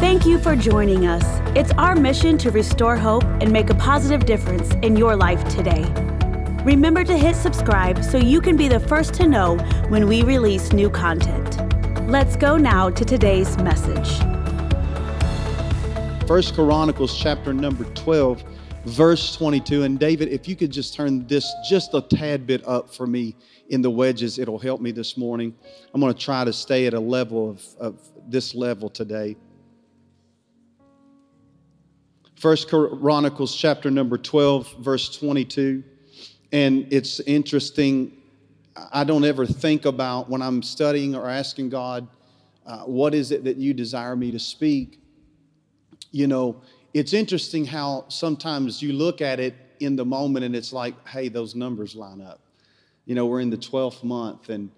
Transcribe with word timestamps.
Thank 0.00 0.26
you 0.26 0.38
for 0.38 0.54
joining 0.54 1.08
us. 1.08 1.24
It's 1.56 1.72
our 1.72 1.96
mission 1.96 2.38
to 2.38 2.52
restore 2.52 2.96
hope 2.96 3.24
and 3.40 3.52
make 3.52 3.68
a 3.68 3.74
positive 3.74 4.26
difference 4.26 4.72
in 4.74 4.94
your 4.94 5.16
life 5.16 5.42
today. 5.48 5.84
Remember 6.64 7.02
to 7.02 7.18
hit 7.18 7.34
subscribe 7.34 8.04
so 8.04 8.16
you 8.16 8.40
can 8.40 8.56
be 8.56 8.68
the 8.68 8.78
first 8.78 9.12
to 9.14 9.26
know 9.26 9.56
when 9.88 10.06
we 10.06 10.22
release 10.22 10.72
new 10.72 10.88
content. 10.88 11.58
Let's 12.08 12.36
go 12.36 12.56
now 12.56 12.90
to 12.90 13.04
today's 13.04 13.58
message. 13.58 14.08
First 16.28 16.54
Chronicles 16.54 17.18
chapter 17.18 17.52
number 17.52 17.82
12 17.94 18.44
verse 18.84 19.34
22 19.34 19.82
and 19.82 19.98
David 19.98 20.28
if 20.28 20.46
you 20.46 20.54
could 20.54 20.70
just 20.70 20.94
turn 20.94 21.26
this 21.26 21.52
just 21.68 21.92
a 21.94 22.00
tad 22.00 22.46
bit 22.46 22.66
up 22.68 22.94
for 22.94 23.08
me 23.08 23.34
in 23.68 23.82
the 23.82 23.90
wedges 23.90 24.38
it'll 24.38 24.60
help 24.60 24.80
me 24.80 24.92
this 24.92 25.16
morning 25.16 25.52
I'm 25.92 26.00
going 26.00 26.14
to 26.14 26.18
try 26.18 26.44
to 26.44 26.52
stay 26.52 26.86
at 26.86 26.94
a 26.94 27.00
level 27.00 27.50
of, 27.50 27.66
of 27.80 28.00
this 28.28 28.54
level 28.54 28.88
today 28.88 29.36
First 32.38 32.68
Chronicles 32.68 33.56
chapter 33.56 33.90
number 33.90 34.16
12 34.16 34.76
verse 34.78 35.16
22 35.16 35.82
and 36.52 36.86
it's 36.92 37.20
interesting 37.20 38.12
I 38.92 39.02
don't 39.02 39.24
ever 39.24 39.44
think 39.44 39.86
about 39.86 40.30
when 40.30 40.40
I'm 40.40 40.62
studying 40.62 41.16
or 41.16 41.28
asking 41.28 41.70
God 41.70 42.06
uh, 42.64 42.80
what 42.80 43.14
is 43.14 43.32
it 43.32 43.44
that 43.44 43.56
you 43.56 43.74
desire 43.74 44.14
me 44.14 44.30
to 44.30 44.38
speak 44.38 45.00
you 46.12 46.26
know 46.26 46.62
it's 46.94 47.12
interesting 47.12 47.64
how 47.64 48.04
sometimes 48.08 48.80
you 48.82 48.92
look 48.92 49.20
at 49.20 49.40
it 49.40 49.54
in 49.80 49.96
the 49.96 50.04
moment 50.04 50.44
and 50.44 50.56
it's 50.56 50.72
like, 50.72 50.94
hey, 51.06 51.28
those 51.28 51.54
numbers 51.54 51.94
line 51.94 52.20
up. 52.20 52.40
You 53.04 53.14
know, 53.14 53.26
we're 53.26 53.40
in 53.40 53.50
the 53.50 53.56
12th 53.56 54.02
month 54.04 54.48
and 54.48 54.70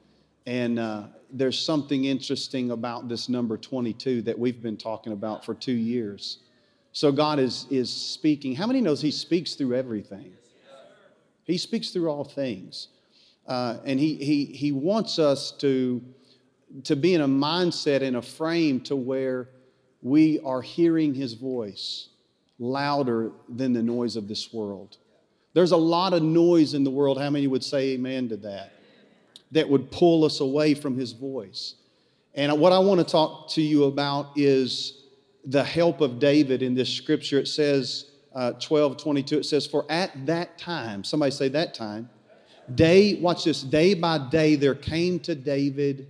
and 0.47 0.79
uh, 0.79 1.05
there's 1.31 1.59
something 1.59 2.07
interesting 2.07 2.71
about 2.71 3.09
this 3.09 3.29
number 3.29 3.57
22 3.57 4.23
that 4.23 4.39
we've 4.39 4.63
been 4.63 4.77
talking 4.77 5.13
about 5.13 5.45
for 5.45 5.55
two 5.55 5.73
years. 5.73 6.39
So 6.93 7.12
God 7.12 7.39
is 7.39 7.67
is 7.71 7.93
speaking. 7.93 8.55
How 8.55 8.66
many 8.66 8.80
knows 8.80 9.01
He 9.01 9.10
speaks 9.10 9.55
through 9.55 9.74
everything? 9.74 10.33
He 11.45 11.59
speaks 11.59 11.91
through 11.91 12.09
all 12.09 12.24
things, 12.24 12.88
uh, 13.46 13.79
and 13.85 13.99
he 13.99 14.16
he 14.16 14.45
he 14.46 14.73
wants 14.73 15.18
us 15.18 15.52
to 15.59 16.02
to 16.85 16.95
be 16.95 17.15
in 17.15 17.21
a 17.21 17.29
mindset 17.29 18.02
in 18.02 18.16
a 18.16 18.23
frame 18.23 18.80
to 18.83 18.96
where 18.96 19.49
we 20.02 20.41
are 20.41 20.63
hearing 20.63 21.15
His 21.15 21.35
voice 21.35 22.09
louder 22.61 23.33
than 23.49 23.73
the 23.73 23.83
noise 23.83 24.15
of 24.15 24.29
this 24.29 24.52
world. 24.52 24.99
There's 25.55 25.73
a 25.73 25.77
lot 25.77 26.13
of 26.13 26.23
noise 26.23 26.74
in 26.74 26.85
the 26.85 26.91
world. 26.91 27.18
How 27.18 27.30
many 27.30 27.46
would 27.49 27.65
say 27.65 27.91
amen 27.91 28.29
to 28.29 28.37
that? 28.38 28.73
That 29.51 29.68
would 29.68 29.91
pull 29.91 30.24
us 30.24 30.38
away 30.38 30.74
from 30.74 30.96
his 30.96 31.13
voice. 31.13 31.74
And 32.35 32.61
what 32.61 32.73
I 32.73 32.79
want 32.79 33.01
to 33.01 33.05
talk 33.05 33.51
to 33.51 33.63
you 33.63 33.85
about 33.85 34.33
is 34.37 35.07
the 35.45 35.65
help 35.65 36.01
of 36.01 36.19
David 36.19 36.63
in 36.63 36.74
this 36.74 36.88
scripture. 36.88 37.38
It 37.38 37.49
says, 37.49 38.10
uh, 38.35 38.52
12, 38.52 38.96
22, 38.96 39.38
it 39.38 39.45
says, 39.45 39.66
For 39.66 39.85
at 39.91 40.27
that 40.27 40.59
time, 40.59 41.05
somebody 41.05 41.33
say 41.33 41.49
that 41.49 41.74
time, 41.74 42.09
day, 42.74 43.15
watch 43.21 43.45
this, 43.45 43.63
day 43.63 43.95
by 43.95 44.18
day 44.30 44.57
there 44.57 44.74
came 44.74 45.18
to 45.21 45.35
David 45.35 46.09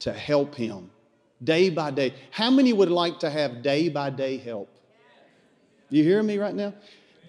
to 0.00 0.12
help 0.12 0.54
him. 0.54 0.90
Day 1.42 1.70
by 1.70 1.90
day. 1.90 2.14
How 2.30 2.50
many 2.50 2.72
would 2.72 2.90
like 2.90 3.18
to 3.20 3.30
have 3.30 3.62
day 3.62 3.88
by 3.88 4.10
day 4.10 4.38
help? 4.38 4.70
You 5.90 6.02
hear 6.02 6.22
me 6.22 6.38
right 6.38 6.54
now? 6.54 6.74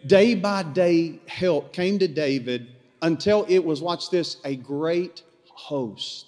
Day 0.06 0.36
by 0.36 0.64
day 0.64 1.20
help 1.28 1.74
came 1.74 2.00
to 2.00 2.08
David 2.08 2.68
until 3.02 3.46
it 3.48 3.60
was, 3.60 3.82
watch 3.82 4.10
this, 4.10 4.38
a 4.44 4.56
great 4.56 5.24
host. 5.52 6.28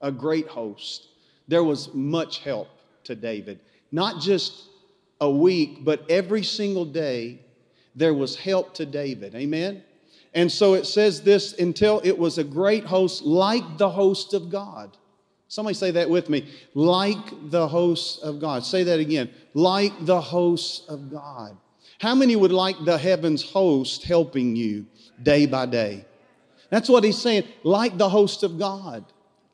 A 0.00 0.12
great 0.12 0.46
host. 0.46 1.08
There 1.48 1.64
was 1.64 1.92
much 1.94 2.38
help 2.38 2.68
to 3.04 3.14
David. 3.14 3.60
Not 3.94 4.20
just 4.20 4.64
a 5.20 5.30
week, 5.30 5.84
but 5.84 6.04
every 6.10 6.42
single 6.42 6.84
day 6.84 7.38
there 7.94 8.12
was 8.12 8.34
help 8.34 8.74
to 8.74 8.84
David. 8.84 9.36
Amen? 9.36 9.84
And 10.34 10.50
so 10.50 10.74
it 10.74 10.84
says 10.84 11.22
this 11.22 11.52
until 11.60 12.00
it 12.02 12.18
was 12.18 12.36
a 12.36 12.42
great 12.42 12.84
host 12.84 13.22
like 13.22 13.78
the 13.78 13.88
host 13.88 14.34
of 14.34 14.50
God. 14.50 14.96
Somebody 15.46 15.74
say 15.74 15.92
that 15.92 16.10
with 16.10 16.28
me. 16.28 16.48
Like 16.74 17.50
the 17.52 17.68
host 17.68 18.20
of 18.24 18.40
God. 18.40 18.64
Say 18.64 18.82
that 18.82 18.98
again. 18.98 19.30
Like 19.54 19.92
the 20.04 20.20
host 20.20 20.88
of 20.88 21.08
God. 21.12 21.56
How 22.00 22.16
many 22.16 22.34
would 22.34 22.50
like 22.50 22.84
the 22.84 22.98
heavens 22.98 23.44
host 23.44 24.02
helping 24.02 24.56
you 24.56 24.86
day 25.22 25.46
by 25.46 25.66
day? 25.66 26.04
That's 26.68 26.88
what 26.88 27.04
he's 27.04 27.18
saying, 27.18 27.44
like 27.62 27.96
the 27.96 28.08
host 28.08 28.42
of 28.42 28.58
God. 28.58 29.04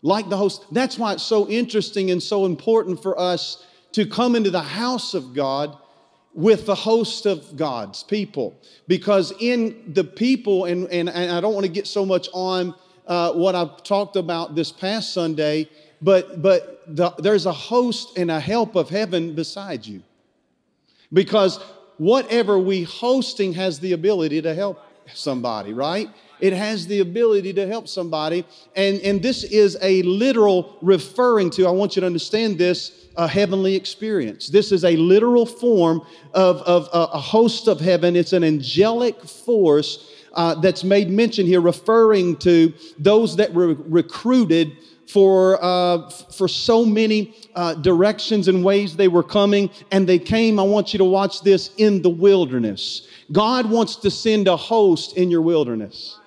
Like 0.00 0.30
the 0.30 0.38
host. 0.38 0.64
That's 0.72 0.96
why 0.96 1.12
it's 1.12 1.22
so 1.22 1.46
interesting 1.46 2.10
and 2.10 2.22
so 2.22 2.46
important 2.46 3.02
for 3.02 3.20
us 3.20 3.66
to 3.92 4.06
come 4.06 4.36
into 4.36 4.50
the 4.50 4.62
house 4.62 5.14
of 5.14 5.34
God 5.34 5.76
with 6.32 6.66
the 6.66 6.74
host 6.74 7.26
of 7.26 7.56
God's 7.56 8.02
people. 8.02 8.58
Because 8.86 9.32
in 9.40 9.92
the 9.94 10.04
people, 10.04 10.66
and, 10.66 10.88
and, 10.88 11.08
and 11.08 11.32
I 11.32 11.40
don't 11.40 11.54
want 11.54 11.66
to 11.66 11.72
get 11.72 11.86
so 11.86 12.06
much 12.06 12.28
on 12.32 12.74
uh, 13.06 13.32
what 13.32 13.54
I've 13.54 13.82
talked 13.82 14.16
about 14.16 14.54
this 14.54 14.70
past 14.70 15.12
Sunday, 15.12 15.68
but, 16.00 16.40
but 16.40 16.82
the, 16.86 17.10
there's 17.18 17.46
a 17.46 17.52
host 17.52 18.16
and 18.16 18.30
a 18.30 18.40
help 18.40 18.76
of 18.76 18.88
heaven 18.88 19.34
beside 19.34 19.84
you. 19.84 20.02
Because 21.12 21.58
whatever 21.98 22.58
we 22.58 22.84
hosting 22.84 23.52
has 23.54 23.80
the 23.80 23.92
ability 23.92 24.40
to 24.42 24.54
help 24.54 24.80
somebody, 25.12 25.72
right? 25.72 26.08
It 26.40 26.52
has 26.52 26.86
the 26.86 27.00
ability 27.00 27.52
to 27.54 27.66
help 27.66 27.88
somebody. 27.88 28.44
And, 28.76 29.00
and 29.00 29.22
this 29.22 29.44
is 29.44 29.76
a 29.82 30.02
literal 30.02 30.78
referring 30.82 31.50
to, 31.50 31.66
I 31.66 31.70
want 31.70 31.96
you 31.96 32.00
to 32.00 32.06
understand 32.06 32.58
this, 32.58 33.08
a 33.16 33.26
heavenly 33.26 33.74
experience. 33.74 34.48
This 34.48 34.72
is 34.72 34.84
a 34.84 34.96
literal 34.96 35.44
form 35.44 36.02
of, 36.32 36.58
of 36.58 36.88
a, 36.92 37.18
host 37.18 37.68
of 37.68 37.80
heaven. 37.80 38.16
It's 38.16 38.32
an 38.32 38.44
angelic 38.44 39.22
force 39.22 40.14
uh, 40.32 40.54
that's 40.54 40.84
made 40.84 41.10
mention 41.10 41.44
here, 41.44 41.60
referring 41.60 42.36
to 42.36 42.72
those 42.98 43.36
that 43.36 43.52
were 43.52 43.74
recruited 43.74 44.76
for, 45.08 45.58
uh, 45.62 46.08
for 46.08 46.46
so 46.46 46.86
many 46.86 47.34
uh, 47.56 47.74
directions 47.74 48.46
and 48.46 48.64
ways 48.64 48.94
they 48.94 49.08
were 49.08 49.24
coming. 49.24 49.68
And 49.90 50.08
they 50.08 50.20
came, 50.20 50.60
I 50.60 50.62
want 50.62 50.94
you 50.94 50.98
to 50.98 51.04
watch 51.04 51.42
this, 51.42 51.70
in 51.78 52.00
the 52.02 52.10
wilderness. 52.10 53.08
God 53.32 53.68
wants 53.68 53.96
to 53.96 54.10
send 54.10 54.46
a 54.46 54.56
host 54.56 55.16
in 55.16 55.30
your 55.30 55.42
wilderness. 55.42 56.19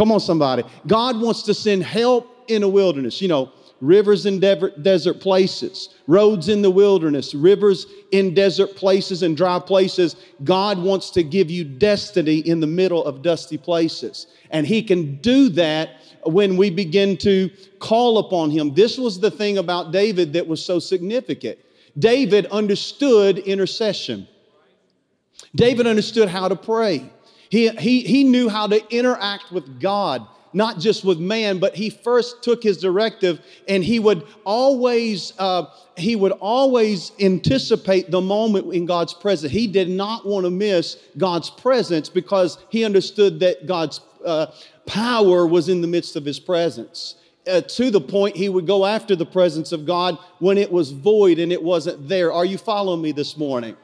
Come 0.00 0.12
on, 0.12 0.20
somebody. 0.20 0.62
God 0.86 1.20
wants 1.20 1.42
to 1.42 1.52
send 1.52 1.82
help 1.82 2.26
in 2.48 2.62
a 2.62 2.68
wilderness. 2.68 3.20
You 3.20 3.28
know, 3.28 3.52
rivers 3.82 4.24
in 4.24 4.40
desert 4.40 5.20
places, 5.20 5.90
roads 6.06 6.48
in 6.48 6.62
the 6.62 6.70
wilderness, 6.70 7.34
rivers 7.34 7.84
in 8.10 8.32
desert 8.32 8.76
places 8.76 9.22
and 9.22 9.36
dry 9.36 9.58
places. 9.58 10.16
God 10.42 10.78
wants 10.78 11.10
to 11.10 11.22
give 11.22 11.50
you 11.50 11.64
destiny 11.64 12.38
in 12.38 12.60
the 12.60 12.66
middle 12.66 13.04
of 13.04 13.20
dusty 13.20 13.58
places. 13.58 14.28
And 14.50 14.66
He 14.66 14.82
can 14.82 15.16
do 15.16 15.50
that 15.50 15.90
when 16.24 16.56
we 16.56 16.70
begin 16.70 17.18
to 17.18 17.50
call 17.78 18.16
upon 18.16 18.50
him. 18.50 18.72
This 18.72 18.96
was 18.96 19.20
the 19.20 19.30
thing 19.30 19.58
about 19.58 19.92
David 19.92 20.32
that 20.32 20.46
was 20.46 20.64
so 20.64 20.78
significant. 20.78 21.58
David 21.98 22.46
understood 22.46 23.36
intercession. 23.36 24.26
David 25.54 25.86
understood 25.86 26.30
how 26.30 26.48
to 26.48 26.56
pray. 26.56 27.10
He, 27.50 27.68
he, 27.68 28.02
he 28.02 28.24
knew 28.24 28.48
how 28.48 28.68
to 28.68 28.80
interact 28.96 29.50
with 29.50 29.80
God, 29.80 30.26
not 30.52 30.78
just 30.78 31.04
with 31.04 31.18
man, 31.18 31.58
but 31.58 31.74
he 31.74 31.90
first 31.90 32.44
took 32.44 32.62
his 32.62 32.78
directive 32.78 33.40
and 33.68 33.84
he 33.84 33.98
would 33.98 34.24
always, 34.44 35.32
uh, 35.38 35.66
he 35.96 36.14
would 36.14 36.32
always 36.32 37.10
anticipate 37.18 38.10
the 38.10 38.20
moment 38.20 38.72
in 38.72 38.86
God's 38.86 39.12
presence. 39.12 39.52
He 39.52 39.66
did 39.66 39.90
not 39.90 40.24
want 40.24 40.44
to 40.46 40.50
miss 40.50 40.96
God's 41.18 41.50
presence 41.50 42.08
because 42.08 42.58
he 42.68 42.84
understood 42.84 43.40
that 43.40 43.66
God's 43.66 44.00
uh, 44.24 44.46
power 44.86 45.44
was 45.44 45.68
in 45.68 45.80
the 45.80 45.88
midst 45.88 46.14
of 46.14 46.24
his 46.24 46.38
presence. 46.38 47.16
Uh, 47.48 47.62
to 47.62 47.90
the 47.90 48.00
point 48.00 48.36
he 48.36 48.48
would 48.48 48.66
go 48.66 48.86
after 48.86 49.16
the 49.16 49.26
presence 49.26 49.72
of 49.72 49.86
God 49.86 50.18
when 50.38 50.56
it 50.56 50.70
was 50.70 50.92
void 50.92 51.40
and 51.40 51.50
it 51.50 51.62
wasn't 51.62 52.08
there. 52.08 52.32
Are 52.32 52.44
you 52.44 52.58
following 52.58 53.02
me 53.02 53.10
this 53.10 53.36
morning? 53.36 53.76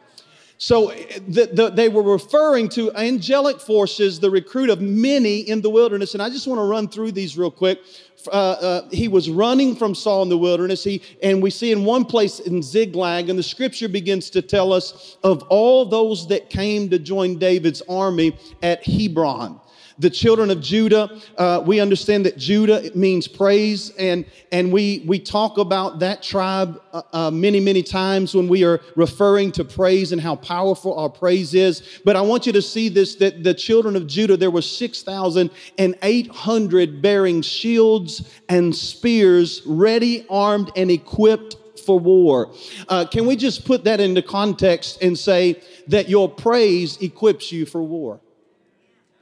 So 0.58 0.88
the, 1.28 1.50
the, 1.52 1.70
they 1.70 1.88
were 1.88 2.02
referring 2.02 2.70
to 2.70 2.90
angelic 2.94 3.60
forces, 3.60 4.20
the 4.20 4.30
recruit 4.30 4.70
of 4.70 4.80
many 4.80 5.40
in 5.40 5.60
the 5.60 5.68
wilderness. 5.68 6.14
And 6.14 6.22
I 6.22 6.30
just 6.30 6.46
want 6.46 6.58
to 6.58 6.64
run 6.64 6.88
through 6.88 7.12
these 7.12 7.36
real 7.36 7.50
quick. 7.50 7.80
Uh, 8.28 8.30
uh, 8.30 8.88
he 8.90 9.06
was 9.06 9.28
running 9.28 9.76
from 9.76 9.94
Saul 9.94 10.22
in 10.22 10.28
the 10.28 10.38
wilderness. 10.38 10.82
He, 10.82 11.02
and 11.22 11.42
we 11.42 11.50
see 11.50 11.72
in 11.72 11.84
one 11.84 12.04
place 12.04 12.40
in 12.40 12.62
Ziklag, 12.62 13.28
and 13.28 13.38
the 13.38 13.42
scripture 13.42 13.88
begins 13.88 14.30
to 14.30 14.42
tell 14.42 14.72
us 14.72 15.18
of 15.22 15.42
all 15.44 15.84
those 15.84 16.26
that 16.28 16.48
came 16.48 16.88
to 16.88 16.98
join 16.98 17.38
David's 17.38 17.82
army 17.88 18.36
at 18.62 18.84
Hebron 18.84 19.60
the 19.98 20.10
children 20.10 20.50
of 20.50 20.60
Judah. 20.60 21.18
Uh, 21.36 21.62
we 21.64 21.80
understand 21.80 22.26
that 22.26 22.36
Judah 22.36 22.90
means 22.94 23.26
praise, 23.28 23.90
and, 23.98 24.26
and 24.52 24.70
we, 24.72 25.02
we 25.06 25.18
talk 25.18 25.56
about 25.58 25.98
that 26.00 26.22
tribe 26.22 26.82
uh, 26.92 27.00
uh, 27.12 27.30
many, 27.30 27.60
many 27.60 27.82
times 27.82 28.34
when 28.34 28.48
we 28.48 28.64
are 28.64 28.80
referring 28.94 29.52
to 29.52 29.64
praise 29.64 30.12
and 30.12 30.20
how 30.20 30.36
powerful 30.36 30.98
our 30.98 31.08
praise 31.08 31.54
is. 31.54 32.00
But 32.04 32.16
I 32.16 32.20
want 32.20 32.44
you 32.46 32.52
to 32.52 32.62
see 32.62 32.88
this 32.88 33.16
that 33.16 33.42
the 33.44 33.54
children 33.54 33.96
of 33.96 34.06
Judah, 34.06 34.36
there 34.36 34.50
were 34.50 34.62
6,800 34.62 37.02
bearing 37.02 37.42
shields 37.42 38.30
and 38.48 38.74
spears, 38.74 39.62
ready, 39.66 40.24
armed, 40.28 40.70
and 40.76 40.90
equipped 40.90 41.56
for 41.86 41.98
war. 41.98 42.52
Uh, 42.88 43.06
can 43.06 43.26
we 43.26 43.36
just 43.36 43.64
put 43.64 43.84
that 43.84 44.00
into 44.00 44.20
context 44.20 45.02
and 45.02 45.18
say 45.18 45.62
that 45.86 46.08
your 46.08 46.28
praise 46.28 47.00
equips 47.00 47.52
you 47.52 47.64
for 47.64 47.82
war? 47.82 48.20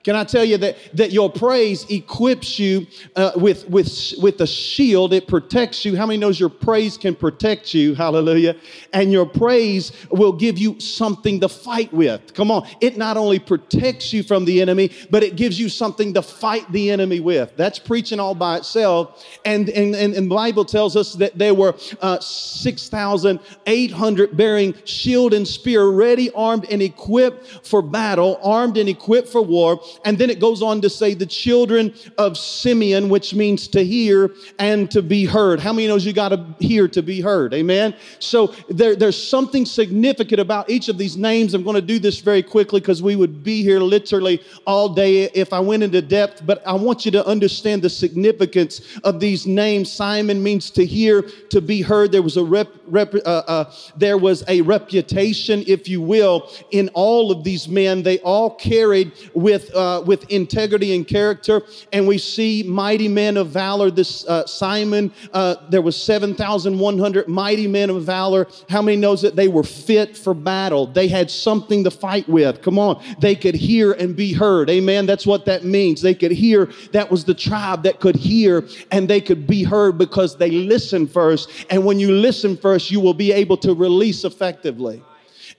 Can 0.05 0.15
I 0.17 0.25
tell 0.25 0.45
you 0.45 0.59
that, 0.59 0.77
that 0.93 1.13
your 1.13 1.33
praise 1.33 1.89
equips 1.89 2.59
you 2.59 2.87
uh, 3.17 3.33
with, 3.37 3.67
with, 3.71 4.13
with 4.21 4.39
a 4.43 4.47
shield? 4.47 5.15
It 5.15 5.27
protects 5.27 5.87
you. 5.87 5.97
How 5.97 6.05
many 6.05 6.19
knows 6.19 6.39
your 6.39 6.51
praise 6.51 6.99
can 6.99 7.15
protect 7.15 7.73
you? 7.73 7.95
Hallelujah. 7.95 8.57
And 8.93 9.11
your 9.11 9.25
praise 9.25 9.93
will 10.11 10.33
give 10.33 10.59
you 10.59 10.79
something 10.79 11.41
to 11.41 11.49
fight 11.49 11.91
with. 11.91 12.35
Come 12.35 12.51
on. 12.51 12.69
It 12.83 12.99
not 12.99 13.17
only 13.17 13.39
protects 13.39 14.13
you 14.13 14.23
from 14.23 14.45
the 14.45 14.61
enemy, 14.61 14.91
but 15.11 15.23
it 15.23 15.37
gives 15.37 15.59
you 15.59 15.71
something 15.71 16.13
to 16.13 16.21
fight 16.21 16.71
the 16.71 16.91
enemy 16.91 17.21
with. 17.21 17.57
That's 17.57 17.79
preaching 17.79 18.21
all 18.21 18.35
by 18.35 18.59
itself. 18.59 19.25
And, 19.47 19.71
and, 19.71 19.97
and, 19.97 20.13
and 20.13 20.31
the 20.31 20.35
Bible 20.35 20.67
tells 20.67 20.97
us 20.97 21.15
that 21.15 21.39
there 21.39 21.55
were 21.55 21.75
uh, 22.03 22.21
6,800 22.21 24.37
bearing 24.37 24.75
shield 24.85 25.33
and 25.33 25.49
spear, 25.49 25.87
ready, 25.87 26.31
armed, 26.33 26.67
and 26.71 26.83
equipped 26.83 27.67
for 27.67 27.81
battle, 27.81 28.39
armed 28.43 28.77
and 28.77 28.91
equipped 28.91 29.31
for 29.31 29.41
war. 29.41 29.81
And 30.05 30.19
then 30.19 30.31
it 30.31 30.41
goes 30.41 30.63
on 30.63 30.81
to 30.83 30.91
say 30.91 31.15
the 31.15 31.27
children 31.27 31.95
of 32.19 32.37
Simeon, 32.37 33.09
which 33.09 33.35
means 33.35 33.69
to 33.69 33.85
hear 33.85 34.31
and 34.59 34.91
to 34.91 35.03
be 35.03 35.25
heard. 35.25 35.61
How 35.61 35.73
many 35.73 35.87
knows 35.89 36.05
you 36.07 36.13
got 36.13 36.31
to 36.31 36.45
hear 36.59 36.89
to 36.89 37.03
be 37.03 37.21
heard? 37.21 37.55
Amen. 37.55 37.95
So 38.19 38.55
there, 38.69 38.97
there's 38.97 39.21
something 39.21 39.67
significant 39.67 40.41
about 40.41 40.69
each 40.71 40.89
of 40.89 40.99
these 40.99 41.17
names. 41.17 41.55
I'm 41.55 41.63
going 41.63 41.75
to 41.75 41.83
do 41.83 41.99
this 41.99 42.21
very 42.21 42.43
quickly 42.43 42.81
because 42.81 43.03
we 43.03 43.17
would 43.17 43.43
be 43.43 43.63
here 43.63 43.81
literally 43.81 44.43
all 44.67 44.89
day 44.89 45.25
if 45.35 45.53
I 45.53 45.61
went 45.61 45.83
into 45.83 46.03
depth. 46.03 46.45
But 46.45 46.67
I 46.67 46.73
want 46.75 47.05
you 47.05 47.11
to 47.13 47.27
understand 47.27 47.83
the 47.83 47.91
significance 47.91 48.81
of 49.05 49.21
these 49.21 49.47
names. 49.47 49.91
Simon 49.91 50.43
means 50.43 50.71
to 50.71 50.85
hear, 50.85 51.23
to 51.51 51.61
be 51.61 51.83
heard. 51.83 52.13
There 52.13 52.23
was 52.23 52.37
a 52.37 52.45
rep, 52.45 52.69
rep 52.87 53.15
uh, 53.15 53.19
uh, 53.47 53.73
there 53.97 54.19
was 54.19 54.45
a 54.49 54.61
reputation, 54.63 55.65
if 55.67 55.89
you 55.89 56.01
will, 56.01 56.51
in 56.71 56.89
all 56.95 57.31
of 57.31 57.45
these 57.45 57.69
men. 57.69 58.03
They 58.03 58.19
all 58.21 58.51
carried 58.51 59.13
with 59.35 59.75
uh, 59.75 59.84
uh, 59.85 60.01
with 60.01 60.29
integrity 60.31 60.95
and 60.95 61.07
character. 61.07 61.63
And 61.93 62.07
we 62.07 62.17
see 62.17 62.63
mighty 62.63 63.09
men 63.09 63.37
of 63.37 63.49
valor. 63.49 63.91
This 63.91 64.27
uh, 64.27 64.47
Simon, 64.47 65.13
uh, 65.33 65.57
there 65.69 65.83
was 65.83 66.01
7,100 66.03 67.29
mighty 67.29 67.67
men 67.67 67.91
of 67.91 68.03
valor. 68.03 68.47
How 68.69 68.81
many 68.81 68.97
knows 68.97 69.21
that 69.23 69.37
they 69.37 69.49
were 69.49 69.63
fit 69.63 70.17
for 70.17 70.33
battle? 70.33 70.87
They 70.87 71.09
had 71.09 71.31
something 71.31 71.85
to 71.85 71.91
fight 71.91 72.27
with. 72.29 72.63
Come 72.63 72.79
on. 72.79 73.03
They 73.19 73.35
could 73.35 73.55
hear 73.55 73.93
and 73.93 74.17
be 74.17 74.33
heard. 74.33 74.71
Amen. 74.71 75.05
That's 75.05 75.27
what 75.27 75.45
that 75.45 75.65
means. 75.65 76.01
They 76.01 76.15
could 76.15 76.33
hear. 76.33 76.71
That 76.93 77.11
was 77.11 77.25
the 77.25 77.35
tribe 77.35 77.83
that 77.83 78.01
could 78.01 78.17
hear 78.17 78.67
and 78.91 79.07
they 79.07 79.21
could 79.21 79.47
be 79.47 79.63
heard 79.63 79.99
because 79.99 80.37
they 80.37 80.51
listened 80.51 81.11
first. 81.11 81.51
And 81.69 81.85
when 81.85 82.01
you 82.01 82.11
listen 82.13 82.57
first, 82.57 82.91
you 82.91 83.01
will 83.01 83.15
be 83.15 83.33
able 83.33 83.59
to 83.59 83.75
release 83.75 84.25
effectively. 84.25 85.03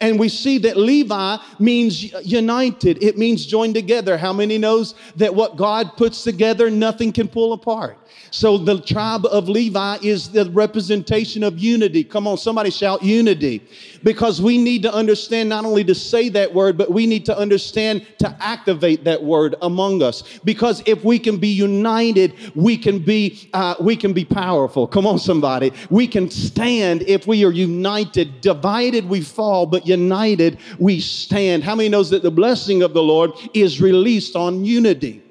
And 0.02 0.20
we 0.20 0.30
see 0.30 0.58
that 0.60 0.78
Levi 0.78 1.38
means 1.60 2.12
united. 2.26 3.02
It 3.02 3.18
means 3.18 3.46
joined 3.46 3.76
together. 3.76 4.18
How 4.18 4.34
many 4.34 4.58
knows 4.58 4.96
that 5.16 5.34
what 5.34 5.56
God 5.56 5.96
puts 5.98 6.24
together, 6.24 6.70
nothing 6.70 7.12
can 7.12 7.28
pull 7.28 7.54
apart? 7.54 7.98
So 8.36 8.58
the 8.58 8.82
tribe 8.82 9.26
of 9.26 9.48
Levi 9.48 9.98
is 10.02 10.30
the 10.30 10.50
representation 10.52 11.42
of 11.42 11.58
unity. 11.58 12.04
Come 12.04 12.28
on, 12.28 12.38
somebody 12.38 12.70
shout 12.70 13.02
unity. 13.02 13.66
Because 14.04 14.42
we 14.42 14.58
need 14.58 14.82
to 14.84 14.94
understand 14.94 15.48
not 15.48 15.64
only 15.64 15.86
to 15.86 15.96
say 15.96 16.28
that 16.30 16.54
word, 16.54 16.78
but 16.78 16.92
we 16.92 17.08
need 17.08 17.26
to 17.28 17.38
understand 17.38 18.06
to 18.20 18.36
activate 18.42 19.06
that 19.06 19.24
word 19.24 19.56
among 19.62 20.04
us. 20.04 20.40
Because 20.44 20.84
if 20.86 21.04
we 21.06 21.18
can 21.18 21.38
be 21.38 21.48
united, 21.48 22.34
we 22.56 22.78
can 22.78 23.00
be 23.00 23.50
uh, 23.54 23.76
we 23.80 23.96
can 23.96 24.12
be 24.12 24.26
powerful. 24.26 24.86
Come 24.86 25.08
on, 25.08 25.18
somebody. 25.18 25.72
We 25.90 26.06
can 26.06 26.30
stand 26.30 27.04
if 27.04 27.26
we 27.28 27.46
are 27.46 27.52
united. 27.52 28.42
Divided 28.42 29.08
we 29.08 29.22
fall, 29.22 29.66
but 29.66 29.85
united 29.88 30.58
we 30.80 31.00
stand. 31.00 31.64
How 31.64 31.76
many 31.76 31.90
knows 31.90 32.10
that 32.10 32.24
the 32.24 32.32
blessing 32.32 32.84
of 32.84 32.94
the 32.94 33.04
Lord 33.04 33.32
is 33.54 33.82
released 33.82 34.36
on 34.36 34.66
unity? 34.66 35.22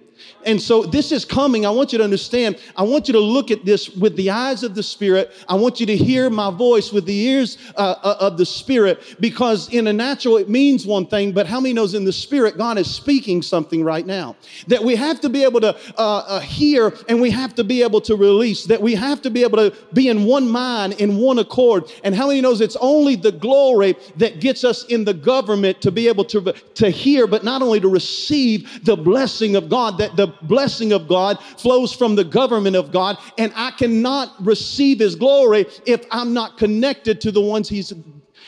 And 0.45 0.61
so 0.61 0.83
this 0.83 1.13
is 1.13 1.25
coming. 1.25 1.67
I 1.67 1.71
want 1.71 1.93
you 1.93 1.99
to 1.99 2.05
understand. 2.05 2.59
I 2.77 2.83
want 2.83 3.09
you 3.09 3.13
to 3.13 3.21
look 3.21 3.51
at 3.51 3.65
this 3.65 3.89
with 3.89 4.17
the 4.17 4.31
eyes 4.31 4.63
of 4.63 4.75
the 4.75 4.83
Spirit. 4.83 5.31
I 5.49 5.55
want 5.55 5.81
you 5.81 5.87
to 5.87 5.97
hear 5.97 6.31
my 6.31 6.51
voice 6.51 6.93
with 6.93 7.07
the 7.07 7.17
ears 7.17 7.59
uh, 7.77 7.95
uh, 8.03 8.17
of 8.21 8.37
the 8.37 8.47
Spirit 8.47 9.17
because 9.21 9.69
in 9.71 9.87
a 9.87 9.93
natural 9.93 10.37
it 10.37 10.49
means 10.49 10.87
one 10.87 11.07
thing, 11.07 11.33
but 11.33 11.47
how 11.47 11.61
many 11.61 11.75
knows 11.75 11.95
in 11.95 12.05
the 12.05 12.13
Spirit 12.13 12.59
God 12.59 12.79
is 12.79 12.93
speaking 12.93 13.43
something 13.43 13.83
right 13.83 14.07
now? 14.07 14.37
That 14.69 14.83
we 14.83 14.97
have 14.97 15.21
to 15.21 15.29
be 15.29 15.45
able 15.45 15.61
to 15.61 15.77
uh, 15.97 16.25
uh, 16.27 16.41
hear 16.41 16.93
and 17.09 17.21
we 17.21 17.31
have 17.31 17.55
to 17.57 17.65
be 17.65 17.83
able 17.83 18.01
to 18.03 18.17
release, 18.17 18.65
that 18.65 18.81
we 18.81 18.95
have 18.95 19.23
to 19.23 19.31
be 19.31 19.43
able 19.43 19.59
to 19.59 19.75
be 19.93 20.09
in 20.09 20.25
one 20.25 20.49
mind, 20.49 20.95
in 20.95 21.17
one 21.17 21.39
accord. 21.39 21.91
And 22.03 22.15
how 22.15 22.29
many 22.29 22.41
knows 22.41 22.61
it's 22.61 22.77
only 22.81 23.17
the 23.17 23.33
glory 23.33 23.97
that 24.17 24.41
gets 24.41 24.65
us 24.65 24.85
in 24.85 25.05
the 25.05 25.15
government 25.15 25.81
to 25.83 25.91
be 25.91 26.09
able 26.09 26.25
to, 26.27 26.53
to 26.53 26.91
hear, 26.91 27.27
but 27.27 27.45
not 27.45 27.63
only 27.63 27.81
to 27.81 27.89
receive 27.89 28.85
the 28.85 28.97
blessing 28.97 29.57
of 29.57 29.69
God, 29.69 29.99
that 29.99 30.17
the 30.17 30.34
blessing 30.43 30.93
of 30.93 31.09
God 31.09 31.39
flows 31.59 31.93
from 31.93 32.17
the 32.17 32.25
government 32.25 32.77
of 32.77 32.93
God, 32.93 33.19
and 33.39 33.53
I 33.55 33.71
cannot 33.73 34.35
receive 34.45 34.99
His 34.99 35.15
glory 35.15 35.67
if 35.87 36.07
I'm 36.11 36.33
not 36.33 36.59
connected 36.59 37.21
to 37.23 37.33
the 37.33 37.41
ones 37.41 37.69
He's, 37.69 37.93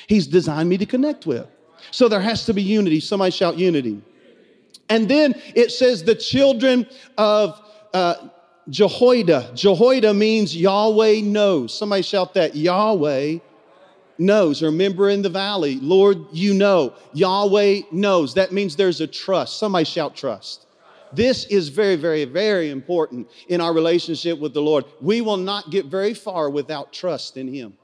he's 0.07 0.27
designed 0.27 0.69
me 0.69 0.79
to 0.79 0.87
connect 0.87 1.27
with. 1.27 1.47
So 1.91 2.09
there 2.09 2.21
has 2.21 2.45
to 2.47 2.55
be 2.55 2.63
unity. 2.63 3.01
Somebody 3.01 3.31
shout 3.31 3.57
unity. 3.57 4.03
And 4.89 5.09
then 5.09 5.35
it 5.55 5.71
says 5.71 6.05
the 6.05 6.15
children 6.15 6.87
of 7.19 7.61
uh, 7.93 8.29
Jehoiada. 8.69 9.53
Jehoiada 9.55 10.15
means 10.15 10.57
Yahweh 10.57 11.21
knows. 11.23 11.77
Somebody 11.77 12.03
shout 12.03 12.35
that. 12.35 12.55
Yahweh 12.55 13.39
knows. 14.19 14.63
Remember 14.63 15.09
in 15.11 15.23
the 15.23 15.29
valley, 15.29 15.77
Lord, 15.81 16.19
you 16.33 16.55
know. 16.55 16.95
Yahweh 17.13 17.83
knows. 17.91 18.35
That 18.35 18.53
means 18.53 18.77
there's 18.77 19.01
a 19.01 19.07
trust. 19.07 19.59
Somebody 19.59 19.85
shout 19.85 20.17
trust. 20.17 20.66
This 21.13 21.45
is 21.47 21.69
very, 21.69 21.97
very, 21.97 22.25
very 22.25 22.71
important 22.71 23.29
in 23.49 23.61
our 23.61 23.73
relationship 23.73 24.39
with 24.39 24.55
the 24.55 24.63
Lord. 24.63 24.85
We 25.01 25.21
will 25.21 25.37
not 25.37 25.71
get 25.71 25.87
very 25.87 26.15
far 26.15 26.51
without 26.51 26.93
trust 26.93 27.37
in 27.37 27.49
Him. 27.49 27.77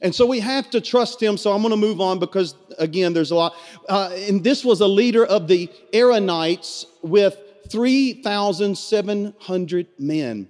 And 0.00 0.14
so 0.14 0.24
we 0.26 0.38
have 0.40 0.70
to 0.70 0.80
trust 0.80 1.20
him. 1.20 1.36
So 1.36 1.52
I'm 1.52 1.60
going 1.60 1.72
to 1.72 1.76
move 1.76 2.00
on 2.00 2.18
because, 2.18 2.54
again, 2.78 3.12
there's 3.12 3.32
a 3.32 3.34
lot. 3.34 3.54
Uh, 3.88 4.10
and 4.28 4.42
this 4.42 4.64
was 4.64 4.80
a 4.80 4.86
leader 4.86 5.26
of 5.26 5.48
the 5.48 5.68
Aaronites 5.92 6.86
with 7.02 7.36
3,700 7.68 9.86
men. 9.98 10.48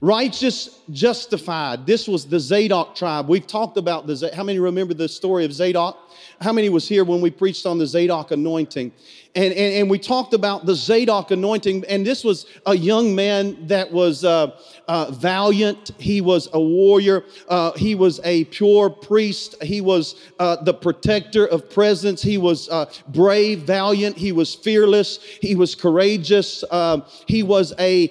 Righteous, 0.00 0.80
justified. 0.90 1.86
This 1.86 2.08
was 2.08 2.26
the 2.26 2.40
Zadok 2.40 2.94
tribe. 2.94 3.28
We've 3.28 3.46
talked 3.46 3.76
about 3.76 4.06
the. 4.06 4.30
How 4.34 4.42
many 4.42 4.58
remember 4.58 4.94
the 4.94 5.08
story 5.08 5.44
of 5.44 5.52
Zadok? 5.52 5.98
How 6.40 6.52
many 6.52 6.68
was 6.68 6.88
here 6.88 7.04
when 7.04 7.20
we 7.20 7.30
preached 7.30 7.66
on 7.66 7.78
the 7.78 7.86
Zadok 7.86 8.30
anointing? 8.30 8.92
And, 9.36 9.52
and, 9.52 9.74
and 9.74 9.90
we 9.90 9.98
talked 9.98 10.32
about 10.32 10.64
the 10.64 10.76
Zadok 10.76 11.32
anointing, 11.32 11.84
and 11.88 12.06
this 12.06 12.22
was 12.22 12.46
a 12.66 12.76
young 12.76 13.16
man 13.16 13.66
that 13.66 13.90
was 13.90 14.24
uh, 14.24 14.56
uh, 14.86 15.10
valiant. 15.10 15.90
He 15.98 16.20
was 16.20 16.48
a 16.52 16.60
warrior. 16.60 17.24
Uh, 17.48 17.72
he 17.72 17.96
was 17.96 18.20
a 18.22 18.44
pure 18.44 18.88
priest. 18.88 19.60
He 19.60 19.80
was 19.80 20.14
uh, 20.38 20.62
the 20.62 20.72
protector 20.72 21.46
of 21.46 21.68
presence. 21.68 22.22
He 22.22 22.38
was 22.38 22.68
uh, 22.68 22.88
brave, 23.08 23.62
valiant. 23.62 24.16
He 24.16 24.30
was 24.30 24.54
fearless. 24.54 25.18
He 25.40 25.56
was 25.56 25.74
courageous. 25.74 26.62
Uh, 26.70 27.00
he 27.26 27.42
was 27.42 27.72
a 27.80 28.10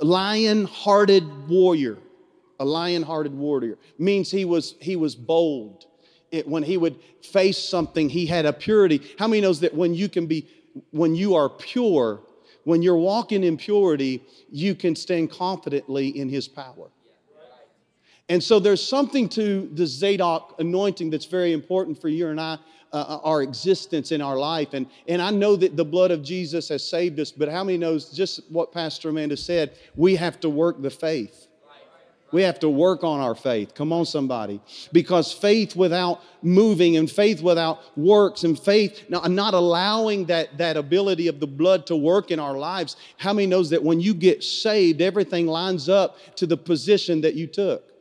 lion 0.00 0.66
hearted 0.66 1.48
warrior. 1.48 1.98
A 2.60 2.64
lion 2.64 3.02
hearted 3.02 3.34
warrior 3.34 3.76
means 3.98 4.30
he 4.30 4.44
was, 4.44 4.76
he 4.80 4.94
was 4.94 5.16
bold 5.16 5.86
it, 6.34 6.48
when 6.48 6.62
he 6.62 6.76
would 6.76 6.96
face 7.22 7.58
something, 7.58 8.08
he 8.08 8.26
had 8.26 8.44
a 8.44 8.52
purity. 8.52 9.00
How 9.18 9.28
many 9.28 9.40
knows 9.40 9.60
that 9.60 9.72
when 9.74 9.94
you 9.94 10.08
can 10.08 10.26
be, 10.26 10.48
when 10.90 11.14
you 11.14 11.34
are 11.36 11.48
pure, 11.48 12.20
when 12.64 12.82
you're 12.82 12.96
walking 12.96 13.44
in 13.44 13.56
purity, 13.56 14.22
you 14.50 14.74
can 14.74 14.96
stand 14.96 15.30
confidently 15.30 16.08
in 16.08 16.28
his 16.28 16.48
power. 16.48 16.90
And 18.28 18.42
so 18.42 18.58
there's 18.58 18.82
something 18.82 19.28
to 19.30 19.70
the 19.74 19.86
Zadok 19.86 20.54
anointing 20.58 21.10
that's 21.10 21.26
very 21.26 21.52
important 21.52 22.00
for 22.00 22.08
you 22.08 22.28
and 22.28 22.40
I, 22.40 22.58
uh, 22.92 22.96
uh, 22.96 23.20
our 23.22 23.42
existence 23.42 24.12
in 24.12 24.22
our 24.22 24.36
life. 24.36 24.72
And, 24.72 24.86
and 25.06 25.20
I 25.20 25.30
know 25.30 25.56
that 25.56 25.76
the 25.76 25.84
blood 25.84 26.10
of 26.10 26.22
Jesus 26.22 26.68
has 26.70 26.88
saved 26.88 27.20
us, 27.20 27.30
but 27.30 27.48
how 27.48 27.62
many 27.62 27.76
knows 27.76 28.10
just 28.10 28.40
what 28.50 28.72
Pastor 28.72 29.10
Amanda 29.10 29.36
said? 29.36 29.76
We 29.94 30.16
have 30.16 30.40
to 30.40 30.48
work 30.48 30.80
the 30.80 30.90
faith. 30.90 31.48
We 32.34 32.42
have 32.42 32.58
to 32.58 32.68
work 32.68 33.04
on 33.04 33.20
our 33.20 33.36
faith. 33.36 33.76
Come 33.76 33.92
on, 33.92 34.06
somebody. 34.06 34.60
Because 34.90 35.32
faith 35.32 35.76
without 35.76 36.20
moving 36.42 36.96
and 36.96 37.08
faith 37.08 37.40
without 37.40 37.96
works 37.96 38.42
and 38.42 38.58
faith 38.58 39.04
not 39.08 39.54
allowing 39.54 40.24
that, 40.24 40.58
that 40.58 40.76
ability 40.76 41.28
of 41.28 41.38
the 41.38 41.46
blood 41.46 41.86
to 41.86 41.94
work 41.94 42.32
in 42.32 42.40
our 42.40 42.58
lives, 42.58 42.96
how 43.18 43.32
many 43.32 43.46
knows 43.46 43.70
that 43.70 43.84
when 43.84 44.00
you 44.00 44.14
get 44.14 44.42
saved, 44.42 45.00
everything 45.00 45.46
lines 45.46 45.88
up 45.88 46.18
to 46.34 46.44
the 46.44 46.56
position 46.56 47.20
that 47.20 47.34
you 47.34 47.46
took? 47.46 47.93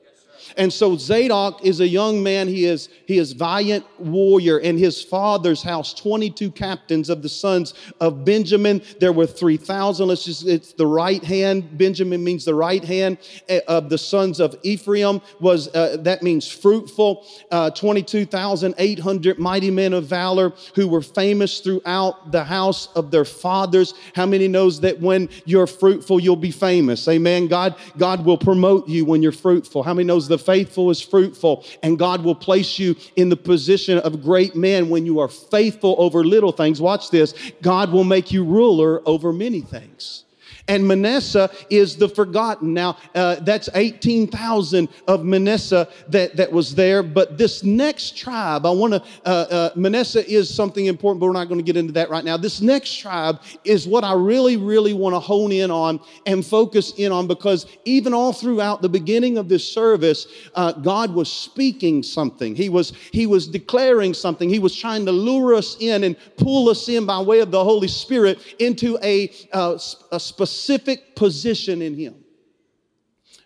And 0.57 0.71
so 0.71 0.97
Zadok 0.97 1.65
is 1.65 1.79
a 1.79 1.87
young 1.87 2.21
man. 2.21 2.47
He 2.47 2.65
is, 2.65 2.89
he 3.05 3.17
is 3.17 3.33
valiant 3.33 3.85
warrior. 3.99 4.59
In 4.59 4.77
his 4.77 5.01
father's 5.01 5.63
house, 5.63 5.93
22 5.93 6.51
captains 6.51 7.09
of 7.09 7.21
the 7.21 7.29
sons 7.29 7.73
of 7.99 8.25
Benjamin. 8.25 8.81
There 8.99 9.13
were 9.13 9.27
3,000. 9.27 10.07
Let's 10.07 10.25
just, 10.25 10.47
it's 10.47 10.73
the 10.73 10.87
right 10.87 11.23
hand. 11.23 11.77
Benjamin 11.77 12.23
means 12.23 12.45
the 12.45 12.55
right 12.55 12.83
hand 12.83 13.17
eh, 13.49 13.61
of 13.67 13.89
the 13.89 13.97
sons 13.97 14.39
of 14.39 14.55
Ephraim 14.63 15.21
was, 15.39 15.73
uh, 15.75 15.97
that 16.01 16.23
means 16.23 16.47
fruitful. 16.47 17.25
Uh, 17.51 17.69
22,800 17.71 19.39
mighty 19.39 19.71
men 19.71 19.93
of 19.93 20.05
valor 20.05 20.53
who 20.75 20.87
were 20.87 21.01
famous 21.01 21.59
throughout 21.59 22.31
the 22.31 22.43
house 22.43 22.87
of 22.95 23.11
their 23.11 23.25
fathers. 23.25 23.93
How 24.15 24.25
many 24.25 24.47
knows 24.47 24.79
that 24.81 24.99
when 24.99 25.29
you're 25.45 25.67
fruitful, 25.67 26.19
you'll 26.19 26.35
be 26.35 26.51
famous? 26.51 27.07
Amen. 27.07 27.47
God, 27.47 27.75
God 27.97 28.25
will 28.25 28.37
promote 28.37 28.87
you 28.87 29.05
when 29.05 29.21
you're 29.21 29.31
fruitful. 29.31 29.83
How 29.83 29.93
many 29.93 30.05
knows 30.05 30.27
the 30.33 30.37
faithful 30.39 30.89
is 30.89 30.99
fruitful 30.99 31.63
and 31.83 31.99
God 31.99 32.23
will 32.23 32.33
place 32.33 32.79
you 32.79 32.95
in 33.15 33.29
the 33.29 33.37
position 33.37 33.99
of 33.99 34.23
great 34.23 34.55
men 34.55 34.89
when 34.89 35.05
you 35.05 35.19
are 35.19 35.27
faithful 35.27 35.95
over 35.99 36.23
little 36.23 36.51
things. 36.51 36.81
Watch 36.81 37.11
this. 37.11 37.35
God 37.61 37.91
will 37.91 38.03
make 38.03 38.31
you 38.31 38.43
ruler 38.43 39.07
over 39.07 39.31
many 39.31 39.61
things. 39.61 40.25
And 40.69 40.87
Manasseh 40.87 41.51
is 41.69 41.97
the 41.97 42.07
forgotten. 42.07 42.73
Now, 42.73 42.97
uh, 43.15 43.35
that's 43.41 43.67
18,000 43.73 44.87
of 45.09 45.25
Manasseh 45.25 45.89
that, 46.07 46.37
that 46.37 46.49
was 46.49 46.73
there. 46.73 47.03
But 47.03 47.37
this 47.37 47.63
next 47.63 48.15
tribe, 48.15 48.65
I 48.65 48.69
want 48.69 48.93
to, 48.93 49.03
uh, 49.25 49.29
uh, 49.29 49.69
Manasseh 49.75 50.25
is 50.25 50.53
something 50.53 50.85
important, 50.85 51.19
but 51.19 51.25
we're 51.25 51.33
not 51.33 51.49
going 51.49 51.59
to 51.59 51.65
get 51.65 51.75
into 51.75 51.91
that 51.93 52.09
right 52.09 52.23
now. 52.23 52.37
This 52.37 52.61
next 52.61 52.97
tribe 52.97 53.41
is 53.65 53.87
what 53.87 54.05
I 54.05 54.13
really, 54.13 54.55
really 54.55 54.93
want 54.93 55.15
to 55.15 55.19
hone 55.19 55.51
in 55.51 55.69
on 55.69 55.99
and 56.25 56.45
focus 56.45 56.93
in 56.95 57.11
on 57.11 57.27
because 57.27 57.65
even 57.83 58.13
all 58.13 58.31
throughout 58.31 58.81
the 58.81 58.89
beginning 58.89 59.37
of 59.37 59.49
this 59.49 59.69
service, 59.69 60.27
uh, 60.55 60.71
God 60.71 61.13
was 61.13 61.29
speaking 61.29 62.01
something. 62.03 62.55
He 62.55 62.69
was, 62.69 62.93
he 63.11 63.27
was 63.27 63.49
declaring 63.49 64.13
something. 64.13 64.49
He 64.49 64.59
was 64.59 64.73
trying 64.73 65.05
to 65.07 65.11
lure 65.11 65.55
us 65.55 65.75
in 65.81 66.05
and 66.05 66.15
pull 66.37 66.69
us 66.69 66.87
in 66.87 67.05
by 67.05 67.19
way 67.19 67.41
of 67.41 67.51
the 67.51 67.61
Holy 67.61 67.89
Spirit 67.89 68.39
into 68.59 68.97
a, 69.03 69.29
uh, 69.51 69.77
a 70.11 70.19
specific 70.19 70.52
specific 70.53 71.15
position 71.15 71.81
in 71.81 71.95
Him. 71.95 72.15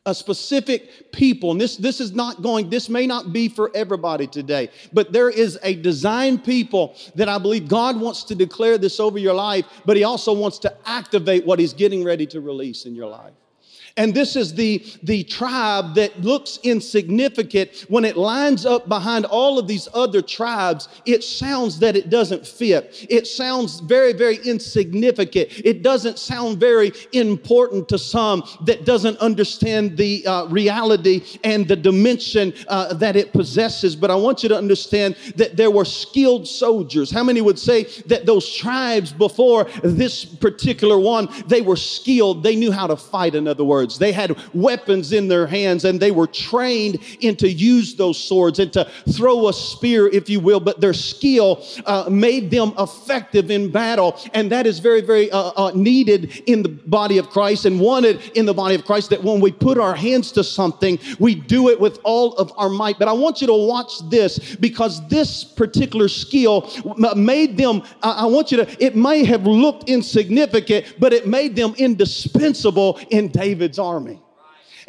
A 0.06 0.16
specific 0.16 1.12
people, 1.12 1.52
and 1.52 1.60
this, 1.60 1.76
this 1.76 2.00
is 2.00 2.14
not 2.14 2.42
going, 2.42 2.70
this 2.70 2.88
may 2.88 3.06
not 3.06 3.34
be 3.34 3.50
for 3.50 3.70
everybody 3.76 4.26
today, 4.26 4.70
but 4.94 5.12
there 5.12 5.30
is 5.30 5.60
a 5.64 5.76
designed 5.76 6.46
people 6.46 6.96
that 7.16 7.28
I 7.28 7.38
believe 7.38 7.68
God 7.68 8.00
wants 8.00 8.24
to 8.26 8.36
declare 8.36 8.78
this 8.78 9.02
over 9.02 9.20
your 9.20 9.34
life, 9.34 9.66
but 9.86 9.98
He 9.98 10.06
also 10.06 10.34
wants 10.34 10.60
to 10.60 10.74
activate 10.86 11.46
what 11.46 11.60
He's 11.60 11.74
getting 11.74 12.06
ready 12.06 12.26
to 12.28 12.40
release 12.40 12.86
in 12.86 12.96
your 12.96 13.08
life. 13.08 13.34
And 13.98 14.14
this 14.14 14.36
is 14.36 14.54
the, 14.54 14.86
the 15.02 15.24
tribe 15.24 15.96
that 15.96 16.22
looks 16.22 16.60
insignificant. 16.62 17.86
When 17.90 18.06
it 18.06 18.16
lines 18.16 18.64
up 18.64 18.88
behind 18.88 19.26
all 19.26 19.58
of 19.58 19.68
these 19.68 19.88
other 19.92 20.22
tribes, 20.22 20.88
it 21.06 21.24
sounds 21.24 21.80
that 21.80 21.96
it 21.96 22.12
doesn't 22.12 22.46
fit. 22.46 23.08
It 23.10 23.26
sounds 23.26 23.80
very, 23.80 24.14
very 24.14 24.38
insignificant. 24.46 25.50
It 25.66 25.82
doesn't 25.82 26.20
sound 26.20 26.60
very 26.60 26.92
important 27.12 27.90
to 27.90 27.98
some 27.98 28.44
that 28.66 28.86
doesn't 28.86 29.18
understand 29.18 29.98
the 29.98 30.26
uh, 30.28 30.46
reality 30.46 31.24
and 31.44 31.68
the 31.68 31.76
dimension 31.76 32.54
uh, 32.68 32.94
that 32.94 33.16
it 33.16 33.34
possesses. 33.34 33.96
But 33.96 34.12
I 34.12 34.16
want 34.16 34.44
you 34.44 34.50
to 34.50 34.58
understand 34.58 35.16
that 35.38 35.58
there 35.58 35.72
were 35.72 35.86
skilled 35.86 36.48
soldiers. 36.48 37.10
How 37.10 37.24
many 37.24 37.42
would 37.42 37.58
say 37.58 37.86
that 38.06 38.28
those 38.28 38.54
tribes 38.54 39.12
before 39.12 39.64
this 39.82 40.24
particular 40.24 41.00
one, 41.00 41.30
they 41.48 41.62
were 41.62 41.76
skilled? 41.76 42.44
They 42.44 42.56
knew 42.56 42.72
how 42.72 42.86
to 42.86 42.96
fight, 42.96 43.34
in 43.34 43.48
other 43.48 43.64
words 43.64 43.87
swords. 43.92 44.00
They 44.00 44.12
had 44.12 44.38
weapons 44.54 45.12
in 45.12 45.28
their 45.28 45.48
hands 45.48 45.86
and 45.86 46.00
they 46.00 46.12
were 46.12 46.28
trained 46.28 47.00
in 47.22 47.36
to 47.38 47.50
use 47.50 47.96
those 47.96 48.18
swords 48.18 48.60
and 48.60 48.72
to 48.74 48.90
throw 49.12 49.48
a 49.48 49.54
spear, 49.54 50.08
if 50.08 50.30
you 50.30 50.40
will, 50.40 50.60
but 50.60 50.82
their 50.82 50.94
skill 50.94 51.64
uh, 51.86 52.10
made 52.10 52.52
them 52.52 52.74
effective 52.78 53.52
in 53.52 53.72
battle. 53.72 54.20
And 54.34 54.52
that 54.52 54.66
is 54.66 54.80
very, 54.80 55.02
very 55.02 55.32
uh, 55.32 55.52
uh, 55.56 55.72
needed 55.74 56.44
in 56.48 56.64
the 56.64 56.70
body 56.70 57.18
of 57.18 57.30
Christ 57.30 57.66
and 57.66 57.80
wanted 57.80 58.22
in 58.38 58.46
the 58.46 58.54
body 58.54 58.76
of 58.76 58.86
Christ 58.86 59.10
that 59.12 59.24
when 59.24 59.40
we 59.40 59.52
put 59.52 59.78
our 59.78 59.96
hands 59.96 60.32
to 60.34 60.44
something, 60.44 61.00
we 61.20 61.36
do 61.36 61.70
it 61.70 61.80
with 61.80 62.00
all 62.04 62.34
of 62.38 62.52
our 62.58 62.70
might. 62.70 63.00
But 63.00 63.08
I 63.08 63.14
want 63.14 63.42
you 63.42 63.48
to 63.48 63.54
watch 63.54 64.10
this 64.10 64.56
because 64.56 65.08
this 65.08 65.44
particular 65.44 66.08
skill 66.08 66.70
made 67.16 67.58
them, 67.58 67.84
I 68.02 68.26
want 68.26 68.52
you 68.52 68.58
to, 68.58 68.84
it 68.84 68.96
may 68.96 69.24
have 69.26 69.46
looked 69.46 69.90
insignificant, 69.90 70.96
but 71.00 71.14
it 71.14 71.28
made 71.28 71.56
them 71.56 71.74
indispensable 71.78 73.00
in 73.10 73.30
David's 73.30 73.77
David's 73.78 73.80
army. 73.80 74.22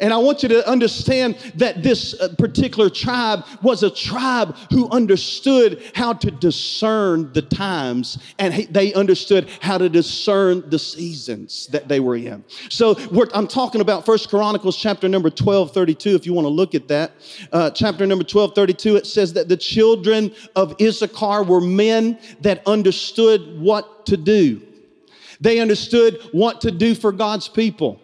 And 0.01 0.13
I 0.13 0.17
want 0.17 0.43
you 0.43 0.49
to 0.49 0.65
understand 0.65 1.35
that 1.55 1.83
this 1.83 2.13
uh, 2.13 2.33
particular 2.37 2.89
tribe 2.89 3.43
was 3.61 3.83
a 3.83 3.89
tribe 3.89 4.55
who 4.71 4.89
understood 4.91 5.83
how 5.93 6.13
to 6.13 6.31
discern 6.31 7.33
the 7.33 7.41
times 7.41 8.17
and 8.37 8.53
they 8.71 8.93
understood 8.93 9.49
how 9.59 9.77
to 9.77 9.89
discern 9.89 10.69
the 10.69 10.79
seasons 10.79 11.67
that 11.73 11.89
they 11.89 11.99
were 11.99 12.15
in. 12.15 12.45
So 12.69 12.95
I'm 13.33 13.45
talking 13.47 13.81
about 13.81 14.05
First 14.05 14.29
Chronicles 14.29 14.77
chapter 14.77 15.09
number 15.09 15.29
12, 15.29 15.73
32. 15.73 16.15
If 16.15 16.25
you 16.25 16.33
want 16.33 16.45
to 16.45 16.49
look 16.49 16.75
at 16.75 16.87
that, 16.87 17.11
uh, 17.51 17.71
chapter 17.71 18.05
number 18.05 18.23
12, 18.23 18.55
32, 18.55 18.95
it 18.95 19.05
says 19.05 19.33
that 19.33 19.49
the 19.49 19.57
children 19.57 20.31
of 20.55 20.79
Issachar 20.79 21.43
were 21.43 21.59
men 21.59 22.17
that 22.39 22.65
understood 22.65 23.59
what 23.59 24.05
to 24.05 24.15
do. 24.15 24.61
They 25.41 25.59
understood 25.59 26.21
what 26.31 26.61
to 26.61 26.71
do 26.71 26.95
for 26.95 27.11
God's 27.11 27.49
people. 27.49 27.99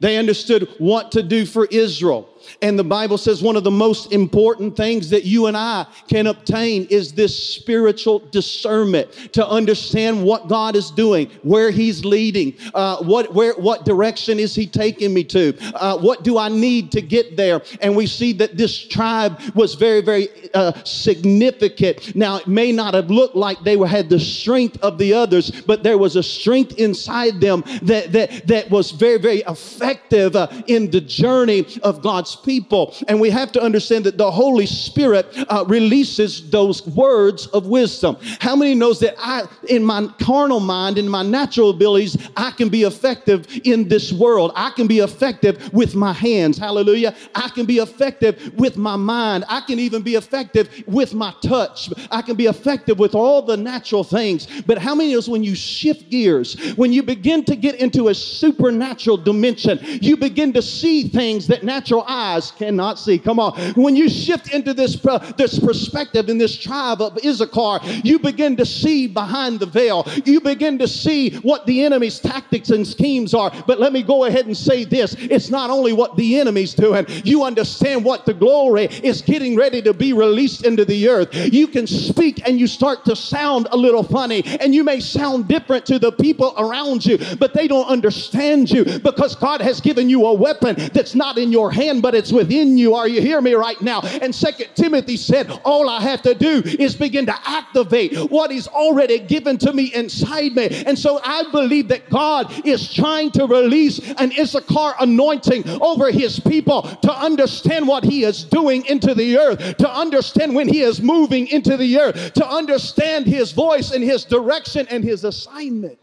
They 0.00 0.16
understood 0.16 0.68
what 0.78 1.12
to 1.12 1.22
do 1.22 1.46
for 1.46 1.66
Israel. 1.66 2.28
And 2.62 2.78
the 2.78 2.84
Bible 2.84 3.18
says 3.18 3.42
one 3.42 3.56
of 3.56 3.64
the 3.64 3.70
most 3.70 4.12
important 4.12 4.76
things 4.76 5.10
that 5.10 5.24
you 5.24 5.46
and 5.46 5.56
I 5.56 5.86
can 6.08 6.26
obtain 6.26 6.86
is 6.90 7.12
this 7.12 7.36
spiritual 7.54 8.20
discernment 8.30 9.32
to 9.32 9.46
understand 9.46 10.24
what 10.24 10.48
God 10.48 10.76
is 10.76 10.90
doing, 10.90 11.30
where 11.42 11.70
He's 11.70 12.04
leading, 12.04 12.54
uh, 12.74 13.02
what 13.02 13.34
where 13.34 13.54
what 13.54 13.84
direction 13.84 14.38
is 14.38 14.54
He 14.54 14.66
taking 14.66 15.12
me 15.14 15.24
to, 15.24 15.56
uh, 15.74 15.98
what 15.98 16.22
do 16.22 16.38
I 16.38 16.48
need 16.48 16.92
to 16.92 17.02
get 17.02 17.36
there. 17.36 17.62
And 17.80 17.96
we 17.96 18.06
see 18.06 18.32
that 18.34 18.56
this 18.56 18.78
tribe 18.78 19.40
was 19.54 19.74
very 19.74 20.00
very 20.00 20.28
uh, 20.54 20.72
significant. 20.84 22.14
Now 22.14 22.36
it 22.38 22.46
may 22.46 22.72
not 22.72 22.94
have 22.94 23.10
looked 23.10 23.36
like 23.36 23.62
they 23.62 23.78
had 23.78 24.08
the 24.08 24.20
strength 24.20 24.78
of 24.82 24.98
the 24.98 25.12
others, 25.14 25.50
but 25.50 25.82
there 25.82 25.98
was 25.98 26.16
a 26.16 26.22
strength 26.22 26.78
inside 26.78 27.40
them 27.40 27.62
that 27.82 28.12
that 28.12 28.46
that 28.46 28.70
was 28.70 28.90
very 28.90 29.18
very 29.18 29.40
effective 29.40 30.36
uh, 30.36 30.48
in 30.66 30.90
the 30.90 31.00
journey 31.00 31.66
of 31.82 32.02
God's 32.02 32.36
people. 32.42 32.94
And 33.08 33.20
we 33.20 33.30
have 33.30 33.52
to 33.52 33.62
understand 33.62 34.04
that 34.04 34.18
the 34.18 34.30
Holy 34.30 34.66
Spirit 34.66 35.26
uh, 35.48 35.64
releases 35.66 36.50
those 36.50 36.86
words 36.86 37.46
of 37.48 37.66
wisdom. 37.66 38.16
How 38.40 38.56
many 38.56 38.74
knows 38.74 39.00
that 39.00 39.14
I, 39.18 39.46
in 39.68 39.84
my 39.84 40.08
carnal 40.20 40.60
mind, 40.60 40.98
in 40.98 41.08
my 41.08 41.22
natural 41.22 41.70
abilities, 41.70 42.16
I 42.36 42.50
can 42.50 42.68
be 42.68 42.82
effective 42.82 43.46
in 43.64 43.88
this 43.88 44.12
world. 44.12 44.52
I 44.54 44.70
can 44.70 44.86
be 44.86 45.00
effective 45.00 45.72
with 45.72 45.94
my 45.94 46.12
hands. 46.12 46.58
Hallelujah. 46.58 47.14
I 47.34 47.48
can 47.48 47.66
be 47.66 47.78
effective 47.78 48.52
with 48.54 48.76
my 48.76 48.96
mind. 48.96 49.44
I 49.48 49.60
can 49.60 49.78
even 49.78 50.02
be 50.02 50.14
effective 50.14 50.68
with 50.86 51.14
my 51.14 51.34
touch. 51.42 51.90
I 52.10 52.22
can 52.22 52.36
be 52.36 52.46
effective 52.46 52.98
with 52.98 53.14
all 53.14 53.42
the 53.42 53.56
natural 53.56 54.04
things. 54.04 54.46
But 54.62 54.78
how 54.78 54.94
many 54.94 55.12
knows 55.12 55.28
when 55.28 55.42
you 55.42 55.54
shift 55.54 56.10
gears, 56.10 56.74
when 56.74 56.92
you 56.92 57.02
begin 57.02 57.44
to 57.44 57.56
get 57.56 57.76
into 57.76 58.08
a 58.08 58.14
supernatural 58.14 59.16
dimension, 59.16 59.78
you 59.82 60.16
begin 60.16 60.52
to 60.52 60.62
see 60.62 61.08
things 61.08 61.46
that 61.48 61.62
natural 61.62 62.04
eyes 62.06 62.27
eyes 62.28 62.50
cannot 62.52 62.98
see. 62.98 63.18
Come 63.18 63.38
on. 63.38 63.58
When 63.74 63.96
you 63.96 64.08
shift 64.08 64.52
into 64.52 64.74
this, 64.74 64.96
this 65.36 65.58
perspective 65.58 66.28
in 66.28 66.38
this 66.38 66.56
tribe 66.56 67.00
of 67.00 67.18
Issachar, 67.24 67.80
you 68.04 68.18
begin 68.18 68.56
to 68.56 68.66
see 68.66 69.06
behind 69.06 69.60
the 69.60 69.66
veil. 69.66 70.06
You 70.24 70.40
begin 70.40 70.78
to 70.78 70.88
see 70.88 71.36
what 71.38 71.66
the 71.66 71.84
enemy's 71.84 72.18
tactics 72.20 72.70
and 72.70 72.86
schemes 72.86 73.34
are. 73.34 73.52
But 73.66 73.80
let 73.80 73.92
me 73.92 74.02
go 74.02 74.24
ahead 74.24 74.46
and 74.46 74.56
say 74.56 74.84
this 74.84 75.14
it's 75.18 75.50
not 75.50 75.70
only 75.70 75.92
what 75.92 76.16
the 76.16 76.38
enemy's 76.38 76.74
doing, 76.74 77.06
you 77.24 77.44
understand 77.44 78.04
what 78.04 78.26
the 78.26 78.34
glory 78.34 78.84
is 78.84 79.22
getting 79.22 79.56
ready 79.56 79.82
to 79.82 79.94
be 79.94 80.12
released 80.12 80.64
into 80.64 80.84
the 80.84 81.08
earth. 81.08 81.28
You 81.34 81.66
can 81.66 81.86
speak 81.86 82.46
and 82.46 82.58
you 82.58 82.66
start 82.66 83.04
to 83.06 83.16
sound 83.16 83.68
a 83.70 83.76
little 83.76 84.02
funny, 84.02 84.42
and 84.60 84.74
you 84.74 84.84
may 84.84 85.00
sound 85.00 85.48
different 85.48 85.86
to 85.86 85.98
the 85.98 86.12
people 86.12 86.54
around 86.58 87.04
you, 87.04 87.18
but 87.38 87.54
they 87.54 87.68
don't 87.68 87.88
understand 87.88 88.70
you 88.70 88.84
because 89.00 89.34
God 89.34 89.60
has 89.60 89.80
given 89.80 90.08
you 90.08 90.26
a 90.26 90.34
weapon 90.34 90.76
that's 90.92 91.14
not 91.14 91.38
in 91.38 91.52
your 91.52 91.70
hand, 91.70 92.02
but 92.02 92.14
it's 92.18 92.32
within 92.32 92.76
you. 92.76 92.94
Are 92.94 93.08
you 93.08 93.22
hear 93.22 93.40
me 93.40 93.54
right 93.54 93.80
now? 93.80 94.00
And 94.02 94.34
Second 94.34 94.68
Timothy 94.74 95.16
said, 95.16 95.50
all 95.64 95.88
I 95.88 96.02
have 96.02 96.20
to 96.22 96.34
do 96.34 96.62
is 96.64 96.96
begin 96.96 97.26
to 97.26 97.48
activate 97.48 98.16
what 98.30 98.50
He's 98.50 98.68
already 98.68 99.20
given 99.20 99.56
to 99.58 99.72
me 99.72 99.94
inside 99.94 100.52
me. 100.52 100.68
And 100.86 100.98
so 100.98 101.20
I 101.22 101.44
believe 101.50 101.88
that 101.88 102.10
God 102.10 102.66
is 102.66 102.92
trying 102.92 103.30
to 103.32 103.46
release 103.46 103.98
an 104.18 104.32
Issachar 104.38 104.94
anointing 105.00 105.68
over 105.80 106.10
His 106.10 106.40
people 106.40 106.82
to 106.82 107.12
understand 107.12 107.86
what 107.88 108.04
He 108.04 108.24
is 108.24 108.44
doing 108.44 108.84
into 108.86 109.14
the 109.14 109.38
earth, 109.38 109.76
to 109.78 109.90
understand 109.90 110.54
when 110.54 110.68
He 110.68 110.82
is 110.82 111.00
moving 111.00 111.46
into 111.46 111.76
the 111.76 111.98
earth, 111.98 112.34
to 112.34 112.46
understand 112.46 113.26
His 113.26 113.52
voice 113.52 113.92
and 113.92 114.02
His 114.02 114.24
direction 114.24 114.86
and 114.90 115.04
His 115.04 115.24
assignment 115.24 115.98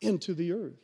into 0.00 0.34
the 0.34 0.52
earth. 0.52 0.83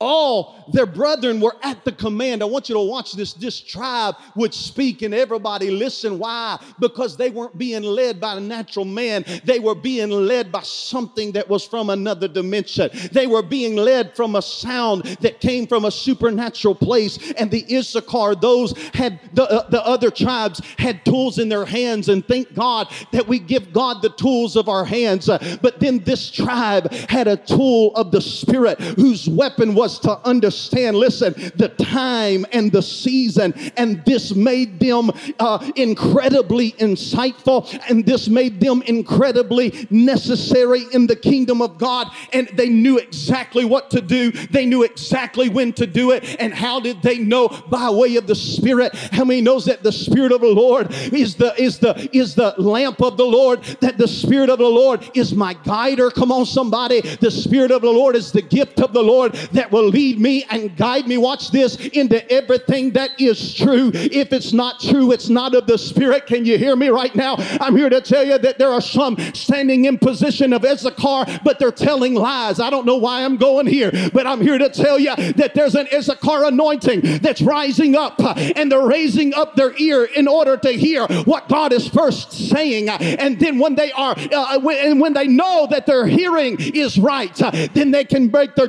All 0.00 0.70
their 0.72 0.86
brethren 0.86 1.40
were 1.40 1.56
at 1.62 1.84
the 1.84 1.92
command. 1.92 2.42
I 2.42 2.46
want 2.46 2.68
you 2.68 2.74
to 2.74 2.80
watch 2.80 3.12
this. 3.12 3.32
This 3.32 3.60
tribe 3.60 4.16
would 4.34 4.52
speak 4.52 5.02
and 5.02 5.14
everybody 5.14 5.70
listen. 5.70 6.18
Why? 6.18 6.58
Because 6.80 7.16
they 7.16 7.30
weren't 7.30 7.56
being 7.56 7.82
led 7.82 8.20
by 8.20 8.36
a 8.36 8.40
natural 8.40 8.84
man. 8.84 9.24
They 9.44 9.60
were 9.60 9.74
being 9.74 10.10
led 10.10 10.50
by 10.50 10.62
something 10.62 11.32
that 11.32 11.48
was 11.48 11.64
from 11.64 11.90
another 11.90 12.26
dimension. 12.26 12.90
They 13.12 13.26
were 13.26 13.42
being 13.42 13.76
led 13.76 14.16
from 14.16 14.36
a 14.36 14.42
sound 14.42 15.04
that 15.20 15.40
came 15.40 15.66
from 15.66 15.84
a 15.84 15.90
supernatural 15.90 16.74
place. 16.74 17.32
And 17.32 17.50
the 17.50 17.64
Issachar, 17.74 18.34
those 18.34 18.76
had 18.94 19.20
the, 19.32 19.44
uh, 19.44 19.68
the 19.70 19.84
other 19.86 20.10
tribes 20.10 20.60
had 20.76 21.04
tools 21.04 21.38
in 21.38 21.48
their 21.48 21.64
hands. 21.64 22.08
And 22.08 22.26
thank 22.26 22.52
God 22.54 22.88
that 23.12 23.28
we 23.28 23.38
give 23.38 23.72
God 23.72 24.02
the 24.02 24.10
tools 24.10 24.56
of 24.56 24.68
our 24.68 24.84
hands. 24.84 25.28
Uh, 25.28 25.58
but 25.62 25.78
then 25.78 26.00
this 26.00 26.30
tribe 26.30 26.92
had 27.08 27.28
a 27.28 27.36
tool 27.36 27.94
of 27.94 28.10
the 28.10 28.20
Spirit 28.20 28.80
whose 28.80 29.28
weapon 29.28 29.73
was 29.74 29.98
to 30.00 30.18
understand, 30.26 30.96
listen, 30.96 31.34
the 31.56 31.68
time 31.68 32.46
and 32.52 32.70
the 32.72 32.82
season. 32.82 33.54
And 33.76 34.04
this 34.04 34.34
made 34.34 34.80
them 34.80 35.10
uh, 35.38 35.70
incredibly 35.76 36.72
insightful 36.72 37.64
and 37.88 38.04
this 38.04 38.28
made 38.28 38.60
them 38.60 38.82
incredibly 38.82 39.86
necessary 39.90 40.84
in 40.92 41.06
the 41.06 41.16
kingdom 41.16 41.62
of 41.62 41.78
God. 41.78 42.08
And 42.32 42.48
they 42.48 42.68
knew 42.68 42.98
exactly 42.98 43.64
what 43.64 43.90
to 43.90 44.00
do, 44.00 44.30
they 44.30 44.66
knew 44.66 44.82
exactly 44.82 45.48
when 45.48 45.72
to 45.74 45.86
do 45.86 46.10
it. 46.10 46.36
And 46.38 46.54
how 46.54 46.80
did 46.80 47.02
they 47.02 47.18
know? 47.18 47.48
By 47.48 47.90
way 47.90 48.16
of 48.16 48.26
the 48.26 48.34
Spirit. 48.34 48.94
How 49.12 49.24
many 49.24 49.40
knows 49.40 49.64
that 49.66 49.82
the 49.82 49.92
Spirit 49.92 50.32
of 50.32 50.40
the 50.40 50.46
Lord 50.46 50.92
is 51.12 51.34
the 51.36 51.54
is 51.60 51.78
the 51.78 52.08
is 52.12 52.34
the 52.34 52.54
lamp 52.58 53.00
of 53.00 53.16
the 53.16 53.24
Lord, 53.24 53.62
that 53.80 53.98
the 53.98 54.08
Spirit 54.08 54.50
of 54.50 54.58
the 54.58 54.68
Lord 54.68 55.08
is 55.14 55.34
my 55.34 55.54
guider. 55.54 56.10
Come 56.10 56.32
on, 56.32 56.46
somebody. 56.46 57.00
The 57.00 57.30
Spirit 57.30 57.70
of 57.70 57.82
the 57.82 57.90
Lord 57.90 58.16
is 58.16 58.32
the 58.32 58.42
gift 58.42 58.80
of 58.80 58.92
the 58.92 59.02
Lord 59.02 59.32
that 59.52 59.63
will 59.70 59.88
lead 59.88 60.18
me 60.18 60.44
and 60.50 60.76
guide 60.76 61.06
me, 61.06 61.18
watch 61.18 61.50
this, 61.50 61.76
into 61.76 62.30
everything 62.30 62.92
that 62.92 63.20
is 63.20 63.54
true. 63.54 63.90
If 63.94 64.32
it's 64.32 64.52
not 64.52 64.80
true, 64.80 65.12
it's 65.12 65.28
not 65.28 65.54
of 65.54 65.66
the 65.66 65.78
Spirit. 65.78 66.26
Can 66.26 66.44
you 66.44 66.58
hear 66.58 66.76
me 66.76 66.88
right 66.88 67.14
now? 67.14 67.36
I'm 67.60 67.76
here 67.76 67.90
to 67.90 68.00
tell 68.00 68.24
you 68.24 68.38
that 68.38 68.58
there 68.58 68.70
are 68.70 68.80
some 68.80 69.16
standing 69.34 69.84
in 69.84 69.98
position 69.98 70.52
of 70.52 70.64
Issachar, 70.64 71.40
but 71.44 71.58
they're 71.58 71.72
telling 71.72 72.14
lies. 72.14 72.60
I 72.60 72.70
don't 72.70 72.86
know 72.86 72.96
why 72.96 73.24
I'm 73.24 73.36
going 73.36 73.66
here, 73.66 73.90
but 74.12 74.26
I'm 74.26 74.40
here 74.40 74.58
to 74.58 74.68
tell 74.68 74.98
you 74.98 75.14
that 75.14 75.54
there's 75.54 75.74
an 75.74 75.88
Issachar 75.92 76.44
anointing 76.44 77.00
that's 77.18 77.42
rising 77.42 77.96
up, 77.96 78.20
and 78.20 78.70
they're 78.70 78.86
raising 78.86 79.34
up 79.34 79.56
their 79.56 79.76
ear 79.78 80.04
in 80.04 80.28
order 80.28 80.56
to 80.56 80.70
hear 80.70 81.06
what 81.24 81.48
God 81.48 81.72
is 81.72 81.88
first 81.88 82.32
saying. 82.32 82.88
And 82.88 83.38
then 83.38 83.58
when 83.58 83.74
they 83.74 83.92
are, 83.92 84.14
uh, 84.32 84.58
when, 84.60 84.98
when 84.98 85.12
they 85.12 85.26
know 85.26 85.66
that 85.70 85.86
their 85.86 86.06
hearing 86.06 86.56
is 86.58 86.98
right, 86.98 87.34
then 87.72 87.90
they 87.90 88.04
can 88.04 88.30
make 88.30 88.54
their 88.54 88.68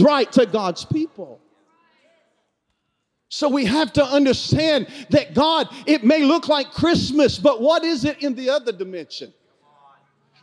right 0.00 0.30
to 0.32 0.46
God's 0.46 0.84
people. 0.84 1.40
So 3.28 3.48
we 3.48 3.64
have 3.64 3.92
to 3.94 4.04
understand 4.04 4.86
that 5.10 5.34
God, 5.34 5.68
it 5.86 6.04
may 6.04 6.22
look 6.22 6.48
like 6.48 6.70
Christmas, 6.70 7.38
but 7.38 7.60
what 7.60 7.82
is 7.84 8.04
it 8.04 8.22
in 8.22 8.34
the 8.34 8.50
other 8.50 8.72
dimension? 8.72 9.32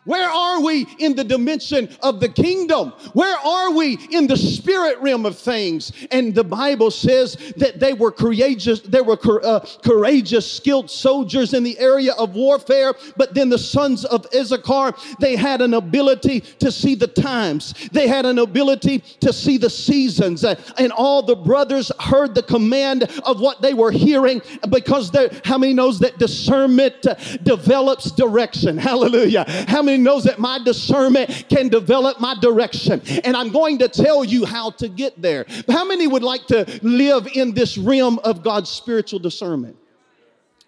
Where 0.06 0.30
are 0.30 0.62
we 0.62 0.86
in 1.00 1.16
the 1.16 1.24
dimension 1.24 1.90
of 2.02 2.20
the 2.20 2.28
kingdom? 2.28 2.90
Where 3.14 3.38
are 3.38 3.72
we 3.72 3.98
in 4.12 4.28
the 4.28 4.36
spirit 4.36 5.00
realm 5.00 5.26
of 5.26 5.38
things? 5.38 5.92
And 6.12 6.36
the 6.36 6.44
Bible 6.44 6.92
says 6.92 7.38
that 7.58 7.80
they 7.80 7.94
were 7.94 8.12
courageous, 8.12 8.82
they 8.82 9.02
were 9.02 9.18
uh, 9.44 9.66
courageous, 9.84 10.52
skilled 10.52 10.90
soldiers 10.90 11.54
in 11.54 11.64
the 11.64 11.80
area 11.80 12.14
of 12.14 12.36
warfare. 12.36 12.94
But 13.16 13.34
then 13.34 13.50
the 13.50 13.58
sons 13.58 14.04
of 14.04 14.28
Issachar, 14.36 14.94
they 15.20 15.36
had 15.38 15.62
an 15.62 15.74
ability 15.74 16.42
to 16.60 16.72
see 16.72 16.96
the 16.96 17.08
times. 17.08 17.74
They 17.92 18.08
had 18.08 18.26
an 18.26 18.40
ability 18.40 19.00
to 19.22 19.32
see 19.32 19.58
the 19.58 19.70
seasons. 19.70 20.44
Uh, 20.44 20.56
and 20.78 20.92
all 20.92 21.22
the 21.22 21.36
brothers 21.36 21.92
heard 22.00 22.36
the 22.36 22.44
command 22.44 23.04
of 23.24 23.40
what 23.40 23.62
they 23.62 23.74
were 23.74 23.92
hearing 23.92 24.42
because 24.70 25.12
how 25.46 25.58
many 25.58 25.74
knows 25.74 26.00
that 26.00 26.18
discernment 26.18 27.06
uh, 27.06 27.16
develops 27.44 28.12
direction? 28.12 28.78
Hallelujah. 28.94 29.46
How 29.68 29.82
many 29.82 29.93
knows 29.98 30.24
that 30.26 30.40
my 30.40 30.60
discernment 30.64 31.46
can 31.50 31.70
develop 31.70 32.20
my 32.20 32.36
direction? 32.40 33.02
And 33.24 33.36
I'm 33.36 33.52
going 33.52 33.80
to 33.80 33.88
tell 33.88 34.24
you 34.24 34.46
how 34.46 34.72
to 34.72 34.88
get 34.88 35.22
there. 35.22 35.46
How 35.70 35.86
many 35.86 36.08
would 36.08 36.24
like 36.24 36.48
to 36.48 36.80
live 36.82 37.28
in 37.34 37.54
this 37.54 37.78
realm 37.78 38.20
of 38.20 38.44
God's 38.44 38.70
spiritual 38.70 39.20
discernment? 39.20 39.78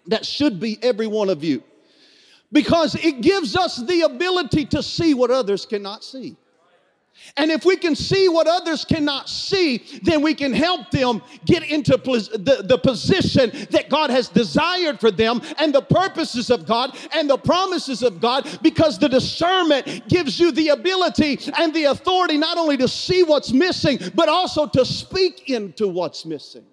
That 0.06 0.24
should 0.24 0.60
be 0.60 0.78
every 0.82 1.06
one 1.06 1.30
of 1.30 1.42
you. 1.42 1.62
Because 2.52 2.94
it 2.94 3.22
gives 3.22 3.56
us 3.56 3.76
the 3.76 4.02
ability 4.02 4.66
to 4.66 4.82
see 4.82 5.14
what 5.14 5.30
others 5.30 5.66
cannot 5.66 6.04
see. 6.04 6.36
And 7.36 7.50
if 7.50 7.64
we 7.64 7.76
can 7.76 7.94
see 7.94 8.28
what 8.28 8.46
others 8.46 8.84
cannot 8.84 9.28
see, 9.28 9.84
then 10.02 10.22
we 10.22 10.34
can 10.34 10.52
help 10.52 10.90
them 10.90 11.22
get 11.44 11.62
into 11.64 11.96
the, 11.96 12.62
the 12.64 12.78
position 12.78 13.50
that 13.70 13.88
God 13.88 14.10
has 14.10 14.28
desired 14.28 15.00
for 15.00 15.10
them 15.10 15.42
and 15.58 15.74
the 15.74 15.82
purposes 15.82 16.50
of 16.50 16.66
God 16.66 16.96
and 17.14 17.28
the 17.28 17.36
promises 17.36 18.02
of 18.02 18.20
God 18.20 18.58
because 18.62 18.98
the 18.98 19.08
discernment 19.08 20.08
gives 20.08 20.38
you 20.40 20.52
the 20.52 20.68
ability 20.68 21.38
and 21.58 21.74
the 21.74 21.84
authority 21.84 22.38
not 22.38 22.58
only 22.58 22.76
to 22.76 22.88
see 22.88 23.22
what's 23.22 23.52
missing, 23.52 23.98
but 24.14 24.28
also 24.28 24.66
to 24.68 24.84
speak 24.84 25.50
into 25.50 25.88
what's 25.88 26.24
missing. 26.24 26.64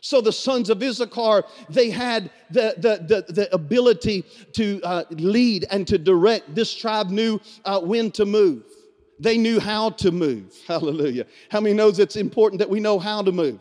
So 0.00 0.20
the 0.20 0.32
sons 0.32 0.70
of 0.70 0.82
Issachar, 0.82 1.44
they 1.68 1.90
had 1.90 2.30
the, 2.50 2.74
the, 2.78 3.24
the, 3.26 3.32
the 3.32 3.54
ability 3.54 4.24
to 4.54 4.80
uh, 4.82 5.04
lead 5.10 5.66
and 5.70 5.86
to 5.88 5.98
direct. 5.98 6.54
This 6.54 6.74
tribe 6.74 7.10
knew 7.10 7.38
uh, 7.64 7.80
when 7.80 8.10
to 8.12 8.24
move. 8.24 8.64
They 9.20 9.36
knew 9.36 9.60
how 9.60 9.90
to 9.90 10.10
move. 10.10 10.56
Hallelujah. 10.66 11.26
How 11.50 11.60
many 11.60 11.74
knows 11.74 11.98
it's 11.98 12.16
important 12.16 12.58
that 12.60 12.70
we 12.70 12.80
know 12.80 12.98
how 12.98 13.22
to 13.22 13.30
move? 13.30 13.60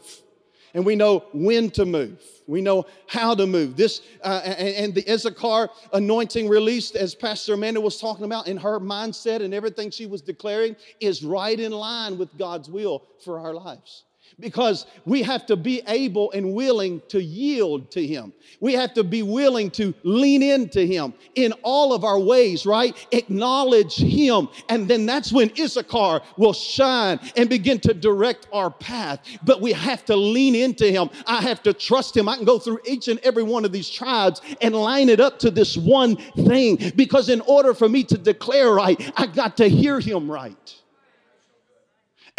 And 0.74 0.86
we 0.86 0.96
know 0.96 1.26
when 1.34 1.72
to 1.72 1.86
move. 1.86 2.24
We 2.48 2.62
know 2.62 2.86
how 3.08 3.34
to 3.34 3.46
move. 3.48 3.76
This 3.76 4.02
uh, 4.24 4.42
and, 4.46 4.94
the 4.94 5.04
Issachar 5.12 5.70
anointing 5.94 6.48
released, 6.48 6.96
as 6.96 7.16
Pastor 7.16 7.56
Amanda 7.56 7.82
was 7.82 8.00
talking 8.00 8.24
about, 8.24 8.48
in 8.48 8.56
her 8.58 8.80
mindset 8.80 9.42
and 9.42 9.54
everything 9.54 9.90
she 9.90 10.06
was 10.06 10.22
declaring, 10.22 10.76
is 11.00 11.24
right 11.24 11.60
in 11.60 11.72
line 11.72 12.20
with 12.20 12.36
God's 12.38 12.70
will 12.70 13.04
for 13.24 13.40
our 13.40 13.54
lives 13.54 14.04
because 14.40 14.86
we 15.06 15.22
have 15.24 15.46
to 15.48 15.56
be 15.56 15.82
able 15.88 16.32
and 16.32 16.54
willing 16.54 17.02
to 17.10 17.22
yield 17.22 17.92
to 17.92 18.06
Him. 18.06 18.34
We 18.60 18.74
have 18.74 18.94
to 18.96 19.04
be 19.04 19.24
willing 19.24 19.72
to 19.72 19.94
lean 20.04 20.44
into 20.44 20.86
Him 20.86 21.14
in 21.36 21.54
all 21.64 21.94
of 21.94 22.04
our 22.04 22.20
ways, 22.20 22.66
right? 22.66 22.96
Acknowledge 23.12 23.96
Him. 23.98 24.50
And 24.70 24.88
then 24.88 25.06
that's 25.06 25.32
when 25.32 25.52
Issachar 25.60 26.22
will 26.38 26.54
shine 26.54 27.20
and 27.36 27.50
begin 27.50 27.80
to 27.82 27.94
direct 27.94 28.48
our 28.52 28.70
path. 28.70 29.20
But 29.44 29.62
we 29.62 29.72
have 29.74 30.06
to 30.06 30.16
lean 30.16 30.56
into 30.56 30.90
Him. 30.90 31.10
I 31.26 31.42
have 31.42 31.64
to 31.64 31.74
trust 31.74 32.16
Him. 32.16 32.28
I 32.30 32.36
can 32.36 32.46
go 32.46 32.60
through 32.60 32.80
each 32.86 33.08
and 33.08 33.20
every 33.20 33.44
one 33.44 33.66
of 33.66 33.72
these 33.72 33.90
tribes 33.90 34.42
and 34.62 34.76
line 34.76 35.10
it 35.10 35.20
up 35.20 35.40
to 35.40 35.52
this 35.52 35.78
one 35.78 36.16
thing 36.16 36.78
because 36.96 37.30
in 37.30 37.42
order 37.42 37.74
for 37.74 37.90
me 37.90 38.04
to 38.06 38.18
declare 38.18 38.74
right, 38.74 39.12
I 39.18 39.26
got 39.28 39.58
to 39.58 39.68
hear 39.68 40.00
Him 40.00 40.32
right. 40.32 40.79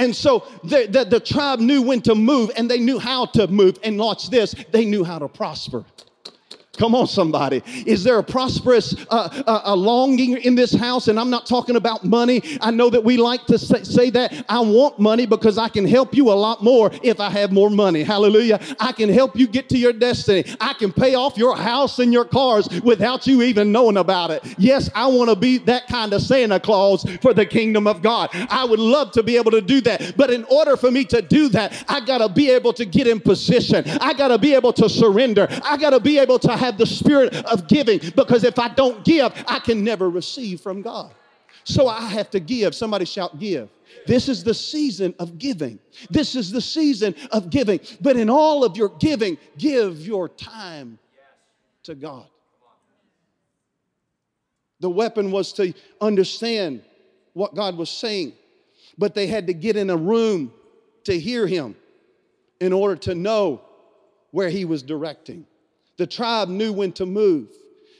And 0.01 0.17
so 0.17 0.47
the, 0.65 0.87
the, 0.87 1.05
the, 1.05 1.21
tribe 1.21 1.61
knew 1.61 1.83
when 1.83 2.01
to 2.03 2.15
move 2.15 2.51
and 2.57 2.71
they 2.71 2.79
knew 2.79 2.99
how 2.99 3.27
to 3.27 3.47
move. 3.49 3.79
And 3.85 3.99
watch 3.99 4.31
this, 4.31 4.55
they 4.71 4.87
knew 4.87 5.05
how 5.05 5.19
to 5.19 5.29
prosper. 5.29 5.85
Come 6.79 6.95
on, 6.95 7.09
somebody. 7.09 7.63
Is 7.85 8.05
there 8.05 8.19
a 8.19 8.23
prosperous 8.23 8.95
uh, 9.11 9.43
uh, 9.47 9.61
a 9.65 9.77
longing 9.77 10.37
in 10.39 10.55
this 10.55 10.73
house? 10.73 11.09
And 11.09 11.19
I'm 11.19 11.29
not 11.29 11.45
talking 11.45 11.75
about 11.75 12.05
money. 12.05 12.43
I 12.61 12.71
know 12.71 12.89
that 12.91 13.03
we 13.03 13.17
like 13.17 13.45
to 13.47 13.59
say, 13.59 13.83
say, 13.83 14.11
that. 14.11 14.45
I 14.49 14.61
want 14.61 14.99
money 14.99 15.27
because 15.27 15.59
I 15.59 15.69
can 15.69 15.85
help 15.85 16.15
you 16.15 16.31
a 16.31 16.33
lot 16.33 16.63
more 16.63 16.91
if 17.03 17.19
I 17.19 17.29
have 17.31 17.51
more 17.51 17.71
money. 17.71 18.05
Hallelujah. 18.05 18.61
I 18.79 18.93
can 18.93 19.09
help 19.09 19.37
you 19.37 19.49
get 19.49 19.69
to 19.71 19.79
your 19.79 19.93
destiny. 19.93 20.45
I 20.61 20.75
can 20.75 20.93
pay 20.93 21.17
off 21.17 21.37
your 21.37 21.57
house 21.57 21.99
and 21.99 22.13
your 22.13 22.25
cars 22.25 22.69
without 22.83 23.27
you 23.27 23.43
even 23.43 23.73
knowing 23.73 23.97
about 23.97 24.31
it. 24.31 24.43
Yes, 24.57 24.89
I 24.95 25.09
want 25.09 25.29
to 25.29 25.37
be 25.37 25.59
that 25.59 25.89
kind 25.89 26.13
of 26.13 26.23
Santa 26.23 26.61
Claus 26.61 27.05
for 27.21 27.35
the 27.35 27.45
kingdom 27.45 27.89
of 27.89 28.01
God. 28.01 28.31
I 28.49 28.65
would 28.65 28.81
love 28.81 29.11
to 29.13 29.25
be 29.25 29.37
able 29.37 29.51
to 29.51 29.61
do 29.61 29.81
that. 29.83 30.15
But 30.17 30.31
in 30.31 30.45
order 30.45 30.77
for 30.77 30.93
me 30.93 31.05
to 31.07 31.21
do 31.21 31.49
that, 31.49 31.85
I 31.89 32.01
got 32.01 32.19
to 32.19 32.29
be 32.29 32.49
able 32.51 32.73
to 32.75 32.85
get 32.85 33.09
in 33.09 33.19
position. 33.19 33.85
I 34.01 34.15
got 34.15 34.29
to 34.29 34.39
be 34.39 34.55
able 34.55 34.73
to 34.75 34.89
surrender. 34.89 35.49
I 35.65 35.77
got 35.77 35.91
to 35.91 36.01
be 36.01 36.19
able 36.19 36.39
to 36.39 36.60
have 36.61 36.79
the 36.79 36.87
spirit 36.87 37.35
of 37.47 37.67
giving 37.67 37.99
because 38.15 38.45
if 38.45 38.59
I 38.59 38.69
don't 38.69 39.05
give, 39.05 39.33
I 39.49 39.59
can 39.59 39.83
never 39.83 40.09
receive 40.09 40.61
from 40.61 40.83
God. 40.83 41.13
So 41.65 41.89
I 41.89 42.03
have 42.03 42.31
to 42.31 42.41
give. 42.41 42.75
Somebody 42.75 43.05
shout, 43.05 43.39
give. 43.39 43.69
This 44.07 44.29
is 44.29 44.45
the 44.45 44.55
season 44.55 45.15
of 45.19 45.39
giving. 45.39 45.79
This 46.11 46.35
is 46.35 46.51
the 46.51 46.61
season 46.61 47.15
of 47.33 47.51
giving. 47.51 47.81
But 48.01 48.17
in 48.17 48.31
all 48.31 48.65
of 48.65 48.77
your 48.77 48.91
giving, 48.99 49.39
give 49.59 50.07
your 50.07 50.29
time 50.29 50.99
to 51.85 51.95
God. 51.95 52.27
The 54.81 54.91
weapon 54.91 55.31
was 55.31 55.53
to 55.55 55.75
understand 56.01 56.83
what 57.35 57.55
God 57.55 57.77
was 57.77 57.91
saying, 57.91 58.33
but 58.97 59.15
they 59.15 59.27
had 59.27 59.47
to 59.49 59.55
get 59.55 59.77
in 59.77 59.91
a 59.91 59.97
room 59.97 60.53
to 61.05 61.19
hear 61.19 61.47
Him 61.47 61.77
in 62.61 62.73
order 62.73 62.97
to 62.97 63.15
know 63.15 63.61
where 64.31 64.49
He 64.49 64.65
was 64.65 64.83
directing. 64.83 65.47
The 66.01 66.07
tribe 66.07 66.49
knew 66.49 66.73
when 66.73 66.93
to 66.93 67.05
move. 67.05 67.51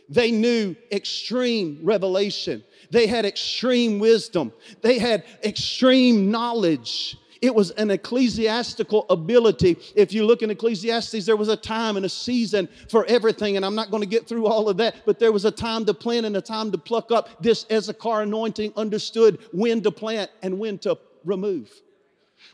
They 0.09 0.31
knew 0.31 0.75
extreme 0.91 1.81
revelation. 1.83 2.65
They 2.91 3.07
had 3.07 3.27
extreme 3.27 3.99
wisdom. 3.99 4.55
They 4.81 4.99
had 4.99 5.23
extreme 5.45 6.31
knowledge. 6.31 7.19
It 7.43 7.55
was 7.55 7.73
an 7.73 7.91
ecclesiastical 7.91 9.05
ability. 9.11 9.77
If 9.95 10.15
you 10.15 10.25
look 10.25 10.41
in 10.41 10.51
Ecclesiastes, 10.51 11.27
there 11.27 11.37
was 11.37 11.51
a 11.51 11.59
time 11.59 11.99
and 11.99 12.07
a 12.07 12.09
season 12.09 12.71
for 12.89 13.05
everything, 13.05 13.57
and 13.57 13.67
I'm 13.67 13.75
not 13.75 13.91
going 13.91 14.03
to 14.03 14.09
get 14.09 14.27
through 14.27 14.47
all 14.47 14.71
of 14.71 14.79
that, 14.79 15.05
but 15.05 15.19
there 15.19 15.31
was 15.31 15.45
a 15.45 15.51
time 15.51 15.85
to 15.85 15.93
plant 15.93 16.25
and 16.25 16.39
a 16.39 16.41
time 16.41 16.73
to 16.73 16.79
pluck 16.79 17.13
up. 17.13 17.43
This 17.43 17.67
Issachar 17.71 18.23
anointing 18.23 18.73
understood 18.77 19.41
when 19.53 19.83
to 19.83 19.91
plant 19.91 20.31
and 20.43 20.59
when 20.59 20.79
to 20.79 20.97
remove. 21.27 21.71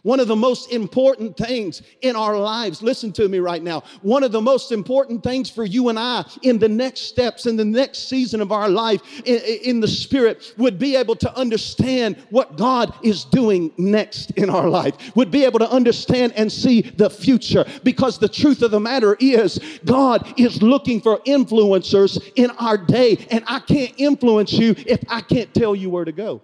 One 0.03 0.21
of 0.21 0.29
the 0.29 0.37
most 0.37 0.73
important 0.73 1.37
things 1.37 1.83
in 2.03 2.17
our 2.17 2.39
lives, 2.39 2.83
listen 2.83 3.13
to 3.15 3.29
me 3.29 3.39
right 3.39 3.63
now. 3.63 3.83
One 4.03 4.23
of 4.23 4.33
the 4.33 4.41
most 4.41 4.73
important 4.73 5.23
things 5.23 5.51
for 5.51 5.65
you 5.65 5.89
and 5.89 5.99
I 5.99 6.25
in 6.43 6.59
the 6.59 6.69
next 6.69 7.03
steps, 7.03 7.47
in 7.47 7.57
the 7.57 7.65
next 7.65 8.09
season 8.09 8.41
of 8.41 8.53
our 8.53 8.69
life 8.69 9.03
in, 9.25 9.41
in, 9.65 9.81
the 9.81 9.89
Spirit, 9.89 10.55
would 10.57 10.79
be 10.79 10.97
able 10.97 11.17
to 11.17 11.37
understand 11.37 12.17
what 12.31 12.57
God 12.57 12.95
is 13.03 13.25
doing 13.25 13.73
next 13.77 14.31
in 14.33 14.51
our 14.51 14.69
life, 14.69 15.17
would 15.17 15.31
be 15.31 15.45
able 15.45 15.59
to 15.59 15.71
understand 15.71 16.33
and 16.37 16.51
see 16.51 16.83
the 16.83 17.11
future. 17.11 17.65
Because 17.83 18.19
the 18.19 18.29
truth 18.29 18.63
of 18.63 18.71
the 18.71 18.81
matter 18.81 19.17
is, 19.21 19.59
God 19.85 20.33
is 20.39 20.63
looking 20.63 21.01
for 21.01 21.19
influencers 21.21 22.33
in 22.37 22.51
our 22.53 22.79
day, 22.79 23.27
and 23.31 23.45
I 23.47 23.61
can't 23.61 23.95
influence 23.97 24.53
you 24.53 24.75
if 24.87 25.01
I 25.09 25.21
can't 25.21 25.53
tell 25.55 25.75
you 25.75 25.91
where 25.91 26.05
to 26.05 26.13
go. 26.13 26.43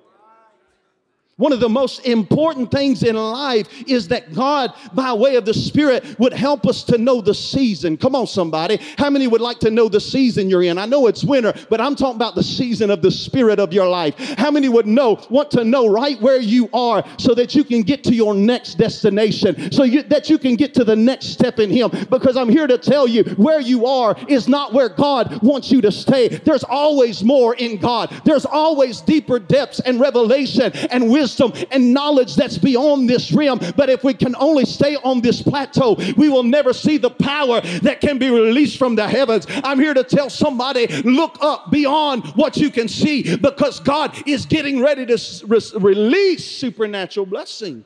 One 1.43 1.53
of 1.53 1.59
the 1.59 1.69
most 1.69 2.07
important 2.07 2.71
things 2.71 3.03
in 3.03 3.17
life 3.17 3.67
is 3.89 4.07
that 4.09 4.33
God, 4.33 4.73
by 4.95 5.13
way 5.13 5.35
of 5.35 5.45
the 5.45 5.53
Spirit, 5.53 6.17
would 6.21 6.33
help 6.33 6.69
us 6.69 6.85
to 6.85 6.99
know 6.99 7.21
the 7.21 7.35
season. 7.35 7.97
Come 7.97 8.15
on, 8.15 8.29
somebody. 8.29 8.79
How 8.97 9.11
many 9.11 9.27
would 9.27 9.41
like 9.41 9.59
to 9.59 9.71
know 9.73 9.89
the 9.89 9.99
season 9.99 10.49
you're 10.49 10.63
in? 10.63 10.79
I 10.79 10.87
know 10.87 11.09
it's 11.09 11.25
winter, 11.25 11.53
but 11.69 11.81
I'm 11.81 11.97
talking 11.97 12.15
about 12.15 12.37
the 12.37 12.45
season 12.45 12.93
of 12.93 13.03
the 13.03 13.11
Spirit 13.11 13.59
of 13.59 13.73
your 13.73 13.89
life. 13.89 14.17
How 14.39 14.53
many 14.53 14.69
would 14.69 14.87
know, 14.87 15.21
want 15.31 15.51
to 15.51 15.65
know 15.65 15.89
right 15.89 16.21
where 16.23 16.41
you 16.41 16.71
are 16.73 17.03
so 17.19 17.35
that 17.35 17.57
you 17.57 17.65
can 17.65 17.83
get 17.83 18.05
to 18.05 18.15
your 18.15 18.37
next 18.37 18.75
destination, 18.75 19.73
so 19.73 19.83
you, 19.83 20.05
that 20.05 20.31
you 20.31 20.39
can 20.39 20.55
get 20.55 20.75
to 20.75 20.85
the 20.85 20.95
next 20.95 21.31
step 21.31 21.59
in 21.59 21.71
Him? 21.71 21.91
Because 22.09 22.37
I'm 22.37 22.51
here 22.51 22.69
to 22.69 22.79
tell 22.79 23.09
you 23.09 23.25
where 23.35 23.61
you 23.61 23.85
are 23.87 24.15
is 24.29 24.47
not 24.47 24.73
where 24.73 24.91
God 24.91 25.43
wants 25.43 25.73
you 25.73 25.81
to 25.81 25.91
stay. 25.91 26.29
There's 26.29 26.63
always 26.63 27.25
more 27.25 27.57
in 27.57 27.79
God, 27.79 28.15
there's 28.25 28.47
always 28.47 29.01
deeper 29.01 29.41
depths 29.41 29.81
and 29.81 29.99
revelation 29.99 30.71
and 30.93 31.11
wisdom 31.11 31.32
wisdom 31.33 31.66
and 31.71 31.92
knowledge 31.92 32.35
that's 32.35 32.59
beyond 32.59 33.09
this 33.09 33.33
realm. 33.33 33.61
But 33.77 33.88
if 33.88 34.05
we 34.05 34.14
can 34.14 34.35
only 34.37 34.64
stay 34.64 34.97
on 34.97 35.21
this 35.21 35.42
plateau, 35.42 35.97
we 36.16 36.29
will 36.29 36.42
never 36.42 36.73
see 36.73 36.99
the 36.99 37.11
power 37.11 37.61
that 37.83 38.01
can 38.01 38.18
be 38.18 38.31
released 38.31 38.79
from 38.79 38.95
the 38.95 39.09
heavens. 39.09 39.47
I'm 39.64 39.79
here 39.79 39.95
to 39.95 40.05
tell 40.05 40.31
somebody 40.31 40.87
look 41.03 41.38
up 41.40 41.71
beyond 41.71 42.27
what 42.35 42.57
you 42.57 42.71
can 42.71 42.88
see 42.88 43.37
because 43.37 43.81
God 43.81 44.16
is 44.27 44.47
getting 44.47 44.81
ready 44.81 45.07
to 45.07 45.18
re- 45.47 45.61
release 45.81 46.45
supernatural 46.45 47.27
blessing. 47.27 47.85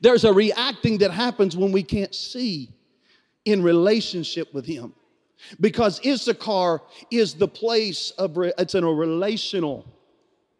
There's 0.00 0.24
a 0.24 0.32
reacting 0.32 0.98
that 0.98 1.10
happens 1.10 1.56
when 1.56 1.72
we 1.72 1.82
can't 1.82 2.14
see 2.14 2.70
in 3.44 3.62
relationship 3.62 4.54
with 4.54 4.64
Him. 4.64 4.94
Because 5.60 6.04
Issachar 6.06 6.82
is 7.10 7.34
the 7.34 7.48
place 7.48 8.12
of, 8.12 8.36
re- 8.36 8.52
it's 8.58 8.76
in 8.76 8.84
a 8.84 8.92
relational 8.92 9.84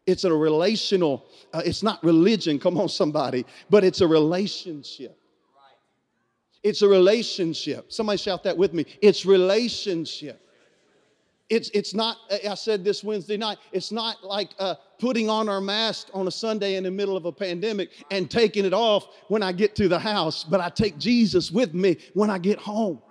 it's 0.06 0.24
in 0.24 0.32
a 0.32 0.36
relational, 0.36 1.26
uh, 1.52 1.62
it's 1.64 1.82
not 1.82 2.02
religion, 2.02 2.58
come 2.58 2.78
on, 2.78 2.88
somebody, 2.88 3.44
but 3.70 3.84
it's 3.84 4.00
a 4.00 4.06
relationship. 4.06 5.18
It's 6.62 6.82
a 6.82 6.88
relationship. 6.88 7.92
Somebody 7.92 8.18
shout 8.18 8.44
that 8.44 8.56
with 8.56 8.72
me. 8.72 8.86
It's 9.00 9.26
relationship. 9.26 10.38
It's, 11.50 11.68
it's 11.74 11.92
not, 11.92 12.16
I 12.48 12.54
said 12.54 12.82
this 12.82 13.04
Wednesday 13.04 13.36
night, 13.36 13.58
it's 13.72 13.92
not 13.92 14.24
like 14.24 14.50
uh, 14.58 14.76
putting 14.98 15.28
on 15.28 15.50
our 15.50 15.60
mask 15.60 16.08
on 16.14 16.26
a 16.26 16.30
Sunday 16.30 16.76
in 16.76 16.84
the 16.84 16.90
middle 16.90 17.16
of 17.16 17.26
a 17.26 17.32
pandemic 17.32 17.90
and 18.10 18.30
taking 18.30 18.64
it 18.64 18.72
off 18.72 19.06
when 19.28 19.42
I 19.42 19.52
get 19.52 19.76
to 19.76 19.88
the 19.88 19.98
house, 19.98 20.44
but 20.44 20.60
I 20.60 20.70
take 20.70 20.96
Jesus 20.98 21.50
with 21.50 21.74
me 21.74 21.98
when 22.14 22.30
I 22.30 22.38
get 22.38 22.58
home. 22.58 23.02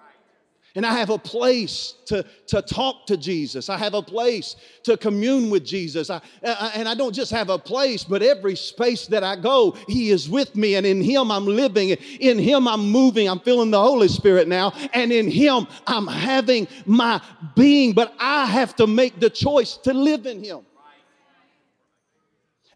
And 0.76 0.86
I 0.86 0.94
have 0.94 1.10
a 1.10 1.18
place 1.18 1.96
to, 2.06 2.26
to 2.48 2.62
talk 2.62 3.06
to 3.08 3.18
Jesus. 3.18 3.70
I 3.70 3.78
have 3.78 3.94
a 3.94 4.02
place 4.02 4.56
to 4.84 4.96
commune 4.96 5.50
with 5.50 5.66
Jesus. 5.66 6.10
I, 6.10 6.22
I, 6.44 6.72
and 6.76 6.88
I 6.88 6.96
don't 6.96 7.14
just 7.14 7.32
have 7.32 7.50
a 7.50 7.58
place, 7.58 8.04
but 8.04 8.22
every 8.22 8.56
space 8.56 9.08
that 9.08 9.24
I 9.24 9.36
go, 9.36 9.78
He 9.88 10.12
is 10.12 10.30
with 10.30 10.56
me. 10.56 10.76
And 10.76 10.86
in 10.86 11.02
Him 11.02 11.32
I'm 11.32 11.46
living. 11.46 11.90
In 11.90 12.40
Him 12.40 12.68
I'm 12.68 12.90
moving. 12.90 13.28
I'm 13.28 13.40
feeling 13.42 13.72
the 13.72 13.82
Holy 13.82 14.08
Spirit 14.08 14.48
now. 14.48 14.74
And 14.94 15.12
in 15.12 15.30
Him 15.30 15.68
I'm 15.88 16.08
having 16.08 16.68
my 16.86 17.22
being. 17.56 17.94
But 17.94 18.14
I 18.20 18.46
have 18.46 18.76
to 18.78 18.88
make 18.88 19.20
the 19.20 19.30
choice 19.30 19.78
to 19.78 19.94
live 19.94 20.26
in 20.26 20.44
Him 20.44 20.62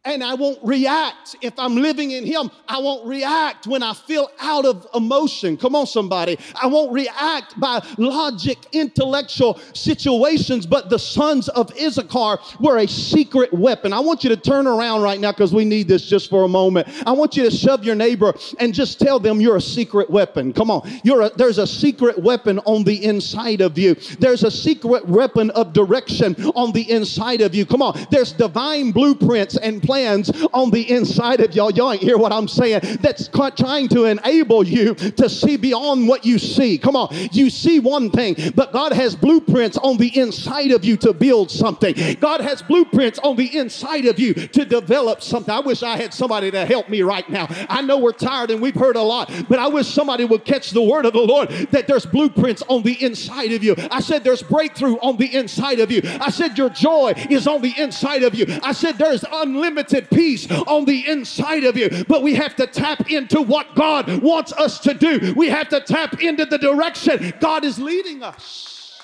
and 0.06 0.24
I 0.24 0.36
won't 0.36 0.60
react. 0.64 1.36
If 1.42 1.58
I'm 1.58 1.76
living 1.76 2.12
in 2.12 2.26
Him, 2.26 2.52
I 2.68 2.80
won't 2.80 3.06
react 3.08 3.68
when 3.68 3.82
I 3.82 3.94
feel 3.94 4.30
out 4.40 4.66
of 4.66 4.88
emotion. 4.94 5.58
Come 5.58 5.76
on, 5.76 5.88
somebody. 5.88 6.38
I 6.62 6.68
won't 6.68 6.94
react 6.94 7.60
by 7.60 7.86
logic, 7.98 8.60
intellectual 8.72 9.60
situations, 9.74 10.66
but 10.66 10.90
the 10.90 11.00
sons 11.00 11.50
of 11.50 11.72
Issachar 11.76 12.40
were 12.60 12.78
a 12.78 12.88
secret 12.88 13.52
weapon. 13.52 13.92
I 13.94 14.00
want 14.00 14.24
you 14.24 14.30
to 14.30 14.38
turn 14.38 14.68
around 14.68 15.02
right 15.02 15.20
now 15.20 15.32
because 15.32 15.54
we 15.54 15.66
need 15.66 15.88
this 15.88 16.08
just 16.08 16.30
for 16.30 16.44
a 16.44 16.48
moment. 16.48 16.88
I 17.06 17.12
want 17.12 17.36
you 17.36 17.44
to 17.44 17.52
shove 17.52 17.84
your 17.84 17.96
neighbor 17.96 18.34
and 18.60 18.74
just 18.74 19.00
tell 19.00 19.20
them 19.20 19.42
you're 19.42 19.58
a 19.58 19.62
secret 19.62 20.10
weapon. 20.10 20.54
Come 20.54 20.70
on. 20.70 20.88
You're 21.04 21.24
a, 21.24 21.30
there's 21.30 21.58
a 21.58 21.68
secret 21.68 22.20
weapon 22.20 22.60
on 22.60 22.84
the 22.84 23.04
inside 23.04 23.62
of 23.62 23.78
you. 23.78 23.96
There's 24.20 24.44
a 24.44 24.52
secret 24.52 25.08
weapon 25.08 25.50
of 25.52 25.74
direction 25.74 26.36
on 26.54 26.72
the 26.74 26.90
inside 26.92 27.42
of 27.42 27.56
you. 27.56 27.66
Come 27.66 27.82
on. 27.82 28.06
There's 28.12 28.32
divine 28.32 28.92
blueprints 28.92 29.58
and 29.58 29.82
plans 29.82 29.95
plans 29.96 30.30
on 30.54 30.72
the 30.72 30.92
inside 30.92 31.40
of 31.40 31.56
y'all. 31.56 31.72
Y'all 31.72 31.94
ain't 31.94 32.02
hear 32.02 32.18
what 32.18 32.34
I'm 32.34 32.50
saying. 32.50 32.82
That's 33.00 33.30
trying 33.30 33.88
to 33.90 34.06
enable 34.06 34.66
you 34.68 34.94
to 34.96 35.30
see 35.30 35.56
beyond 35.56 36.08
what 36.08 36.26
you 36.26 36.38
see. 36.38 36.78
Come 36.78 36.96
on. 36.98 37.08
You 37.32 37.50
see 37.50 37.80
one 37.80 38.10
thing, 38.10 38.36
but 38.56 38.74
God 38.74 38.92
has 38.92 39.16
blueprints 39.16 39.78
on 39.78 39.96
the 39.98 40.18
inside 40.20 40.72
of 40.72 40.84
you 40.84 40.98
to 40.98 41.14
build 41.14 41.50
something. 41.50 41.96
God 42.20 42.42
has 42.42 42.62
blueprints 42.62 43.20
on 43.20 43.38
the 43.38 43.58
inside 43.58 44.06
of 44.06 44.20
you 44.20 44.34
to 44.34 44.66
develop 44.66 45.22
something. 45.22 45.54
I 45.54 45.60
wish 45.62 45.82
I 45.84 45.96
had 45.96 46.14
somebody 46.14 46.52
to 46.52 46.66
help 46.66 46.90
me 46.90 47.02
right 47.02 47.30
now. 47.30 47.48
I 47.70 47.82
know 47.82 47.98
we're 47.98 48.12
tired 48.12 48.52
and 48.52 48.62
we've 48.62 48.76
heard 48.76 48.98
a 48.98 49.02
lot, 49.02 49.32
but 49.48 49.60
I 49.60 49.68
wish 49.68 49.88
somebody 49.88 50.26
would 50.26 50.44
catch 50.44 50.72
the 50.72 50.82
word 50.82 51.06
of 51.06 51.14
the 51.14 51.20
Lord 51.20 51.50
that 51.72 51.88
there's 51.88 52.06
blueprints 52.06 52.64
on 52.68 52.84
the 52.84 53.02
inside 53.02 53.54
of 53.54 53.64
you. 53.64 53.76
I 53.92 54.02
said 54.02 54.24
there's 54.26 54.44
breakthrough 54.44 54.98
on 54.98 55.16
the 55.18 55.34
inside 55.34 55.80
of 55.80 55.92
you. 55.92 56.02
I 56.04 56.32
said 56.32 56.58
your 56.58 56.70
joy 56.70 57.14
is 57.30 57.48
on 57.48 57.62
the 57.62 57.74
inside 57.78 58.24
of 58.24 58.36
you. 58.36 58.46
I 58.62 58.74
said 58.74 58.98
there's 58.98 59.24
unlimited 59.32 59.85
unlimited 59.86 60.10
peace 60.16 60.50
on 60.52 60.86
the 60.86 61.08
inside 61.08 61.64
of 61.64 61.78
you. 61.78 61.90
But 62.08 62.24
we 62.24 62.34
have 62.36 62.56
to 62.58 62.68
tap 62.68 63.12
into 63.12 63.42
what 63.42 63.76
God 63.76 64.22
wants 64.22 64.54
us 64.54 64.80
to 64.80 64.94
do. 64.94 65.34
We 65.36 65.50
have 65.50 65.70
to 65.70 65.82
tap 65.82 66.22
into 66.22 66.46
the 66.46 66.58
direction 66.58 67.34
God 67.40 67.64
is 67.64 67.80
leading 67.80 68.24
us. 68.24 69.02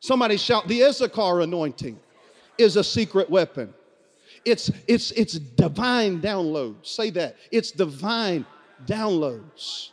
Somebody 0.00 0.36
shout, 0.36 0.66
the 0.68 0.82
Issachar 0.82 1.40
anointing 1.40 1.98
is 2.58 2.76
a 2.76 2.84
secret 2.84 3.30
weapon. 3.30 3.72
It's, 4.44 4.70
it's, 4.88 5.12
it's 5.12 5.34
divine 5.34 6.20
downloads. 6.20 6.86
Say 6.86 7.10
that. 7.10 7.36
It's 7.52 7.70
divine 7.70 8.44
downloads. 8.86 9.90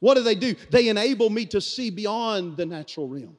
What 0.00 0.14
do 0.14 0.22
they 0.22 0.34
do? 0.34 0.56
They 0.70 0.88
enable 0.88 1.30
me 1.30 1.46
to 1.46 1.60
see 1.60 1.90
beyond 1.90 2.56
the 2.56 2.66
natural 2.66 3.08
realm. 3.08 3.36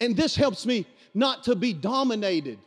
And 0.00 0.16
this 0.16 0.34
helps 0.34 0.66
me 0.66 0.86
not 1.14 1.44
to 1.44 1.54
be 1.54 1.72
dominated 1.72 2.58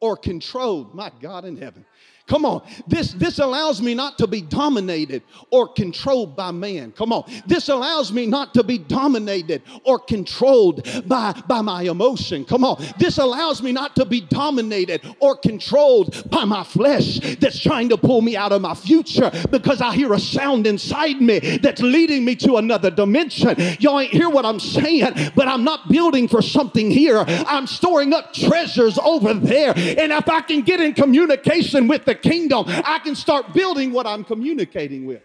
or 0.00 0.16
controlled. 0.16 0.94
My 0.94 1.10
God 1.20 1.44
in 1.44 1.56
heaven. 1.56 1.84
Come 2.30 2.44
on. 2.44 2.62
This, 2.86 3.12
this 3.14 3.40
allows 3.40 3.82
me 3.82 3.92
not 3.92 4.16
to 4.18 4.28
be 4.28 4.40
dominated 4.40 5.24
or 5.50 5.66
controlled 5.66 6.36
by 6.36 6.52
man. 6.52 6.92
Come 6.92 7.12
on. 7.12 7.24
This 7.48 7.68
allows 7.68 8.12
me 8.12 8.24
not 8.24 8.54
to 8.54 8.62
be 8.62 8.78
dominated 8.78 9.62
or 9.82 9.98
controlled 9.98 10.86
by, 11.08 11.32
by 11.48 11.60
my 11.60 11.82
emotion. 11.82 12.44
Come 12.44 12.62
on. 12.62 12.80
This 13.00 13.18
allows 13.18 13.64
me 13.64 13.72
not 13.72 13.96
to 13.96 14.04
be 14.04 14.20
dominated 14.20 15.02
or 15.18 15.34
controlled 15.34 16.30
by 16.30 16.44
my 16.44 16.62
flesh 16.62 17.18
that's 17.40 17.58
trying 17.58 17.88
to 17.88 17.96
pull 17.96 18.22
me 18.22 18.36
out 18.36 18.52
of 18.52 18.62
my 18.62 18.74
future 18.74 19.32
because 19.50 19.80
I 19.80 19.92
hear 19.96 20.12
a 20.12 20.20
sound 20.20 20.68
inside 20.68 21.20
me 21.20 21.40
that's 21.58 21.82
leading 21.82 22.24
me 22.24 22.36
to 22.36 22.58
another 22.58 22.92
dimension. 22.92 23.56
Y'all 23.80 23.98
ain't 23.98 24.12
hear 24.12 24.30
what 24.30 24.46
I'm 24.46 24.60
saying, 24.60 25.32
but 25.34 25.48
I'm 25.48 25.64
not 25.64 25.88
building 25.88 26.28
for 26.28 26.42
something 26.42 26.92
here. 26.92 27.24
I'm 27.26 27.66
storing 27.66 28.12
up 28.12 28.32
treasures 28.32 29.00
over 29.00 29.34
there. 29.34 29.72
And 29.76 30.12
if 30.12 30.28
I 30.28 30.42
can 30.42 30.60
get 30.60 30.80
in 30.80 30.94
communication 30.94 31.88
with 31.88 32.04
the 32.04 32.19
kingdom, 32.22 32.64
I 32.68 33.00
can 33.02 33.14
start 33.14 33.52
building 33.52 33.92
what 33.92 34.06
I'm 34.06 34.24
communicating 34.24 35.06
with. 35.06 35.22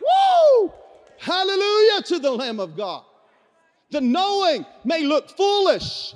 Woo! 0.00 0.72
Hallelujah 1.18 2.02
to 2.02 2.18
the 2.18 2.30
Lamb 2.30 2.60
of 2.60 2.76
God. 2.76 3.04
The 3.90 4.00
knowing 4.00 4.64
may 4.84 5.04
look 5.04 5.30
foolish. 5.30 6.14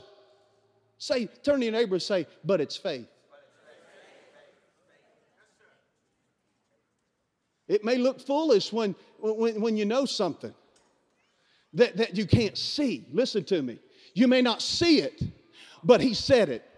Say, 0.99 1.27
turn 1.43 1.61
to 1.61 1.67
your 1.67 1.73
neighbor 1.73 1.95
and 1.95 2.03
say, 2.03 2.27
but 2.45 2.61
it's 2.61 2.77
faith. 2.77 3.07
It 7.69 7.85
may 7.85 7.97
look 7.97 8.21
foolish 8.21 8.73
when, 8.73 8.95
when, 9.19 9.61
when 9.61 9.77
you 9.77 9.85
know 9.85 10.05
something. 10.05 10.55
that, 11.75 11.97
that 11.97 12.17
you 12.17 12.27
can't 12.27 12.57
see. 12.57 13.07
Listen 13.13 13.45
to 13.45 13.63
me. 13.63 13.79
You 14.15 14.29
may 14.29 14.43
not 14.43 14.61
see 14.61 15.01
it, 15.01 15.23
but 15.83 16.01
he 16.01 16.15
said 16.15 16.49
it. 16.49 16.69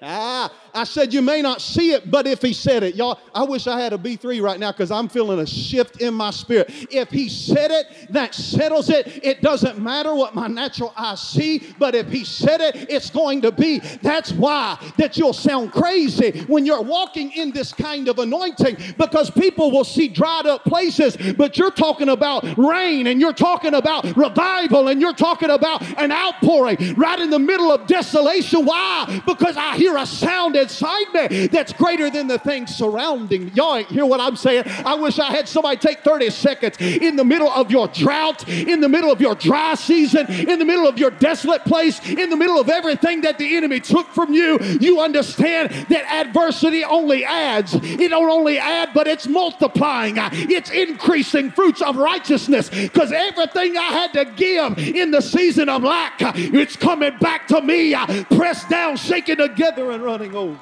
Ah, 0.00 0.52
I 0.72 0.84
said 0.84 1.12
you 1.12 1.22
may 1.22 1.42
not 1.42 1.60
see 1.60 1.92
it, 1.92 2.08
but 2.08 2.26
if 2.26 2.40
he 2.40 2.52
said 2.52 2.84
it, 2.84 2.94
y'all, 2.94 3.18
I 3.34 3.42
wish 3.42 3.66
I 3.66 3.80
had 3.80 3.92
a 3.92 3.98
B3 3.98 4.40
right 4.40 4.60
now 4.60 4.70
because 4.70 4.92
I'm 4.92 5.08
feeling 5.08 5.40
a 5.40 5.46
shift 5.46 6.00
in 6.00 6.14
my 6.14 6.30
spirit. 6.30 6.70
If 6.90 7.10
he 7.10 7.28
said 7.28 7.72
it, 7.72 7.86
that 8.10 8.32
settles 8.32 8.90
it. 8.90 9.24
It 9.24 9.42
doesn't 9.42 9.80
matter 9.80 10.14
what 10.14 10.36
my 10.36 10.46
natural 10.46 10.92
eyes 10.96 11.20
see, 11.20 11.74
but 11.80 11.96
if 11.96 12.08
he 12.10 12.24
said 12.24 12.60
it, 12.60 12.88
it's 12.88 13.10
going 13.10 13.40
to 13.42 13.50
be. 13.50 13.80
That's 14.02 14.30
why 14.32 14.78
that 14.98 15.16
you'll 15.16 15.32
sound 15.32 15.72
crazy 15.72 16.42
when 16.42 16.64
you're 16.64 16.82
walking 16.82 17.32
in 17.32 17.50
this 17.50 17.72
kind 17.72 18.08
of 18.08 18.20
anointing 18.20 18.76
because 18.98 19.30
people 19.30 19.72
will 19.72 19.84
see 19.84 20.06
dried 20.06 20.46
up 20.46 20.62
places, 20.64 21.16
but 21.36 21.58
you're 21.58 21.72
talking 21.72 22.10
about 22.10 22.44
rain 22.56 23.08
and 23.08 23.20
you're 23.20 23.32
talking 23.32 23.74
about 23.74 24.04
revival 24.16 24.88
and 24.88 25.00
you're 25.00 25.12
talking 25.12 25.50
about 25.50 25.82
an 25.98 26.12
outpouring 26.12 26.94
right 26.94 27.18
in 27.18 27.30
the 27.30 27.38
middle 27.38 27.72
of 27.72 27.88
desolation. 27.88 28.64
Why? 28.64 29.22
Because 29.26 29.56
I 29.56 29.76
hear 29.76 29.87
hear 29.88 29.96
a 29.96 30.06
sound 30.06 30.54
inside 30.54 31.06
me 31.14 31.46
that's 31.46 31.72
greater 31.72 32.10
than 32.10 32.26
the 32.26 32.38
things 32.38 32.74
surrounding. 32.74 33.50
Y'all 33.54 33.82
hear 33.84 34.04
what 34.04 34.20
I'm 34.20 34.36
saying? 34.36 34.64
I 34.84 34.94
wish 34.94 35.18
I 35.18 35.30
had 35.30 35.48
somebody 35.48 35.78
take 35.78 36.00
30 36.00 36.30
seconds 36.30 36.76
in 36.80 37.16
the 37.16 37.24
middle 37.24 37.48
of 37.48 37.70
your 37.70 37.88
drought, 37.88 38.46
in 38.48 38.80
the 38.80 38.88
middle 38.88 39.10
of 39.10 39.20
your 39.20 39.34
dry 39.34 39.74
season, 39.74 40.26
in 40.30 40.58
the 40.58 40.64
middle 40.64 40.86
of 40.86 40.98
your 40.98 41.10
desolate 41.10 41.64
place, 41.64 42.06
in 42.06 42.28
the 42.28 42.36
middle 42.36 42.60
of 42.60 42.68
everything 42.68 43.22
that 43.22 43.38
the 43.38 43.56
enemy 43.56 43.80
took 43.80 44.08
from 44.08 44.34
you. 44.34 44.58
You 44.80 45.00
understand 45.00 45.70
that 45.88 46.04
adversity 46.26 46.84
only 46.84 47.24
adds. 47.24 47.74
It 47.74 48.08
don't 48.08 48.30
only 48.30 48.58
add, 48.58 48.90
but 48.92 49.06
it's 49.06 49.26
multiplying. 49.26 50.16
It's 50.18 50.70
increasing 50.70 51.50
fruits 51.50 51.80
of 51.80 51.96
righteousness 51.96 52.68
because 52.68 53.10
everything 53.10 53.76
I 53.76 53.84
had 53.84 54.12
to 54.14 54.24
give 54.26 54.78
in 54.78 55.12
the 55.12 55.22
season 55.22 55.68
of 55.70 55.82
lack, 55.82 56.16
it's 56.20 56.76
coming 56.76 57.16
back 57.18 57.46
to 57.48 57.62
me, 57.62 57.94
pressed 58.36 58.68
down, 58.68 58.96
shaken 58.96 59.38
together 59.38 59.77
and 59.78 60.02
running 60.02 60.34
over. 60.34 60.58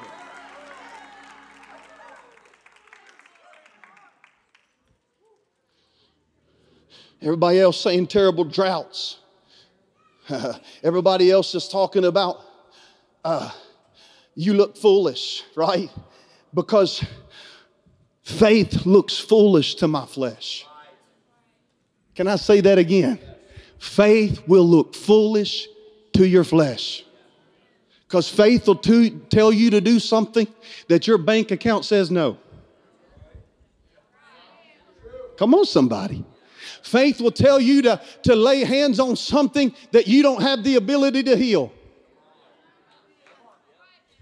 Everybody 7.22 7.60
else 7.60 7.80
saying 7.80 8.08
terrible 8.08 8.44
droughts. 8.44 9.18
Everybody 10.82 11.30
else 11.30 11.54
is 11.54 11.68
talking 11.68 12.04
about 12.04 12.40
uh, 13.24 13.50
you 14.34 14.54
look 14.54 14.76
foolish, 14.76 15.42
right? 15.56 15.90
Because 16.52 17.04
faith 18.22 18.84
looks 18.84 19.18
foolish 19.18 19.76
to 19.76 19.88
my 19.88 20.04
flesh. 20.04 20.66
Can 22.14 22.28
I 22.28 22.36
say 22.36 22.60
that 22.60 22.78
again? 22.78 23.18
Faith 23.78 24.46
will 24.46 24.66
look 24.66 24.94
foolish 24.94 25.68
to 26.12 26.26
your 26.26 26.44
flesh. 26.44 27.05
Because 28.06 28.28
faith 28.28 28.66
will 28.68 28.76
to, 28.76 29.10
tell 29.10 29.52
you 29.52 29.70
to 29.70 29.80
do 29.80 29.98
something 29.98 30.46
that 30.88 31.06
your 31.06 31.18
bank 31.18 31.50
account 31.50 31.84
says 31.84 32.10
no. 32.10 32.38
Come 35.36 35.54
on, 35.54 35.64
somebody. 35.64 36.24
Faith 36.82 37.20
will 37.20 37.32
tell 37.32 37.60
you 37.60 37.82
to, 37.82 38.00
to 38.22 38.36
lay 38.36 38.64
hands 38.64 39.00
on 39.00 39.16
something 39.16 39.74
that 39.90 40.06
you 40.06 40.22
don't 40.22 40.40
have 40.40 40.62
the 40.62 40.76
ability 40.76 41.24
to 41.24 41.36
heal. 41.36 41.72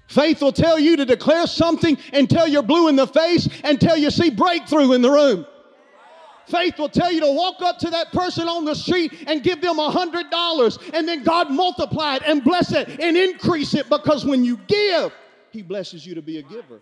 Faith 0.09 0.41
will 0.41 0.53
tell 0.53 0.79
you 0.79 0.97
to 0.97 1.05
declare 1.05 1.47
something 1.47 1.99
until 2.13 2.47
you're 2.47 2.63
blue 2.63 2.89
in 2.89 2.97
the 2.97 3.07
face, 3.07 3.49
until 3.65 3.97
you 3.97 4.11
see 4.11 4.31
breakthrough 4.31 4.93
in 4.93 5.03
the 5.03 5.11
room. 5.11 5.47
Faith 6.47 6.79
will 6.79 6.89
tell 6.89 7.11
you 7.11 7.21
to 7.21 7.31
walk 7.31 7.63
up 7.63 7.79
to 7.79 7.91
that 7.91 8.13
person 8.13 8.49
on 8.49 8.65
the 8.65 8.75
street 8.75 9.25
and 9.27 9.43
give 9.43 9.61
them 9.61 9.79
a 9.79 9.91
hundred 9.91 10.31
dollars, 10.31 10.79
and 10.93 11.09
then 11.09 11.23
God 11.23 11.51
multiply 11.51 12.17
it 12.17 12.23
and 12.27 12.45
bless 12.45 12.73
it 12.73 13.01
and 13.01 13.17
increase 13.17 13.75
it 13.75 13.89
because 13.89 14.25
when 14.25 14.45
you 14.45 14.59
give, 14.67 15.13
He 15.51 15.63
blesses 15.63 16.07
you 16.07 16.15
to 16.15 16.23
be 16.23 16.39
a 16.39 16.43
giver. 16.43 16.81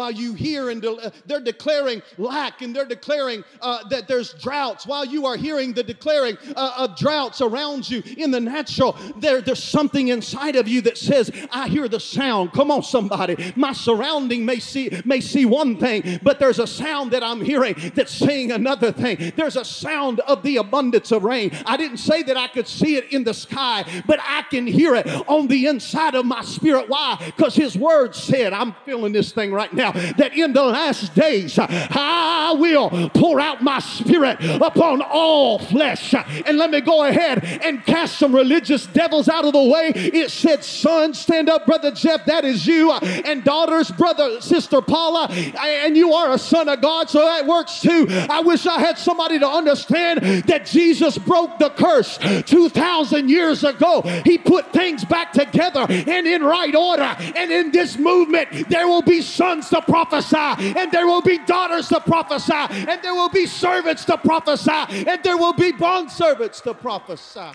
While 0.00 0.12
you 0.12 0.32
hear 0.32 0.70
and 0.70 0.80
de- 0.80 1.12
they're 1.26 1.42
declaring 1.42 2.00
lack 2.16 2.62
and 2.62 2.74
they're 2.74 2.86
declaring 2.86 3.44
uh, 3.60 3.86
that 3.90 4.08
there's 4.08 4.32
droughts, 4.32 4.86
while 4.86 5.04
you 5.04 5.26
are 5.26 5.36
hearing 5.36 5.74
the 5.74 5.82
declaring 5.82 6.38
uh, 6.56 6.72
of 6.78 6.96
droughts 6.96 7.42
around 7.42 7.90
you 7.90 8.02
in 8.16 8.30
the 8.30 8.40
natural, 8.40 8.96
there, 9.18 9.42
there's 9.42 9.62
something 9.62 10.08
inside 10.08 10.56
of 10.56 10.66
you 10.66 10.80
that 10.80 10.96
says, 10.96 11.30
I 11.52 11.68
hear 11.68 11.86
the 11.86 12.00
sound. 12.00 12.54
Come 12.54 12.70
on, 12.70 12.82
somebody. 12.82 13.52
My 13.56 13.74
surrounding 13.74 14.46
may 14.46 14.58
see, 14.58 14.88
may 15.04 15.20
see 15.20 15.44
one 15.44 15.76
thing, 15.76 16.18
but 16.22 16.38
there's 16.38 16.60
a 16.60 16.66
sound 16.66 17.10
that 17.10 17.22
I'm 17.22 17.42
hearing 17.42 17.74
that's 17.94 18.14
saying 18.14 18.52
another 18.52 18.92
thing. 18.92 19.34
There's 19.36 19.56
a 19.56 19.66
sound 19.66 20.20
of 20.20 20.42
the 20.42 20.56
abundance 20.56 21.12
of 21.12 21.24
rain. 21.24 21.50
I 21.66 21.76
didn't 21.76 21.98
say 21.98 22.22
that 22.22 22.38
I 22.38 22.48
could 22.48 22.66
see 22.66 22.96
it 22.96 23.12
in 23.12 23.22
the 23.22 23.34
sky, 23.34 23.84
but 24.06 24.18
I 24.22 24.44
can 24.48 24.66
hear 24.66 24.94
it 24.94 25.06
on 25.28 25.46
the 25.46 25.66
inside 25.66 26.14
of 26.14 26.24
my 26.24 26.40
spirit. 26.40 26.88
Why? 26.88 27.22
Because 27.36 27.54
His 27.54 27.76
Word 27.76 28.14
said, 28.14 28.54
I'm 28.54 28.74
feeling 28.86 29.12
this 29.12 29.32
thing 29.32 29.52
right 29.52 29.70
now 29.74 29.89
that 29.92 30.32
in 30.34 30.52
the 30.52 30.62
last 30.62 31.14
days 31.14 31.58
uh, 31.58 31.66
I 31.68 32.54
will 32.58 33.10
pour 33.10 33.40
out 33.40 33.62
my 33.62 33.78
spirit 33.78 34.38
upon 34.40 35.02
all 35.02 35.58
flesh. 35.58 36.14
And 36.46 36.58
let 36.58 36.70
me 36.70 36.80
go 36.80 37.04
ahead 37.04 37.44
and 37.62 37.84
cast 37.84 38.18
some 38.18 38.34
religious 38.34 38.86
devils 38.86 39.28
out 39.28 39.44
of 39.44 39.52
the 39.52 39.62
way. 39.62 39.92
It 39.94 40.30
said, 40.30 40.64
Son, 40.64 41.14
stand 41.14 41.48
up, 41.48 41.66
Brother 41.66 41.90
Jeff, 41.90 42.24
that 42.26 42.44
is 42.44 42.66
you. 42.66 42.90
Uh, 42.90 43.00
and 43.24 43.44
daughters, 43.44 43.90
Brother, 43.90 44.40
Sister 44.40 44.80
Paula, 44.80 45.28
and 45.30 45.96
you 45.96 46.12
are 46.12 46.32
a 46.32 46.38
son 46.38 46.68
of 46.68 46.80
God, 46.80 47.10
so 47.10 47.20
that 47.20 47.46
works 47.46 47.80
too. 47.80 48.06
I 48.08 48.40
wish 48.40 48.66
I 48.66 48.78
had 48.78 48.98
somebody 48.98 49.38
to 49.38 49.48
understand 49.48 50.20
that 50.46 50.66
Jesus 50.66 51.18
broke 51.18 51.58
the 51.58 51.70
curse 51.70 52.18
2,000 52.46 53.28
years 53.28 53.64
ago. 53.64 54.02
He 54.24 54.38
put 54.38 54.72
things 54.72 55.04
back 55.04 55.32
together 55.32 55.86
and 55.88 56.26
in 56.26 56.42
right 56.42 56.74
order. 56.74 57.16
And 57.36 57.50
in 57.50 57.70
this 57.70 57.98
movement, 57.98 58.68
there 58.68 58.88
will 58.88 59.02
be 59.02 59.22
sons 59.22 59.69
to 59.70 59.82
prophesy, 59.82 60.36
and 60.36 60.92
there 60.92 61.06
will 61.06 61.22
be 61.22 61.38
daughters 61.38 61.88
to 61.88 62.00
prophesy, 62.00 62.52
and 62.52 63.02
there 63.02 63.14
will 63.14 63.28
be 63.28 63.46
servants 63.46 64.04
to 64.04 64.16
prophesy, 64.18 64.70
and 64.70 65.22
there 65.22 65.36
will 65.36 65.54
be 65.54 65.72
bond 65.72 66.10
servants 66.10 66.60
to 66.60 66.74
prophesy. 66.74 67.50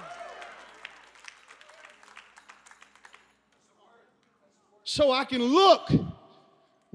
So 4.83 5.11
I 5.11 5.25
can 5.25 5.41
look 5.41 5.89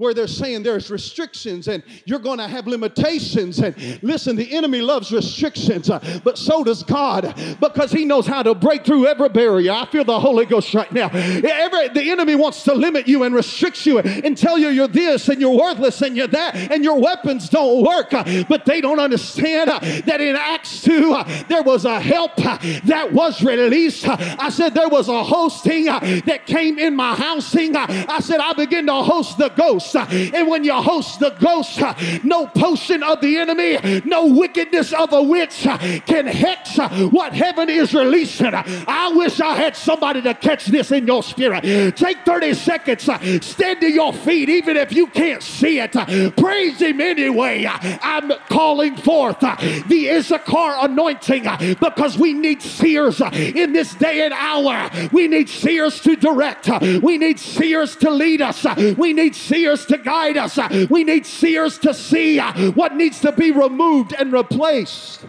where 0.01 0.15
they're 0.15 0.25
saying 0.25 0.63
there's 0.63 0.89
restrictions 0.89 1.67
and 1.67 1.83
you're 2.05 2.19
going 2.19 2.39
to 2.39 2.47
have 2.47 2.65
limitations. 2.65 3.59
And 3.59 3.75
listen, 4.01 4.35
the 4.35 4.51
enemy 4.51 4.81
loves 4.81 5.11
restrictions, 5.11 5.91
uh, 5.91 6.19
but 6.23 6.39
so 6.39 6.63
does 6.63 6.81
God 6.81 7.35
because 7.59 7.91
he 7.91 8.03
knows 8.03 8.25
how 8.25 8.41
to 8.41 8.55
break 8.55 8.83
through 8.83 9.05
every 9.05 9.29
barrier. 9.29 9.71
I 9.71 9.85
feel 9.85 10.03
the 10.03 10.19
Holy 10.19 10.47
Ghost 10.47 10.73
right 10.73 10.91
now. 10.91 11.09
Every, 11.13 11.89
the 11.89 12.09
enemy 12.09 12.33
wants 12.33 12.63
to 12.63 12.73
limit 12.73 13.07
you 13.07 13.21
and 13.23 13.35
restrict 13.35 13.85
you 13.85 13.99
and 13.99 14.35
tell 14.35 14.57
you 14.57 14.69
you're 14.69 14.87
this 14.87 15.29
and 15.29 15.39
you're 15.39 15.55
worthless 15.55 16.01
and 16.01 16.17
you're 16.17 16.27
that 16.27 16.55
and 16.55 16.83
your 16.83 16.99
weapons 16.99 17.47
don't 17.47 17.85
work. 17.85 18.11
Uh, 18.11 18.43
but 18.49 18.65
they 18.65 18.81
don't 18.81 18.99
understand 18.99 19.69
uh, 19.69 19.79
that 20.05 20.19
in 20.19 20.35
Acts 20.35 20.81
2, 20.81 21.13
uh, 21.13 21.43
there 21.47 21.61
was 21.61 21.85
a 21.85 21.99
help 21.99 22.35
that 22.37 23.09
was 23.13 23.43
released. 23.43 24.07
I 24.07 24.49
said 24.49 24.73
there 24.73 24.89
was 24.89 25.09
a 25.09 25.23
hosting 25.23 25.85
that 25.85 26.47
came 26.47 26.79
in 26.79 26.95
my 26.95 27.13
housing. 27.13 27.75
I 27.75 28.19
said 28.19 28.39
I 28.39 28.53
begin 28.53 28.87
to 28.87 28.95
host 28.95 29.37
the 29.37 29.49
ghost. 29.49 29.90
And 29.95 30.47
when 30.47 30.63
you 30.63 30.73
host 30.73 31.19
the 31.19 31.31
ghost, 31.31 31.81
no 32.23 32.47
potion 32.47 33.03
of 33.03 33.21
the 33.21 33.37
enemy, 33.37 34.01
no 34.05 34.27
wickedness 34.27 34.93
of 34.93 35.13
a 35.13 35.21
witch 35.21 35.67
can 36.05 36.27
hex 36.27 36.77
what 37.11 37.33
heaven 37.33 37.69
is 37.69 37.93
releasing. 37.93 38.53
I 38.53 39.11
wish 39.15 39.39
I 39.39 39.55
had 39.55 39.75
somebody 39.75 40.21
to 40.23 40.33
catch 40.33 40.65
this 40.65 40.91
in 40.91 41.07
your 41.07 41.23
spirit. 41.23 41.95
Take 41.95 42.25
30 42.25 42.53
seconds, 42.53 43.03
stand 43.45 43.81
to 43.81 43.91
your 43.91 44.13
feet, 44.13 44.49
even 44.49 44.77
if 44.77 44.93
you 44.93 45.07
can't 45.07 45.43
see 45.43 45.79
it. 45.79 45.91
Praise 46.37 46.79
Him 46.79 47.01
anyway. 47.01 47.65
I'm 47.67 48.31
calling 48.49 48.95
forth 48.97 49.39
the 49.39 50.09
Issachar 50.11 50.77
anointing 50.81 51.43
because 51.79 52.17
we 52.17 52.33
need 52.33 52.61
seers 52.61 53.21
in 53.21 53.73
this 53.73 53.93
day 53.95 54.25
and 54.25 54.33
hour. 54.33 54.89
We 55.11 55.27
need 55.27 55.49
seers 55.49 55.99
to 56.01 56.15
direct, 56.15 56.69
we 57.01 57.17
need 57.17 57.39
seers 57.39 57.95
to 57.97 58.09
lead 58.09 58.41
us, 58.41 58.65
we 58.97 59.13
need 59.13 59.35
seers 59.35 59.80
to 59.87 59.97
guide 59.97 60.37
us. 60.37 60.57
We 60.89 61.03
need 61.03 61.25
seers 61.25 61.77
to 61.79 61.93
see 61.93 62.39
what 62.39 62.95
needs 62.95 63.19
to 63.21 63.31
be 63.31 63.51
removed 63.51 64.13
and 64.13 64.31
replaced. 64.31 65.25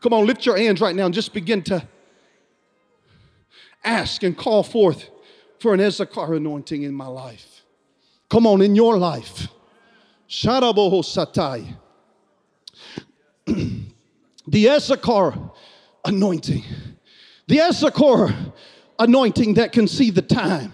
Come 0.00 0.12
on, 0.12 0.26
lift 0.26 0.44
your 0.44 0.56
hands 0.56 0.80
right 0.80 0.96
now 0.96 1.06
and 1.06 1.14
just 1.14 1.32
begin 1.32 1.62
to 1.64 1.86
ask 3.84 4.22
and 4.22 4.36
call 4.36 4.62
forth 4.62 5.08
for 5.60 5.74
an 5.74 5.80
Issachar 5.80 6.34
anointing 6.34 6.82
in 6.82 6.92
my 6.92 7.06
life. 7.06 7.62
Come 8.28 8.46
on, 8.46 8.62
in 8.62 8.74
your 8.74 8.98
life. 8.98 9.48
Sharaboho 10.28 11.02
Satai. 11.04 11.76
The 14.44 14.70
Issachar 14.70 15.38
anointing. 16.04 16.64
The 17.46 17.60
Issachar 17.60 18.34
anointing 18.98 19.54
that 19.54 19.70
can 19.72 19.86
see 19.86 20.10
the 20.10 20.20
time 20.22 20.72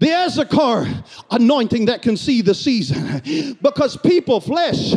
the 0.00 0.14
Issachar 0.14 0.86
anointing 1.30 1.86
that 1.86 2.02
can 2.02 2.16
see 2.16 2.40
the 2.40 2.54
season. 2.54 3.56
Because 3.60 3.96
people, 3.96 4.40
flesh, 4.40 4.94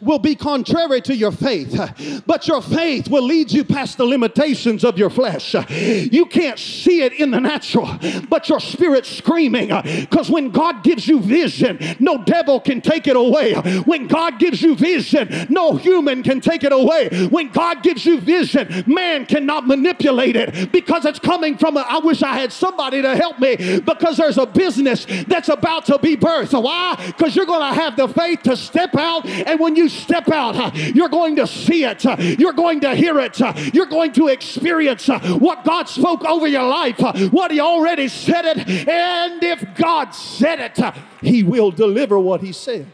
will 0.00 0.18
be 0.18 0.34
contrary 0.34 1.00
to 1.02 1.14
your 1.14 1.32
faith, 1.32 2.22
but 2.26 2.48
your 2.48 2.60
faith 2.62 3.08
will 3.08 3.22
lead 3.22 3.52
you 3.52 3.64
past 3.64 3.98
the 3.98 4.04
limitations 4.04 4.84
of 4.84 4.98
your 4.98 5.10
flesh. 5.10 5.54
You 5.70 6.26
can't 6.26 6.58
see 6.58 7.02
it 7.02 7.12
in 7.14 7.30
the 7.30 7.40
natural, 7.40 7.98
but 8.28 8.48
your 8.48 8.60
spirit's 8.60 9.08
screaming. 9.08 9.68
Because 10.00 10.30
when 10.30 10.50
God 10.50 10.82
gives 10.82 11.06
you 11.06 11.20
vision, 11.20 11.78
no 12.00 12.18
devil 12.18 12.60
can 12.60 12.80
take 12.80 13.06
it 13.06 13.16
away. 13.16 13.54
When 13.84 14.08
God 14.08 14.38
gives 14.38 14.62
you 14.62 14.74
vision, 14.74 15.46
no 15.48 15.76
human 15.76 16.22
can 16.22 16.40
take 16.40 16.64
it 16.64 16.72
away. 16.72 17.08
When 17.28 17.48
God 17.48 17.82
gives 17.82 18.04
you 18.04 18.20
vision, 18.20 18.84
man 18.86 19.26
cannot 19.26 19.66
manipulate 19.66 20.36
it 20.36 20.72
because 20.72 21.04
it's 21.04 21.18
coming 21.18 21.56
from 21.56 21.76
a, 21.76 21.80
I 21.80 21.98
wish 21.98 22.22
I 22.22 22.34
had 22.34 22.52
somebody 22.52 23.02
to 23.02 23.16
help 23.16 23.38
me 23.38 23.80
because 23.80 24.16
there's 24.16 24.39
a 24.40 24.46
business 24.46 25.06
that's 25.26 25.48
about 25.48 25.86
to 25.86 25.98
be 25.98 26.16
birthed. 26.16 26.60
Why? 26.60 26.96
Because 27.06 27.36
you're 27.36 27.46
going 27.46 27.72
to 27.72 27.80
have 27.80 27.96
the 27.96 28.08
faith 28.08 28.42
to 28.42 28.56
step 28.56 28.94
out, 28.96 29.26
and 29.26 29.60
when 29.60 29.76
you 29.76 29.88
step 29.88 30.28
out, 30.30 30.74
you're 30.94 31.08
going 31.08 31.36
to 31.36 31.46
see 31.46 31.84
it, 31.84 32.04
you're 32.38 32.52
going 32.52 32.80
to 32.80 32.94
hear 32.94 33.18
it, 33.20 33.38
you're 33.74 33.86
going 33.86 34.12
to 34.12 34.28
experience 34.28 35.08
what 35.08 35.64
God 35.64 35.88
spoke 35.88 36.24
over 36.24 36.46
your 36.46 36.66
life, 36.66 36.98
what 37.32 37.50
He 37.50 37.60
already 37.60 38.08
said 38.08 38.44
it, 38.44 38.88
and 38.88 39.42
if 39.42 39.64
God 39.74 40.10
said 40.10 40.60
it, 40.60 40.94
He 41.20 41.42
will 41.42 41.70
deliver 41.70 42.18
what 42.18 42.40
He 42.40 42.52
said. 42.52 42.92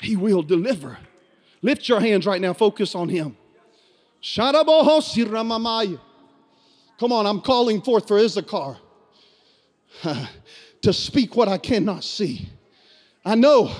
He 0.00 0.16
will 0.16 0.42
deliver. 0.42 0.98
Lift 1.62 1.88
your 1.88 2.00
hands 2.00 2.26
right 2.26 2.40
now, 2.40 2.52
focus 2.52 2.94
on 2.94 3.08
Him. 3.08 3.36
Come 6.98 7.12
on, 7.12 7.26
I'm 7.26 7.40
calling 7.40 7.82
forth 7.82 8.08
for 8.08 8.18
Issachar 8.18 8.78
to 10.82 10.92
speak 10.92 11.36
what 11.36 11.48
I 11.48 11.58
cannot 11.58 12.04
see. 12.04 12.48
I 13.24 13.34
know 13.34 13.74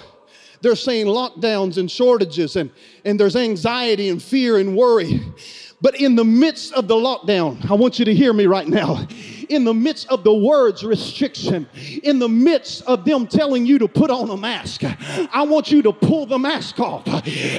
they're 0.61 0.75
saying 0.77 1.07
lockdowns 1.07 1.79
and 1.79 1.91
shortages 1.91 2.57
and, 2.57 2.71
and 3.05 3.21
there's 3.21 3.37
anxiety 3.37 4.09
and 4.09 4.23
fear 4.23 4.59
and 4.59 4.77
worry. 4.77 5.21
But 5.81 6.01
in 6.01 6.17
the 6.17 6.25
midst 6.25 6.73
of 6.73 6.89
the 6.89 6.95
lockdown, 6.95 7.71
I 7.71 7.75
want 7.75 7.99
you 7.99 8.05
to 8.07 8.15
hear 8.15 8.33
me 8.33 8.47
right 8.47 8.67
now 8.67 9.07
in 9.49 9.65
the 9.65 9.75
midst 9.75 10.09
of 10.09 10.25
the 10.25 10.35
words 10.35 10.85
restriction, 10.85 11.69
in 12.03 12.19
the 12.19 12.29
midst 12.29 12.83
of 12.83 13.05
them 13.05 13.27
telling 13.27 13.67
you 13.67 13.79
to 13.79 13.89
put 13.89 14.11
on 14.11 14.31
a 14.31 14.37
mask, 14.37 14.83
I 15.33 15.43
want 15.43 15.71
you 15.71 15.83
to 15.83 15.93
pull 15.93 16.27
the 16.27 16.39
mask 16.39 16.79
off 16.81 17.07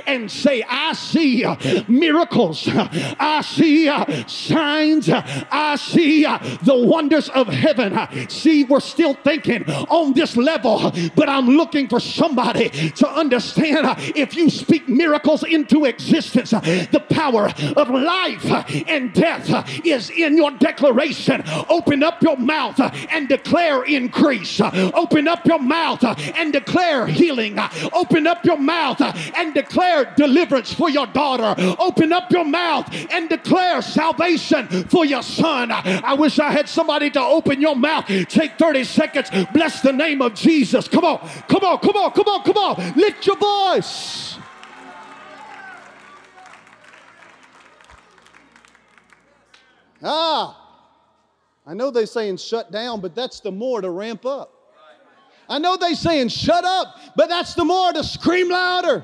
and 0.07 0.29
say, 0.31 0.63
I 0.67 0.93
see 0.93 1.45
miracles, 1.87 2.67
I 2.67 3.41
see 3.41 3.87
signs, 4.27 5.09
I 5.09 5.75
see 5.75 6.23
the 6.23 6.75
wonders 6.75 7.29
of 7.29 7.47
heaven. 7.47 7.97
See, 8.29 8.63
we're 8.63 8.79
still 8.79 9.13
thinking 9.13 9.63
on 9.89 10.13
this 10.13 10.37
level, 10.37 10.91
but 11.15 11.29
I'm 11.29 11.47
looking 11.47 11.87
for 11.87 11.99
somebody 11.99 12.69
to 12.69 13.09
understand 13.09 13.85
if 14.15 14.35
you 14.35 14.49
speak 14.49 14.87
miracles 14.89 15.43
into 15.43 15.85
existence, 15.85 16.51
the 16.51 17.03
power 17.09 17.51
of 17.75 17.89
life 17.89 18.45
and 18.87 19.13
death 19.13 19.69
is 19.85 20.09
in 20.09 20.37
your 20.37 20.51
declaration. 20.51 21.43
Open 21.77 22.01
up 22.01 22.23
your 22.23 22.37
mouth 22.37 22.79
and 23.11 23.29
declare 23.29 23.83
increase. 23.83 24.59
Open 24.61 25.27
up 25.27 25.45
your 25.45 25.59
mouth 25.59 26.03
and 26.03 26.51
declare 26.51 27.05
healing. 27.05 27.59
Open 27.93 28.25
up 28.25 28.43
your 28.43 28.57
mouth 28.57 28.99
and 29.35 29.53
declare 29.53 30.13
deliverance 30.17 30.73
for 30.73 30.89
your 30.89 31.05
daughter. 31.05 31.55
Open 31.79 32.11
up 32.11 32.31
your 32.31 32.45
mouth 32.45 32.87
and 33.11 33.29
declare 33.29 33.81
salvation 33.83 34.67
for 34.89 35.05
your 35.05 35.21
son. 35.21 35.71
I 35.71 36.13
wish 36.15 36.39
I 36.39 36.51
had 36.51 36.67
somebody 36.67 37.11
to 37.11 37.21
open 37.21 37.61
your 37.61 37.75
mouth. 37.75 38.05
Take 38.07 38.57
30 38.57 38.83
seconds. 38.83 39.29
Bless 39.53 39.81
the 39.81 39.93
name 39.93 40.21
of 40.23 40.33
Jesus. 40.33 40.87
Come 40.87 41.05
on, 41.05 41.19
come 41.47 41.63
on, 41.63 41.77
come 41.77 41.95
on, 41.95 42.11
come 42.11 42.27
on, 42.27 42.43
come 42.43 42.57
on. 42.57 42.93
Lift 42.95 43.27
your 43.27 43.37
voice. 43.37 44.37
Ah. 50.03 50.66
I 51.67 51.73
know 51.73 51.91
they're 51.91 52.05
saying 52.05 52.37
shut 52.37 52.71
down, 52.71 53.01
but 53.01 53.13
that's 53.13 53.41
the 53.41 53.51
more 53.51 53.81
to 53.81 53.89
ramp 53.89 54.25
up. 54.25 54.53
I 55.49 55.59
know 55.59 55.75
they're 55.75 55.95
saying 55.95 56.29
shut 56.29 56.63
up, 56.63 56.95
but 57.15 57.27
that's 57.27 57.53
the 57.55 57.65
more 57.65 57.91
to 57.91 58.03
scream 58.03 58.49
louder. 58.49 59.03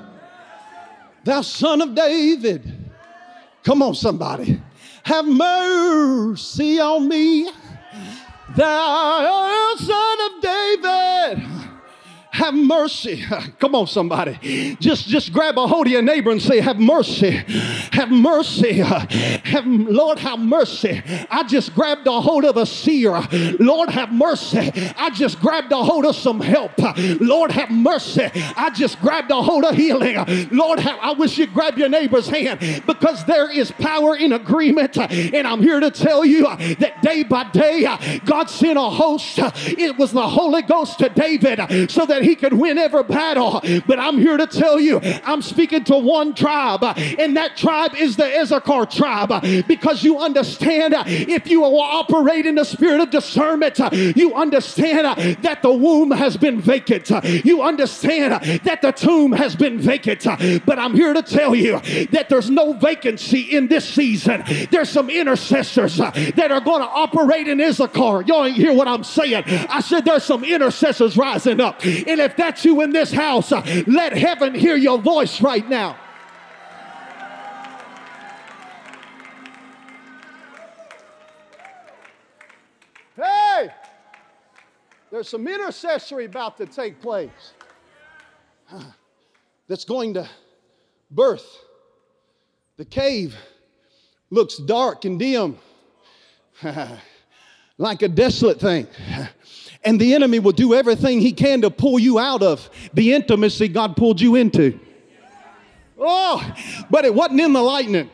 Thou 1.26 1.42
son 1.42 1.82
of 1.82 1.94
David. 1.94 2.92
Come 3.64 3.82
on, 3.82 3.96
somebody. 3.96 4.62
Have 5.04 5.26
mercy 5.26 6.80
on 6.80 7.08
me. 7.08 7.50
Thou 8.56 9.76
son 9.78 10.18
of 10.22 10.42
David 10.42 11.63
have 12.44 12.54
mercy. 12.54 13.24
Come 13.60 13.74
on, 13.74 13.88
somebody. 13.88 14.76
Just, 14.80 15.08
just 15.08 15.32
grab 15.32 15.58
a 15.58 15.66
hold 15.66 15.88
of 15.88 15.94
your 15.94 16.02
neighbor 16.02 16.30
and 16.30 16.42
say, 16.42 16.60
Have 16.60 16.80
mercy. 16.80 17.32
Have 17.94 18.12
mercy. 18.12 18.74
Have, 18.84 19.66
Lord, 19.66 20.20
have 20.20 20.40
mercy. 20.40 21.02
I 21.30 21.44
just 21.44 21.74
grabbed 21.74 22.08
a 22.08 22.20
hold 22.20 22.44
of 22.44 22.58
a 22.58 22.66
seer. 22.66 23.22
Lord, 23.60 23.90
have 23.90 24.12
mercy. 24.12 24.72
I 24.98 25.10
just 25.12 25.40
grabbed 25.40 25.72
a 25.72 25.78
hold 25.78 26.06
of 26.06 26.16
some 26.16 26.42
help. 26.42 26.72
Lord, 27.22 27.52
have 27.52 27.70
mercy. 27.70 28.30
I 28.34 28.72
just 28.72 29.00
grabbed 29.00 29.32
a 29.32 29.42
hold 29.42 29.64
of 29.64 29.76
healing. 29.76 30.16
Lord, 30.52 30.80
have, 30.80 30.98
I 31.02 31.14
wish 31.14 31.38
you'd 31.38 31.54
grab 31.54 31.78
your 31.78 31.90
neighbor's 31.90 32.28
hand 32.28 32.84
because 32.86 33.24
there 33.26 33.50
is 33.52 33.72
power 33.72 34.16
in 34.16 34.34
agreement. 34.34 34.98
And 34.98 35.48
I'm 35.48 35.62
here 35.62 35.80
to 35.80 35.92
tell 35.92 36.26
you 36.26 36.44
that 36.44 37.02
day 37.02 37.24
by 37.24 37.50
day, 37.52 38.20
God 38.26 38.50
sent 38.50 38.78
a 38.78 38.90
host. 38.90 39.40
It 39.68 39.98
was 39.98 40.12
the 40.12 40.28
Holy 40.28 40.64
Ghost 40.64 41.00
to 41.00 41.10
David 41.10 41.92
so 41.92 42.06
that 42.06 42.24
he 42.24 42.33
could 42.36 42.54
win 42.54 42.78
every 42.78 43.04
battle. 43.04 43.62
But 43.88 44.00
I'm 44.00 44.18
here 44.18 44.38
to 44.38 44.48
tell 44.48 44.80
you, 44.80 45.00
I'm 45.24 45.42
speaking 45.42 45.84
to 45.86 45.98
one 45.98 46.34
tribe, 46.34 46.84
and 46.84 47.38
that 47.38 47.58
tribe 47.58 47.96
is 47.96 48.16
the 48.16 48.42
Issachar 48.42 48.86
tribe 48.86 49.66
because 49.68 50.04
you 50.04 50.20
understand 50.20 50.94
if 51.08 51.48
you 51.48 51.64
operate 51.64 52.46
in 52.46 52.56
the 52.56 52.64
spirit 52.64 53.02
of 53.02 53.10
discernment, 53.10 53.80
you 54.16 54.34
understand 54.36 55.44
that 55.44 55.62
the 55.62 55.72
womb 55.72 56.12
has 56.12 56.38
been 56.38 56.60
vacant. 56.62 57.10
You 57.46 57.62
understand 57.62 58.62
that 58.64 58.82
the 58.82 58.92
tomb 58.92 59.32
has 59.32 59.56
been 59.56 59.80
vacant. 59.80 60.26
But 60.66 60.80
I'm 60.80 60.94
here 60.94 61.14
to 61.14 61.22
tell 61.22 61.56
you 61.56 61.80
that 62.12 62.28
there's 62.30 62.50
no 62.50 62.74
vacancy 62.74 63.42
in 63.42 63.68
this 63.68 63.88
season. 63.88 64.44
There's 64.72 64.90
some 64.90 65.10
intercessors 65.10 65.98
that 65.98 66.52
are 66.52 66.62
going 66.62 66.82
to 66.82 66.88
operate 66.88 67.48
in 67.48 67.62
Issachar. 67.62 68.24
Y'all 68.24 68.46
ain't 68.46 68.56
hear 68.56 68.74
what 68.74 68.88
I'm 68.88 69.04
saying. 69.04 69.44
I 69.48 69.82
said 69.82 70.06
there's 70.06 70.24
some 70.24 70.44
intercessors 70.44 71.18
rising 71.18 71.62
up. 71.62 71.84
And 71.84 72.20
if 72.24 72.36
that's 72.36 72.64
you 72.66 72.82
in 72.82 72.92
this 72.92 73.12
house, 73.12 73.52
uh, 73.52 73.84
let 73.88 74.14
heaven 74.14 74.56
hear 74.56 74.76
your 74.76 74.98
voice 74.98 75.42
right 75.42 75.68
now. 75.68 75.98
Hey, 83.16 83.70
there's 85.12 85.30
some 85.30 85.48
intercessory 85.48 86.26
about 86.26 86.58
to 86.58 86.66
take 86.66 87.00
place 87.02 87.54
that's 89.68 89.86
going 89.86 90.16
to 90.16 90.28
birth. 91.12 91.46
The 92.78 92.86
cave 92.86 93.36
looks 94.32 94.58
dark 94.58 95.06
and 95.06 95.20
dim, 95.20 95.60
like 97.78 98.02
a 98.02 98.08
desolate 98.08 98.60
thing 98.60 98.88
and 99.86 100.00
the 100.00 100.14
enemy 100.14 100.40
will 100.40 100.52
do 100.52 100.74
everything 100.74 101.20
he 101.20 101.32
can 101.32 101.62
to 101.62 101.70
pull 101.70 102.00
you 102.00 102.20
out 102.20 102.42
of 102.42 102.70
the 102.94 103.14
intimacy 103.14 103.68
God 103.68 103.96
pulled 103.96 104.22
you 104.22 104.36
into. 104.36 104.80
Oh, 105.98 106.56
but 106.90 107.06
it 107.06 107.14
wasn't 107.14 107.42
in 107.42 107.54
the 107.54 107.62
lightning. 107.62 108.10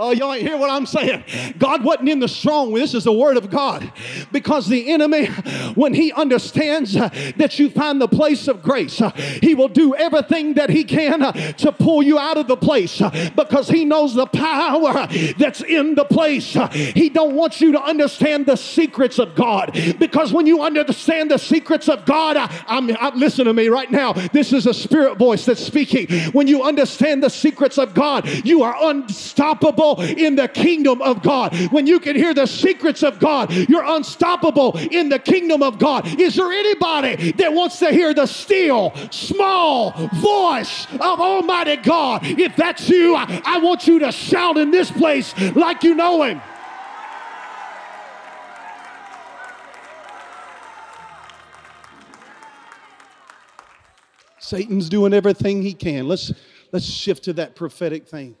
Oh, 0.00 0.12
y'all 0.12 0.32
ain't 0.32 0.46
hear 0.46 0.56
what 0.56 0.70
I'm 0.70 0.86
saying. 0.86 1.24
God 1.58 1.82
wasn't 1.82 2.08
in 2.08 2.20
the 2.20 2.28
strong. 2.28 2.72
This 2.72 2.94
is 2.94 3.02
the 3.02 3.12
word 3.12 3.36
of 3.36 3.50
God. 3.50 3.92
Because 4.30 4.68
the 4.68 4.92
enemy, 4.92 5.26
when 5.74 5.92
he 5.92 6.12
understands 6.12 6.94
uh, 6.96 7.08
that 7.36 7.58
you 7.58 7.68
find 7.68 8.00
the 8.00 8.06
place 8.06 8.46
of 8.46 8.62
grace, 8.62 9.00
uh, 9.00 9.10
he 9.42 9.56
will 9.56 9.66
do 9.66 9.96
everything 9.96 10.54
that 10.54 10.70
he 10.70 10.84
can 10.84 11.20
uh, 11.20 11.32
to 11.32 11.72
pull 11.72 12.00
you 12.00 12.16
out 12.16 12.36
of 12.36 12.46
the 12.46 12.56
place 12.56 13.02
because 13.34 13.68
he 13.68 13.84
knows 13.84 14.14
the 14.14 14.26
power 14.26 15.08
that's 15.36 15.62
in 15.62 15.96
the 15.96 16.04
place. 16.04 16.56
He 16.72 17.08
don't 17.08 17.34
want 17.34 17.60
you 17.60 17.72
to 17.72 17.82
understand 17.82 18.46
the 18.46 18.56
secrets 18.56 19.18
of 19.18 19.34
God 19.34 19.76
because 19.98 20.32
when 20.32 20.46
you 20.46 20.62
understand 20.62 21.32
the 21.32 21.38
secrets 21.38 21.88
of 21.88 22.04
God, 22.04 22.36
I, 22.36 22.64
I'm, 22.68 22.88
I, 23.00 23.12
listen 23.16 23.46
to 23.46 23.52
me 23.52 23.68
right 23.68 23.90
now. 23.90 24.12
This 24.12 24.52
is 24.52 24.66
a 24.66 24.74
spirit 24.74 25.18
voice 25.18 25.44
that's 25.44 25.64
speaking. 25.64 26.06
When 26.30 26.46
you 26.46 26.62
understand 26.62 27.24
the 27.24 27.30
secrets 27.30 27.78
of 27.78 27.94
God, 27.94 28.28
you 28.44 28.62
are 28.62 28.76
unstoppable 28.80 29.87
unstoppable 29.96 30.18
in 30.18 30.36
the 30.36 30.48
kingdom 30.48 31.02
of 31.02 31.22
God. 31.22 31.54
When 31.70 31.86
you 31.86 32.00
can 32.00 32.16
hear 32.16 32.34
the 32.34 32.46
secrets 32.46 33.02
of 33.02 33.18
God, 33.18 33.52
you're 33.52 33.84
unstoppable 33.84 34.76
in 34.76 35.08
the 35.08 35.18
kingdom 35.18 35.62
of 35.62 35.78
God. 35.78 36.06
Is 36.20 36.36
there 36.36 36.52
anybody 36.52 37.32
that 37.32 37.52
wants 37.52 37.78
to 37.80 37.90
hear 37.90 38.14
the 38.14 38.26
still, 38.26 38.92
small 39.10 39.92
voice 40.14 40.86
of 40.94 41.20
Almighty 41.20 41.76
God? 41.76 42.20
If 42.24 42.56
that's 42.56 42.88
you, 42.88 43.14
I, 43.14 43.42
I 43.44 43.58
want 43.58 43.86
you 43.86 43.98
to 44.00 44.12
shout 44.12 44.56
in 44.56 44.70
this 44.70 44.90
place 44.90 45.34
like 45.54 45.82
you 45.82 45.94
know 45.94 46.22
Him. 46.22 46.40
Satan's 54.40 54.88
doing 54.88 55.12
everything 55.12 55.60
he 55.60 55.74
can. 55.74 56.08
Let's, 56.08 56.32
let's 56.72 56.86
shift 56.86 57.24
to 57.24 57.34
that 57.34 57.54
prophetic 57.54 58.08
thing. 58.08 58.34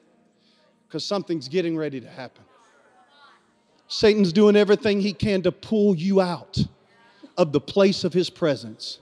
Because 0.88 1.04
something's 1.04 1.48
getting 1.48 1.76
ready 1.76 2.00
to 2.00 2.08
happen. 2.08 2.42
Satan's 3.88 4.32
doing 4.32 4.56
everything 4.56 5.00
he 5.00 5.12
can 5.12 5.42
to 5.42 5.52
pull 5.52 5.94
you 5.94 6.20
out 6.20 6.58
of 7.36 7.52
the 7.52 7.60
place 7.60 8.04
of 8.04 8.12
his 8.12 8.30
presence. 8.30 8.98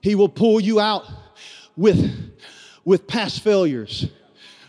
He 0.00 0.14
will 0.14 0.28
pull 0.28 0.58
you 0.58 0.80
out 0.80 1.06
with, 1.76 2.10
with 2.84 3.06
past 3.06 3.42
failures, 3.42 4.08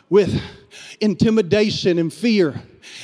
with 0.09 0.41
intimidation 1.01 1.97
and 1.97 2.13
fear 2.13 2.61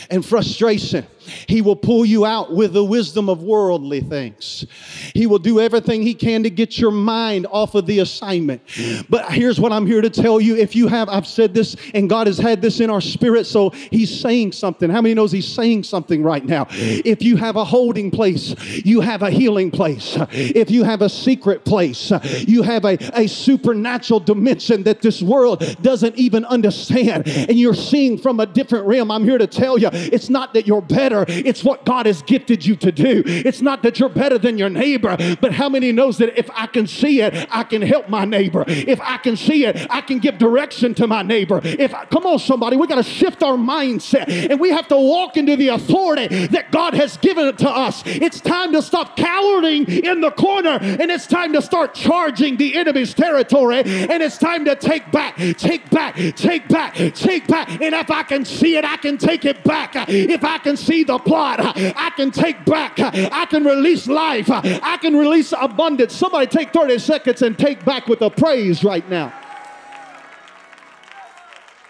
and 0.10 0.26
frustration. 0.26 1.08
He 1.48 1.62
will 1.62 1.76
pull 1.76 2.06
you 2.06 2.26
out 2.26 2.54
with 2.54 2.74
the 2.74 2.84
wisdom 2.84 3.30
of 3.30 3.42
worldly 3.44 4.02
things. 4.02 4.66
He 5.14 5.28
will 5.28 5.40
do 5.40 5.60
everything 5.60 6.02
he 6.02 6.14
can 6.14 6.44
to 6.44 6.50
get 6.50 6.78
your 6.78 6.92
mind 6.92 7.48
off 7.52 7.76
of 7.76 7.86
the 7.86 8.00
assignment. 8.00 8.62
But 9.10 9.32
here's 9.32 9.60
what 9.60 9.72
I'm 9.72 9.86
here 9.86 10.02
to 10.02 10.10
tell 10.10 10.40
you. 10.40 10.56
If 10.56 10.76
you 10.76 10.88
have, 10.88 11.10
I've 11.10 11.28
said 11.28 11.54
this, 11.54 11.76
and 11.94 12.10
God 12.10 12.28
has 12.28 12.38
had 12.38 12.62
this 12.62 12.80
in 12.80 12.90
our 12.90 13.02
spirit, 13.02 13.46
so 13.46 13.70
He's 13.70 14.20
saying 14.20 14.54
something. 14.54 14.90
How 14.90 15.02
many 15.02 15.14
knows 15.14 15.32
He's 15.32 15.48
saying 15.48 15.84
something 15.84 16.24
right 16.24 16.46
now? 16.46 16.68
If 16.72 17.22
you 17.22 17.38
have 17.38 17.56
a 17.56 17.66
holding 17.66 18.12
place, 18.12 18.56
you 18.86 19.02
have 19.02 19.22
a 19.22 19.30
healing 19.30 19.72
place. 19.72 20.18
If 20.32 20.72
you 20.72 20.84
have 20.84 21.02
a 21.02 21.10
secret 21.10 21.66
place, 21.66 22.12
you 22.48 22.62
have 22.64 22.86
a, 22.86 22.98
a 23.14 23.28
supernatural 23.28 24.20
dimension 24.20 24.84
that 24.84 25.02
this 25.02 25.22
world 25.22 25.64
doesn't 25.82 26.16
even 26.18 26.46
understand, 26.46 27.28
and 27.28 27.58
you're 27.58 27.74
seeing 27.74 28.18
from 28.18 28.40
a 28.40 28.46
different 28.46 28.86
realm. 28.86 29.12
I'm 29.12 29.24
here 29.24 29.38
to 29.38 29.48
tell 29.48 29.78
you, 29.78 29.90
it's 29.94 30.30
not 30.30 30.54
that 30.54 30.68
you're 30.68 30.82
better 30.82 31.19
better. 31.26 31.48
It's 31.48 31.64
what 31.64 31.86
God 31.86 32.06
has 32.06 32.22
gifted 32.22 32.66
you 32.66 32.76
to 32.78 32.92
do. 32.92 33.24
It's 33.26 33.62
not 33.62 33.84
that 33.84 34.00
you're 34.00 34.10
better 34.10 34.38
than 34.38 34.58
your 34.58 34.70
neighbor, 34.70 35.18
but 35.42 35.54
how 35.54 35.70
many 35.70 35.92
knows 35.92 36.18
that 36.18 36.38
if 36.38 36.50
I 36.52 36.68
can 36.68 36.88
see 36.88 37.22
it, 37.22 37.48
I 37.50 37.64
can 37.64 37.82
help 37.82 38.10
my 38.10 38.26
neighbor. 38.26 38.64
If 38.68 39.00
I 39.02 39.18
can 39.18 39.36
see 39.36 39.66
it, 39.66 39.88
I 39.90 40.02
can 40.02 40.20
give 40.20 40.38
direction 40.38 40.94
to 40.96 41.08
my 41.08 41.22
neighbor. 41.22 41.62
If 41.64 41.94
I, 41.94 42.06
come 42.06 42.26
on, 42.26 42.40
somebody, 42.40 42.78
we 42.78 42.88
got 42.88 42.96
to 42.96 43.04
shift 43.04 43.44
our 43.44 43.58
mindset 43.58 44.30
and 44.50 44.60
we 44.60 44.70
have 44.72 44.88
to 44.90 44.98
walk 44.98 45.38
into 45.38 45.56
the 45.56 45.70
authority 45.70 46.48
that 46.48 46.72
God 46.72 46.94
has 46.94 47.18
given 47.18 47.48
it 47.48 47.58
to 47.60 47.70
us. 47.70 48.04
It's 48.06 48.42
time 48.42 48.74
to 48.74 48.82
stop 48.82 49.16
cowering 49.16 49.86
in 49.88 50.22
the 50.22 50.32
corner 50.32 50.78
and 50.82 51.12
it's 51.12 51.28
time 51.28 51.54
to 51.54 51.62
start 51.62 51.94
charging 51.94 52.58
the 52.58 52.76
enemy's 52.76 53.14
territory 53.14 53.80
and 53.80 54.24
it's 54.24 54.38
time 54.38 54.66
to 54.66 54.76
take 54.76 55.12
back, 55.12 55.38
take 55.58 55.90
back, 55.90 56.16
take 56.36 56.68
back, 56.68 56.96
take 57.14 57.48
back. 57.48 57.70
And 57.70 57.96
if 57.96 58.12
I 58.12 58.24
can 58.24 58.46
see 58.46 58.78
it, 58.78 58.86
I 58.86 58.98
can 58.98 59.18
take 59.18 59.46
it 59.46 59.64
back. 59.64 59.96
If 60.08 60.44
I 60.44 60.58
can 60.58 60.78
see 60.78 61.04
the 61.10 61.18
plot. 61.20 61.60
I 61.60 62.12
can 62.16 62.32
take 62.32 62.64
back. 62.66 63.00
I 63.00 63.46
can 63.46 63.64
release 63.64 64.08
life. 64.08 64.48
I 64.50 64.98
can 64.98 65.16
release 65.16 65.54
abundance. 65.60 66.16
Somebody 66.16 66.48
take 66.48 66.72
30 66.72 67.00
seconds 67.00 67.42
and 67.42 67.58
take 67.58 67.84
back 67.84 68.08
with 68.08 68.22
a 68.22 68.30
praise 68.30 68.84
right 68.84 69.08
now. 69.10 69.34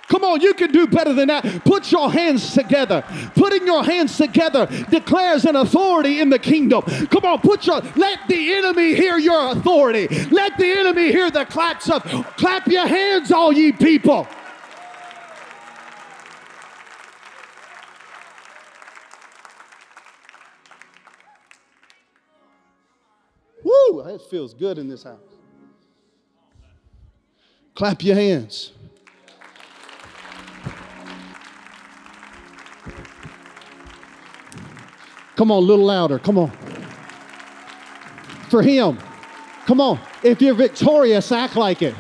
Come 0.08 0.24
on, 0.24 0.42
you 0.42 0.56
can 0.56 0.72
do 0.72 0.88
better 0.88 1.14
than 1.14 1.28
that. 1.28 1.64
Put 1.66 1.92
your 1.92 2.12
hands 2.12 2.54
together. 2.56 3.04
Putting 3.36 3.68
your 3.68 3.84
hands 3.84 4.18
together 4.18 4.66
declares 4.90 5.46
an 5.46 5.56
authority 5.56 6.20
in 6.20 6.32
the 6.32 6.40
kingdom. 6.40 6.82
Come 6.82 7.26
on, 7.26 7.40
put 7.42 7.68
your 7.68 7.82
let 7.96 8.20
the 8.28 8.54
enemy 8.54 8.96
hear 8.96 9.20
your 9.20 9.52
authority. 9.52 10.08
Let 10.32 10.58
the 10.58 10.66
enemy 10.66 11.12
hear 11.12 11.30
the 11.30 11.46
claps 11.46 11.92
of 11.92 12.02
clap 12.38 12.68
your 12.68 12.88
hands, 12.88 13.32
all 13.32 13.54
ye 13.54 13.72
people. 13.72 14.28
Woo, 24.00 24.16
it 24.16 24.22
feels 24.22 24.54
good 24.54 24.78
in 24.78 24.88
this 24.88 25.04
house. 25.04 25.18
Clap 27.76 28.04
your 28.04 28.16
hands. 28.16 28.72
Come 35.36 35.52
on, 35.52 35.58
a 35.58 35.66
little 35.66 35.86
louder. 35.86 36.20
Come 36.20 36.38
on. 36.38 36.52
For 38.50 38.62
him. 38.62 39.00
Come 39.66 39.80
on. 39.80 40.00
If 40.24 40.42
you're 40.42 40.54
victorious, 40.54 41.32
act 41.32 41.56
like 41.56 41.82
it. 41.82 41.96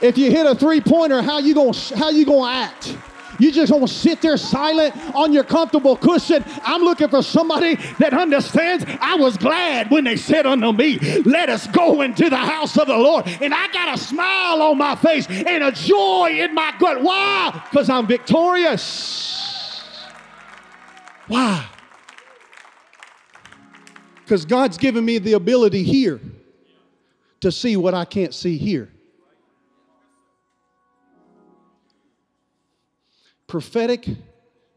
If 0.00 0.16
you 0.16 0.30
hit 0.30 0.46
a 0.46 0.54
three-pointer, 0.54 1.20
how 1.20 1.38
you 1.38 1.54
gonna 1.54 1.76
how 1.94 2.08
you 2.08 2.24
gonna 2.24 2.50
act? 2.50 2.96
You 3.40 3.50
just 3.50 3.72
gonna 3.72 3.88
sit 3.88 4.20
there 4.20 4.36
silent 4.36 4.94
on 5.14 5.32
your 5.32 5.44
comfortable 5.44 5.96
cushion. 5.96 6.44
I'm 6.62 6.82
looking 6.82 7.08
for 7.08 7.22
somebody 7.22 7.76
that 7.98 8.12
understands. 8.12 8.84
I 9.00 9.16
was 9.16 9.38
glad 9.38 9.90
when 9.90 10.04
they 10.04 10.16
said 10.16 10.44
unto 10.44 10.72
me, 10.72 10.98
Let 11.24 11.48
us 11.48 11.66
go 11.66 12.02
into 12.02 12.28
the 12.28 12.36
house 12.36 12.76
of 12.76 12.86
the 12.86 12.96
Lord. 12.96 13.26
And 13.40 13.54
I 13.54 13.72
got 13.72 13.94
a 13.94 13.98
smile 13.98 14.60
on 14.60 14.76
my 14.76 14.94
face 14.94 15.26
and 15.28 15.64
a 15.64 15.72
joy 15.72 16.36
in 16.38 16.54
my 16.54 16.74
gut. 16.78 17.02
Why? 17.02 17.64
Because 17.70 17.88
I'm 17.88 18.06
victorious. 18.06 20.06
Why? 21.26 21.66
Because 24.22 24.44
God's 24.44 24.76
given 24.76 25.04
me 25.04 25.16
the 25.16 25.32
ability 25.32 25.82
here 25.82 26.20
to 27.40 27.50
see 27.50 27.76
what 27.76 27.94
I 27.94 28.04
can't 28.04 28.34
see 28.34 28.58
here. 28.58 28.89
Prophetic 33.50 34.06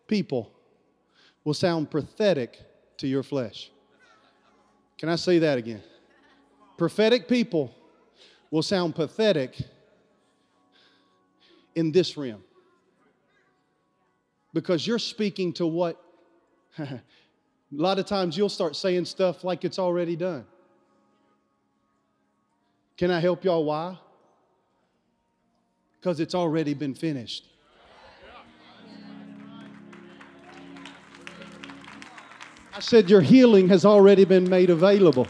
people 0.08 0.52
will 1.44 1.54
sound 1.54 1.92
pathetic 1.92 2.60
to 2.98 3.06
your 3.06 3.22
flesh. 3.22 3.70
Can 4.98 5.10
I 5.10 5.16
say 5.16 5.38
that 5.38 5.60
again? 5.60 5.84
Prophetic 6.76 7.28
people 7.28 7.72
will 8.50 8.64
sound 8.64 8.96
pathetic 8.96 9.56
in 11.76 11.92
this 11.92 12.18
realm 12.18 12.44
because 14.56 14.88
you're 14.88 14.98
speaking 14.98 15.54
to 15.54 15.68
what 15.68 16.04
a 16.80 17.00
lot 17.72 18.00
of 18.00 18.08
times 18.08 18.36
you'll 18.36 18.50
start 18.50 18.76
saying 18.76 19.06
stuff 19.06 19.44
like 19.44 19.64
it's 19.66 19.78
already 19.78 20.16
done. 20.16 20.46
Can 22.98 23.12
I 23.12 23.20
help 23.20 23.44
y'all 23.44 23.66
why? 23.66 24.00
Because 26.00 26.20
it's 26.20 26.34
already 26.34 26.74
been 26.74 26.96
finished. 26.96 27.53
I 32.76 32.80
said, 32.80 33.08
Your 33.08 33.22
healing 33.22 33.70
has 33.70 33.86
already 33.86 34.26
been 34.26 34.50
made 34.50 34.72
available. 34.72 35.28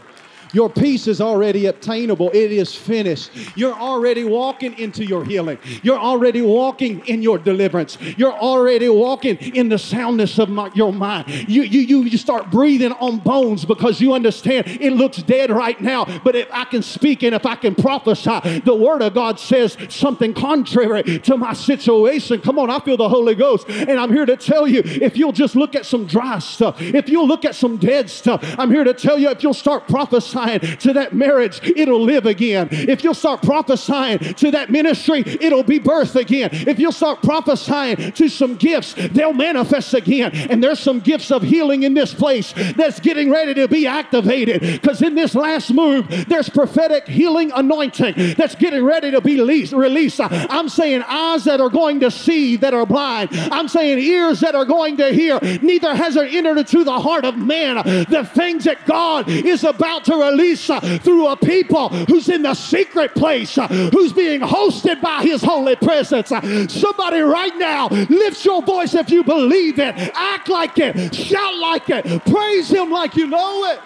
Your 0.54 0.70
peace 0.70 1.08
is 1.08 1.20
already 1.20 1.66
obtainable. 1.66 2.30
It 2.30 2.52
is 2.52 2.74
finished. 2.74 3.30
You're 3.56 3.74
already 3.74 4.22
walking 4.22 4.78
into 4.78 5.04
your 5.04 5.24
healing. 5.24 5.58
You're 5.82 5.98
already 5.98 6.42
walking 6.42 7.04
in 7.06 7.22
your 7.22 7.38
deliverance. 7.38 7.98
You're 8.16 8.32
already 8.32 8.88
walking 8.88 9.36
in 9.36 9.68
the 9.68 9.78
soundness 9.78 10.38
of 10.38 10.48
my, 10.48 10.70
your 10.74 10.92
mind. 10.92 11.28
You, 11.28 11.62
you, 11.62 11.80
you, 11.80 12.02
you 12.02 12.16
start 12.16 12.50
breathing 12.50 12.92
on 12.92 13.18
bones 13.18 13.64
because 13.64 14.00
you 14.00 14.14
understand 14.14 14.68
it 14.68 14.92
looks 14.92 15.18
dead 15.24 15.50
right 15.50 15.80
now. 15.80 16.04
But 16.22 16.36
if 16.36 16.48
I 16.52 16.64
can 16.64 16.82
speak 16.82 17.24
and 17.24 17.34
if 17.34 17.44
I 17.44 17.56
can 17.56 17.74
prophesy, 17.74 18.60
the 18.60 18.76
word 18.76 19.02
of 19.02 19.14
God 19.14 19.40
says 19.40 19.76
something 19.88 20.34
contrary 20.34 21.18
to 21.20 21.36
my 21.36 21.52
situation. 21.52 22.40
Come 22.40 22.60
on, 22.60 22.70
I 22.70 22.78
feel 22.78 22.96
the 22.96 23.08
Holy 23.08 23.34
Ghost. 23.34 23.68
And 23.68 23.98
I'm 23.98 24.12
here 24.12 24.26
to 24.26 24.36
tell 24.36 24.68
you 24.68 24.82
if 24.84 25.16
you'll 25.16 25.32
just 25.32 25.56
look 25.56 25.74
at 25.74 25.84
some 25.84 26.06
dry 26.06 26.38
stuff, 26.38 26.80
if 26.80 27.08
you'll 27.08 27.26
look 27.26 27.44
at 27.44 27.56
some 27.56 27.76
dead 27.76 28.08
stuff, 28.08 28.44
I'm 28.56 28.70
here 28.70 28.84
to 28.84 28.94
tell 28.94 29.18
you 29.18 29.30
if 29.30 29.42
you'll 29.42 29.52
start 29.52 29.88
prophesying 29.88 30.43
prophesying 30.44 30.78
to 30.78 30.92
that 30.94 31.14
marriage, 31.14 31.60
it'll 31.62 32.02
live 32.02 32.26
again. 32.26 32.68
If 32.70 33.04
you'll 33.04 33.14
start 33.14 33.42
prophesying 33.42 34.18
to 34.18 34.50
that 34.52 34.70
ministry, 34.70 35.22
it'll 35.40 35.62
be 35.62 35.80
birthed 35.80 36.16
again. 36.16 36.50
If 36.52 36.78
you'll 36.78 36.92
start 36.92 37.22
prophesying 37.22 38.12
to 38.12 38.28
some 38.28 38.56
gifts, 38.56 38.94
they'll 38.94 39.32
manifest 39.32 39.94
again. 39.94 40.32
And 40.34 40.62
there's 40.62 40.80
some 40.80 41.00
gifts 41.00 41.30
of 41.30 41.42
healing 41.42 41.82
in 41.82 41.94
this 41.94 42.14
place 42.14 42.52
that's 42.76 43.00
getting 43.00 43.30
ready 43.30 43.54
to 43.54 43.68
be 43.68 43.86
activated. 43.86 44.60
Because 44.60 45.02
in 45.02 45.14
this 45.14 45.34
last 45.34 45.72
move, 45.72 46.08
there's 46.28 46.48
prophetic 46.48 47.08
healing 47.08 47.52
anointing 47.52 48.34
that's 48.36 48.54
getting 48.54 48.84
ready 48.84 49.10
to 49.10 49.20
be 49.20 49.40
released. 49.40 50.20
I'm 50.20 50.68
saying 50.68 51.02
eyes 51.02 51.44
that 51.44 51.60
are 51.60 51.70
going 51.70 52.00
to 52.00 52.10
see 52.10 52.56
that 52.56 52.74
are 52.74 52.86
blind. 52.86 53.30
I'm 53.32 53.68
saying 53.68 53.98
ears 53.98 54.40
that 54.40 54.54
are 54.54 54.64
going 54.64 54.96
to 54.98 55.12
hear. 55.12 55.38
Neither 55.62 55.94
has 55.94 56.16
it 56.16 56.34
entered 56.34 56.58
into 56.58 56.84
the 56.84 56.98
heart 56.98 57.24
of 57.24 57.36
man 57.36 57.76
the 57.76 58.28
things 58.34 58.64
that 58.64 58.86
God 58.86 59.28
is 59.28 59.64
about 59.64 60.04
to 60.04 60.14
release 60.14 60.33
release 60.34 60.68
uh, 60.68 60.80
through 60.98 61.28
a 61.28 61.36
people 61.36 61.88
who's 61.88 62.28
in 62.28 62.42
the 62.42 62.54
secret 62.54 63.14
place, 63.14 63.56
uh, 63.56 63.68
who's 63.68 64.12
being 64.12 64.40
hosted 64.40 65.00
by 65.00 65.22
his 65.22 65.42
holy 65.42 65.76
presence. 65.76 66.32
Uh, 66.32 66.68
somebody 66.68 67.20
right 67.20 67.56
now, 67.56 67.88
lift 67.88 68.44
your 68.44 68.62
voice 68.62 68.94
if 68.94 69.10
you 69.10 69.22
believe 69.22 69.78
it, 69.78 69.94
act 70.14 70.48
like 70.48 70.78
it, 70.78 71.14
shout 71.14 71.56
like 71.58 71.88
it, 71.88 72.24
praise 72.26 72.68
him 72.68 72.90
like 72.90 73.16
you 73.16 73.26
know 73.26 73.64
it. 73.66 73.80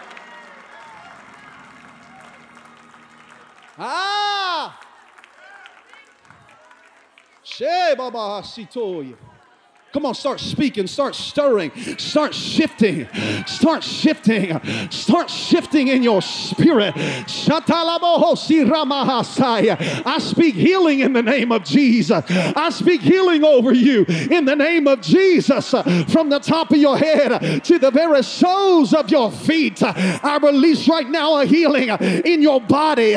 Ah! 3.79 4.81
She 7.43 7.65
Baba 7.97 8.43
Sitoya. 8.43 9.28
Come 9.91 10.05
on, 10.05 10.15
start 10.15 10.39
speaking, 10.39 10.87
start 10.87 11.15
stirring, 11.15 11.73
start 11.97 12.35
shifting, 12.35 13.09
start 13.47 13.83
shifting, 13.83 14.61
start 14.91 15.31
shifting 15.31 15.89
in 15.89 16.03
your 16.03 16.21
spirit. 16.21 16.93
I 20.07 20.19
speak 20.21 20.55
healing 20.55 21.01
in 21.01 21.15
the 21.15 21.23
name 21.23 21.51
of 21.53 21.65
Jesus. 21.65 22.23
I 22.29 22.69
speak 22.69 23.01
healing 23.01 23.43
over 23.43 23.73
you 23.73 24.05
in 24.31 24.45
the 24.45 24.55
name 24.55 24.87
of 24.87 25.01
Jesus. 25.01 25.71
From 25.71 26.29
the 26.29 26.39
top 26.39 26.71
of 26.71 26.77
your 26.77 26.99
head 26.99 27.65
to 27.65 27.79
the 27.79 27.91
very 27.91 28.23
soles 28.23 28.93
of 28.93 29.11
your 29.11 29.33
feet, 29.33 29.83
I 29.83 30.39
release 30.43 30.87
right 30.87 31.09
now 31.09 31.41
a 31.41 31.47
healing 31.47 31.89
in 31.89 32.43
your 32.43 32.61
body. 32.61 33.15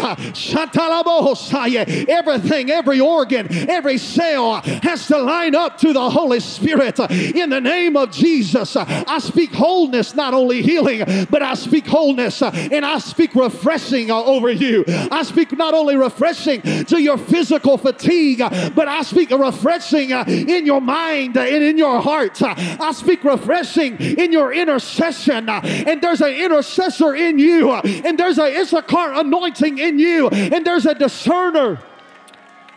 Everything, 2.07 2.71
every 2.71 3.01
organ, 3.01 3.69
every 3.69 3.97
cell 3.97 4.61
has 4.61 5.07
to 5.07 5.17
line 5.17 5.53
up 5.53 5.77
to 5.79 5.91
the 5.91 6.09
Holy 6.09 6.39
Spirit. 6.39 6.61
Spirit. 6.71 6.99
In 7.35 7.49
the 7.49 7.59
name 7.59 7.97
of 7.97 8.11
Jesus, 8.11 8.75
I 8.77 9.19
speak 9.19 9.51
wholeness, 9.51 10.15
not 10.15 10.33
only 10.33 10.61
healing, 10.61 11.03
but 11.29 11.41
I 11.41 11.53
speak 11.55 11.85
wholeness 11.85 12.41
and 12.41 12.85
I 12.85 12.99
speak 12.99 13.35
refreshing 13.35 14.09
over 14.09 14.49
you. 14.49 14.85
I 14.87 15.23
speak 15.23 15.51
not 15.57 15.73
only 15.73 15.97
refreshing 15.97 16.61
to 16.61 17.01
your 17.01 17.17
physical 17.17 17.77
fatigue, 17.77 18.39
but 18.39 18.87
I 18.87 19.01
speak 19.01 19.31
refreshing 19.31 20.11
in 20.11 20.65
your 20.65 20.79
mind 20.81 21.35
and 21.35 21.63
in 21.63 21.77
your 21.77 21.99
heart. 21.99 22.41
I 22.41 22.91
speak 22.93 23.23
refreshing 23.23 23.97
in 23.99 24.31
your 24.31 24.53
intercession. 24.53 25.49
And 25.49 26.01
there's 26.01 26.21
an 26.21 26.33
intercessor 26.33 27.15
in 27.15 27.37
you, 27.37 27.71
and 27.71 28.17
there's 28.17 28.37
a 28.37 28.61
Issachar 28.61 29.13
anointing 29.13 29.77
in 29.77 29.99
you, 29.99 30.29
and 30.29 30.65
there's 30.65 30.85
a 30.85 30.95
discerner. 30.95 31.79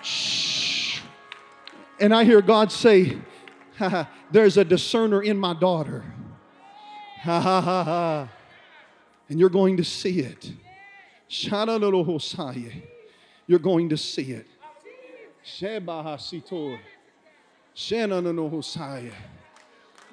Shh. 0.02 1.00
And 2.00 2.12
I 2.14 2.24
hear 2.24 2.42
God 2.42 2.72
say, 2.72 3.18
There's 4.30 4.56
a 4.56 4.64
discerner 4.64 5.22
in 5.22 5.38
my 5.38 5.54
daughter. 5.54 6.04
Ha 7.22 7.40
ha 7.40 7.60
ha 7.60 7.84
ha. 7.84 8.28
And 9.28 9.40
you're 9.40 9.48
going 9.48 9.76
to 9.78 9.84
see 9.84 10.20
it. 10.20 10.52
You're 13.46 13.58
going 13.58 13.88
to 13.88 13.96
see 13.96 14.32
it. 14.32 14.46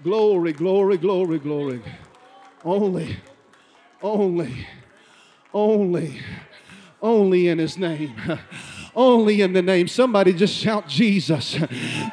Glory, 0.04 0.54
glory, 0.54 0.98
glory, 0.98 1.40
glory. 1.40 1.82
Only, 2.64 3.18
only, 4.02 4.68
only, 5.54 6.20
only 7.02 7.48
in 7.48 7.60
his 7.60 7.78
name. 7.78 8.14
only 8.96 9.42
in 9.42 9.54
the 9.54 9.62
name. 9.62 9.88
Somebody 9.88 10.34
just 10.34 10.54
shout 10.54 10.88
Jesus. 10.88 11.58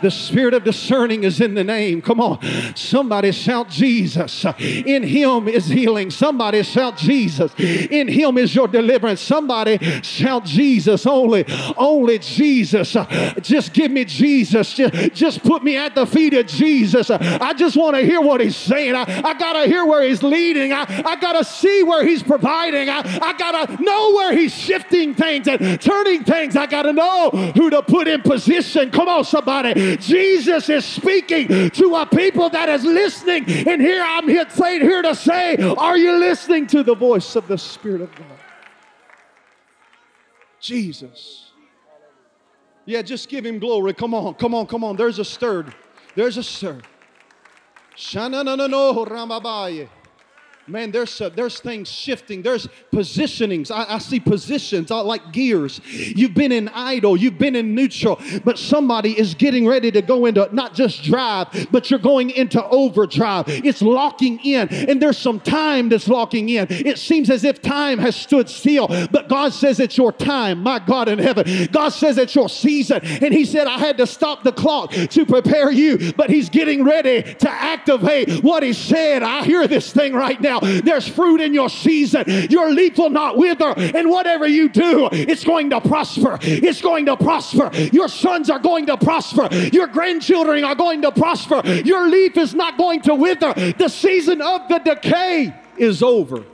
The 0.02 0.10
spirit 0.10 0.54
of 0.54 0.64
discerning 0.64 1.24
is 1.24 1.40
in 1.40 1.54
the 1.54 1.64
name. 1.64 2.02
Come 2.02 2.20
on. 2.20 2.38
Somebody 2.74 3.32
shout 3.32 3.68
Jesus. 3.68 4.44
In 4.60 5.02
him 5.02 5.48
is 5.48 5.66
healing. 5.66 6.10
Somebody 6.10 6.62
shout 6.62 6.96
Jesus. 6.96 7.52
In 7.58 8.08
him 8.08 8.38
is 8.38 8.54
your 8.54 8.68
deliverance. 8.68 9.20
Somebody 9.20 9.78
shout 10.02 10.44
Jesus 10.44 11.06
only. 11.06 11.44
Only 11.76 12.18
Jesus. 12.18 12.96
Just 13.40 13.72
give 13.72 13.90
me 13.90 14.04
Jesus. 14.04 14.74
Just, 14.74 15.42
put 15.42 15.64
me 15.64 15.76
at 15.76 15.94
the 15.94 16.06
feet 16.06 16.34
of 16.34 16.46
Jesus. 16.46 17.10
I 17.10 17.52
just 17.54 17.76
want 17.76 17.96
to 17.96 18.02
hear 18.02 18.20
what 18.20 18.40
he's 18.40 18.56
saying. 18.56 18.94
I, 18.94 19.02
I 19.24 19.34
got 19.34 19.54
to 19.54 19.66
hear 19.68 19.84
where 19.84 20.02
he's 20.02 20.22
leading. 20.22 20.72
I, 20.72 20.84
I 21.04 21.16
got 21.16 21.32
to 21.32 21.44
see 21.44 21.82
where 21.82 22.06
he's 22.06 22.22
providing. 22.22 22.88
I, 22.88 23.00
I 23.22 23.32
got 23.36 23.66
to 23.66 23.82
know 23.82 24.14
where 24.14 24.36
he's 24.36 24.54
shifting 24.54 25.14
things 25.14 25.48
and 25.48 25.80
turning 25.80 26.24
things. 26.24 26.56
I 26.56 26.67
got 26.68 26.82
to 26.82 26.92
know 26.92 27.30
who 27.30 27.70
to 27.70 27.82
put 27.82 28.08
in 28.08 28.22
position. 28.22 28.90
Come 28.90 29.08
on, 29.08 29.24
somebody. 29.24 29.96
Jesus 29.96 30.68
is 30.68 30.84
speaking 30.84 31.70
to 31.70 31.94
a 31.96 32.06
people 32.06 32.50
that 32.50 32.68
is 32.68 32.84
listening. 32.84 33.44
And 33.66 33.80
here 33.80 34.02
I'm 34.04 34.28
here, 34.28 34.46
here 34.46 35.02
to 35.02 35.14
say, 35.14 35.56
are 35.56 35.96
you 35.96 36.12
listening 36.18 36.66
to 36.68 36.82
the 36.82 36.94
voice 36.94 37.36
of 37.36 37.48
the 37.48 37.58
Spirit 37.58 38.02
of 38.02 38.14
God? 38.14 38.26
Jesus. 40.60 41.50
Yeah, 42.84 43.02
just 43.02 43.28
give 43.28 43.44
him 43.44 43.58
glory. 43.58 43.92
Come 43.94 44.14
on, 44.14 44.34
come 44.34 44.54
on, 44.54 44.66
come 44.66 44.82
on. 44.82 44.96
There's 44.96 45.18
a 45.18 45.24
stir. 45.24 45.66
There's 46.14 46.36
a 46.36 46.42
stir. 46.42 46.80
No 48.14 49.04
ramabaye. 49.04 49.88
Man, 50.68 50.90
there's, 50.90 51.18
uh, 51.20 51.30
there's 51.30 51.60
things 51.60 51.88
shifting. 51.88 52.42
There's 52.42 52.68
positionings. 52.92 53.70
I, 53.70 53.94
I 53.94 53.98
see 53.98 54.20
positions 54.20 54.90
uh, 54.90 55.02
like 55.02 55.32
gears. 55.32 55.80
You've 55.86 56.34
been 56.34 56.52
in 56.52 56.68
idle, 56.68 57.16
you've 57.16 57.38
been 57.38 57.56
in 57.56 57.74
neutral, 57.74 58.20
but 58.44 58.58
somebody 58.58 59.18
is 59.18 59.34
getting 59.34 59.66
ready 59.66 59.90
to 59.90 60.02
go 60.02 60.26
into 60.26 60.46
not 60.52 60.74
just 60.74 61.02
drive, 61.02 61.68
but 61.70 61.90
you're 61.90 61.98
going 61.98 62.30
into 62.30 62.62
overdrive. 62.68 63.44
It's 63.48 63.80
locking 63.80 64.40
in, 64.40 64.68
and 64.68 65.00
there's 65.00 65.16
some 65.16 65.40
time 65.40 65.88
that's 65.88 66.06
locking 66.06 66.50
in. 66.50 66.66
It 66.70 66.98
seems 66.98 67.30
as 67.30 67.44
if 67.44 67.62
time 67.62 67.98
has 67.98 68.14
stood 68.14 68.50
still, 68.50 68.88
but 68.88 69.28
God 69.28 69.54
says 69.54 69.80
it's 69.80 69.96
your 69.96 70.12
time, 70.12 70.62
my 70.62 70.80
God 70.80 71.08
in 71.08 71.18
heaven. 71.18 71.68
God 71.72 71.90
says 71.90 72.18
it's 72.18 72.34
your 72.34 72.50
season, 72.50 73.00
and 73.02 73.32
He 73.32 73.46
said, 73.46 73.66
I 73.66 73.78
had 73.78 73.96
to 73.98 74.06
stop 74.06 74.42
the 74.42 74.52
clock 74.52 74.90
to 74.90 75.24
prepare 75.24 75.70
you, 75.70 76.12
but 76.12 76.28
He's 76.28 76.50
getting 76.50 76.84
ready 76.84 77.22
to 77.22 77.50
activate 77.50 78.44
what 78.44 78.62
He 78.62 78.74
said. 78.74 79.22
I 79.22 79.44
hear 79.44 79.66
this 79.66 79.92
thing 79.92 80.12
right 80.12 80.38
now. 80.38 80.57
There's 80.60 81.06
fruit 81.06 81.40
in 81.40 81.54
your 81.54 81.68
season. 81.68 82.24
Your 82.50 82.70
leaf 82.70 82.98
will 82.98 83.10
not 83.10 83.36
wither. 83.36 83.74
And 83.76 84.10
whatever 84.10 84.46
you 84.46 84.68
do, 84.68 85.08
it's 85.12 85.44
going 85.44 85.70
to 85.70 85.80
prosper. 85.80 86.38
It's 86.42 86.80
going 86.80 87.06
to 87.06 87.16
prosper. 87.16 87.70
Your 87.92 88.08
sons 88.08 88.50
are 88.50 88.58
going 88.58 88.86
to 88.86 88.96
prosper. 88.96 89.48
Your 89.72 89.86
grandchildren 89.86 90.64
are 90.64 90.74
going 90.74 91.02
to 91.02 91.12
prosper. 91.12 91.62
Your 91.66 92.08
leaf 92.08 92.36
is 92.36 92.54
not 92.54 92.78
going 92.78 93.02
to 93.02 93.14
wither. 93.14 93.52
The 93.54 93.88
season 93.88 94.40
of 94.42 94.68
the 94.68 94.78
decay 94.78 95.54
is 95.76 96.02
over. 96.02 96.44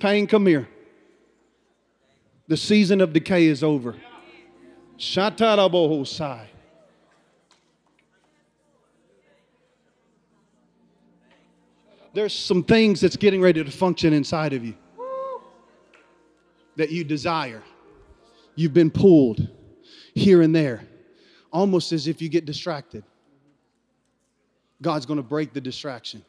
Pain, 0.00 0.26
come 0.26 0.46
here. 0.46 0.68
The 2.48 2.56
season 2.56 3.00
of 3.00 3.12
decay 3.12 3.46
is 3.46 3.62
over. 3.62 3.94
Shatarabohosai. 4.98 6.46
There's 12.14 12.34
some 12.34 12.62
things 12.62 13.00
that's 13.00 13.16
getting 13.16 13.40
ready 13.40 13.62
to 13.62 13.70
function 13.70 14.12
inside 14.12 14.52
of 14.52 14.64
you 14.64 14.74
that 16.76 16.90
you 16.90 17.04
desire. 17.04 17.62
You've 18.54 18.74
been 18.74 18.90
pulled 18.90 19.48
here 20.14 20.42
and 20.42 20.54
there, 20.54 20.82
almost 21.52 21.92
as 21.92 22.06
if 22.06 22.20
you 22.20 22.28
get 22.28 22.44
distracted. 22.44 23.04
God's 24.80 25.06
going 25.06 25.18
to 25.18 25.22
break 25.22 25.52
the 25.52 25.60
distraction. 25.60 26.24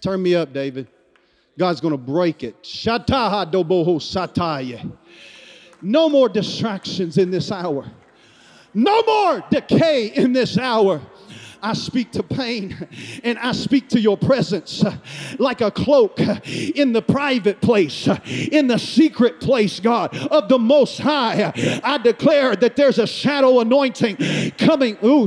Turn 0.00 0.22
me 0.22 0.34
up, 0.34 0.52
David. 0.52 0.88
God's 1.58 1.80
going 1.80 1.92
to 1.92 1.98
break 1.98 2.44
it. 2.44 2.62
Shataha 2.62 3.50
doboho 3.50 3.96
sataya. 3.98 4.90
No 5.80 6.08
more 6.08 6.28
distractions 6.28 7.18
in 7.18 7.30
this 7.30 7.50
hour. 7.50 7.84
No 8.74 9.02
more 9.02 9.44
decay 9.50 10.06
in 10.08 10.32
this 10.32 10.58
hour. 10.58 11.00
I 11.62 11.72
speak 11.72 12.12
to 12.12 12.22
pain 12.22 12.76
and 13.24 13.38
I 13.38 13.52
speak 13.52 13.88
to 13.90 14.00
your 14.00 14.16
presence 14.16 14.84
like 15.38 15.60
a 15.60 15.70
cloak 15.70 16.18
in 16.20 16.92
the 16.92 17.02
private 17.02 17.60
place, 17.60 18.08
in 18.26 18.68
the 18.68 18.78
secret 18.78 19.40
place, 19.40 19.80
God, 19.80 20.16
of 20.28 20.48
the 20.48 20.58
Most 20.58 20.98
High. 20.98 21.52
I 21.82 21.98
declare 21.98 22.54
that 22.56 22.76
there's 22.76 22.98
a 22.98 23.06
shadow 23.06 23.60
anointing 23.60 24.16
coming. 24.58 24.96
Ooh, 25.04 25.24
I 25.24 25.26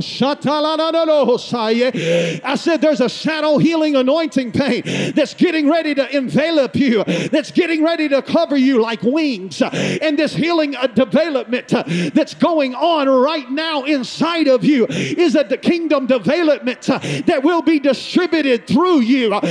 said 2.56 2.80
there's 2.80 3.00
a 3.00 3.08
shadow 3.08 3.58
healing 3.58 3.94
anointing 3.96 4.52
pain 4.52 4.82
that's 5.14 5.34
getting 5.34 5.70
ready 5.70 5.94
to 5.94 6.16
envelop 6.16 6.76
you, 6.76 7.04
that's 7.04 7.50
getting 7.50 7.84
ready 7.84 8.08
to 8.08 8.22
cover 8.22 8.56
you 8.56 8.80
like 8.80 9.02
wings. 9.02 9.60
And 9.62 10.18
this 10.18 10.34
healing 10.34 10.76
uh, 10.76 10.86
development 10.86 11.74
uh, 11.74 11.84
that's 12.14 12.34
going 12.34 12.74
on 12.74 13.08
right 13.08 13.50
now 13.50 13.84
inside 13.84 14.48
of 14.48 14.64
you 14.64 14.86
is 14.86 15.34
that 15.34 15.48
the 15.48 15.58
kingdom 15.58 16.06
development 16.06 16.21
development 16.22 16.88
uh, 16.88 16.98
that 17.26 17.42
will 17.42 17.62
be 17.62 17.78
distributed 17.78 18.66
through 18.66 19.00
you. 19.00 19.32
And 19.32 19.44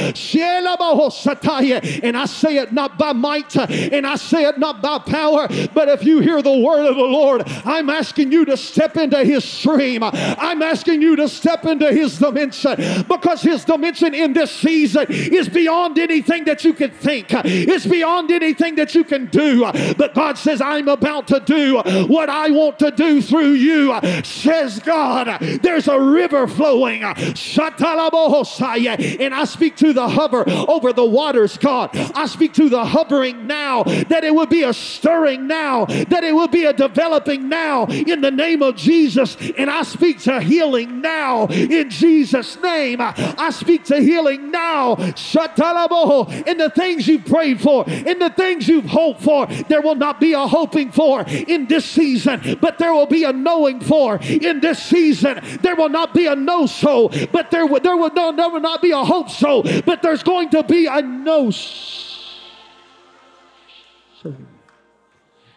I 2.17 2.25
say 2.25 2.57
it 2.57 2.73
not 2.73 2.97
by 2.97 3.13
might 3.13 3.55
uh, 3.57 3.67
and 3.69 4.07
I 4.07 4.15
say 4.15 4.45
it 4.45 4.57
not 4.57 4.81
by 4.81 4.99
power, 4.99 5.47
but 5.73 5.89
if 5.89 6.03
you 6.03 6.19
hear 6.19 6.41
the 6.41 6.57
word 6.57 6.85
of 6.85 6.95
the 6.95 7.03
Lord, 7.03 7.43
I'm 7.65 7.89
asking 7.89 8.31
you 8.31 8.45
to 8.45 8.57
step 8.57 8.97
into 8.97 9.23
his 9.23 9.43
stream. 9.43 10.03
I'm 10.03 10.61
asking 10.61 11.01
you 11.01 11.15
to 11.17 11.27
step 11.27 11.65
into 11.65 11.91
his 11.91 12.17
dimension 12.17 13.03
because 13.07 13.41
his 13.41 13.65
dimension 13.65 14.13
in 14.13 14.33
this 14.33 14.51
season 14.51 15.07
is 15.09 15.49
beyond 15.49 15.97
anything 15.99 16.45
that 16.45 16.63
you 16.63 16.73
can 16.73 16.91
think. 16.91 17.27
It's 17.31 17.85
beyond 17.85 18.31
anything 18.31 18.75
that 18.75 18.95
you 18.95 19.03
can 19.03 19.25
do. 19.27 19.61
But 19.97 20.13
God 20.13 20.37
says, 20.37 20.61
I'm 20.61 20.87
about 20.87 21.27
to 21.27 21.39
do 21.39 21.77
what 22.07 22.29
I 22.29 22.49
want 22.51 22.79
to 22.79 22.91
do 22.91 23.21
through 23.21 23.53
you, 23.53 23.99
says 24.23 24.79
God. 24.79 25.39
There's 25.61 25.87
a 25.87 25.99
river 25.99 26.47
flowing. 26.61 27.03
And 27.03 29.33
I 29.33 29.43
speak 29.45 29.77
to 29.77 29.93
the 29.93 30.07
hover 30.07 30.47
over 30.47 30.93
the 30.93 31.05
waters, 31.05 31.57
God. 31.57 31.89
I 32.15 32.27
speak 32.27 32.53
to 32.53 32.69
the 32.69 32.85
hovering 32.85 33.47
now 33.47 33.81
that 33.83 34.23
it 34.23 34.35
will 34.35 34.45
be 34.45 34.61
a 34.61 34.73
stirring 34.73 35.47
now, 35.47 35.85
that 35.85 36.23
it 36.23 36.35
will 36.35 36.47
be 36.47 36.65
a 36.65 36.73
developing 36.73 37.49
now 37.49 37.85
in 37.85 38.21
the 38.21 38.29
name 38.29 38.61
of 38.61 38.75
Jesus. 38.75 39.35
And 39.57 39.71
I 39.71 39.81
speak 39.81 40.19
to 40.21 40.39
healing 40.39 41.01
now 41.01 41.47
in 41.47 41.89
Jesus' 41.89 42.61
name. 42.61 42.99
I 43.01 43.49
speak 43.49 43.85
to 43.85 43.99
healing 43.99 44.51
now. 44.51 44.97
In 44.97 46.57
the 46.57 46.71
things 46.75 47.07
you've 47.07 47.25
prayed 47.25 47.59
for, 47.59 47.89
in 47.89 48.19
the 48.19 48.29
things 48.29 48.67
you've 48.67 48.85
hoped 48.85 49.23
for, 49.23 49.47
there 49.47 49.81
will 49.81 49.95
not 49.95 50.19
be 50.19 50.33
a 50.33 50.45
hoping 50.45 50.91
for 50.91 51.23
in 51.27 51.65
this 51.65 51.85
season, 51.85 52.59
but 52.61 52.77
there 52.77 52.93
will 52.93 53.07
be 53.07 53.23
a 53.23 53.33
knowing 53.33 53.79
for 53.79 54.19
in 54.21 54.59
this 54.59 54.77
season. 54.77 55.41
There 55.61 55.75
will 55.75 55.89
not 55.89 56.13
be 56.13 56.27
a 56.27 56.35
no 56.51 56.65
so, 56.65 57.09
but 57.31 57.51
there 57.51 57.65
will, 57.65 57.79
there 57.79 57.95
will, 57.97 58.11
no, 58.13 58.49
will 58.49 58.59
not 58.59 58.81
be 58.81 58.91
a 58.91 59.03
hope 59.03 59.29
so, 59.29 59.63
but 59.81 60.01
there's 60.01 60.23
going 60.23 60.49
to 60.49 60.63
be 60.63 60.85
a 60.87 61.01
no 61.01 61.51
so. 61.51 61.95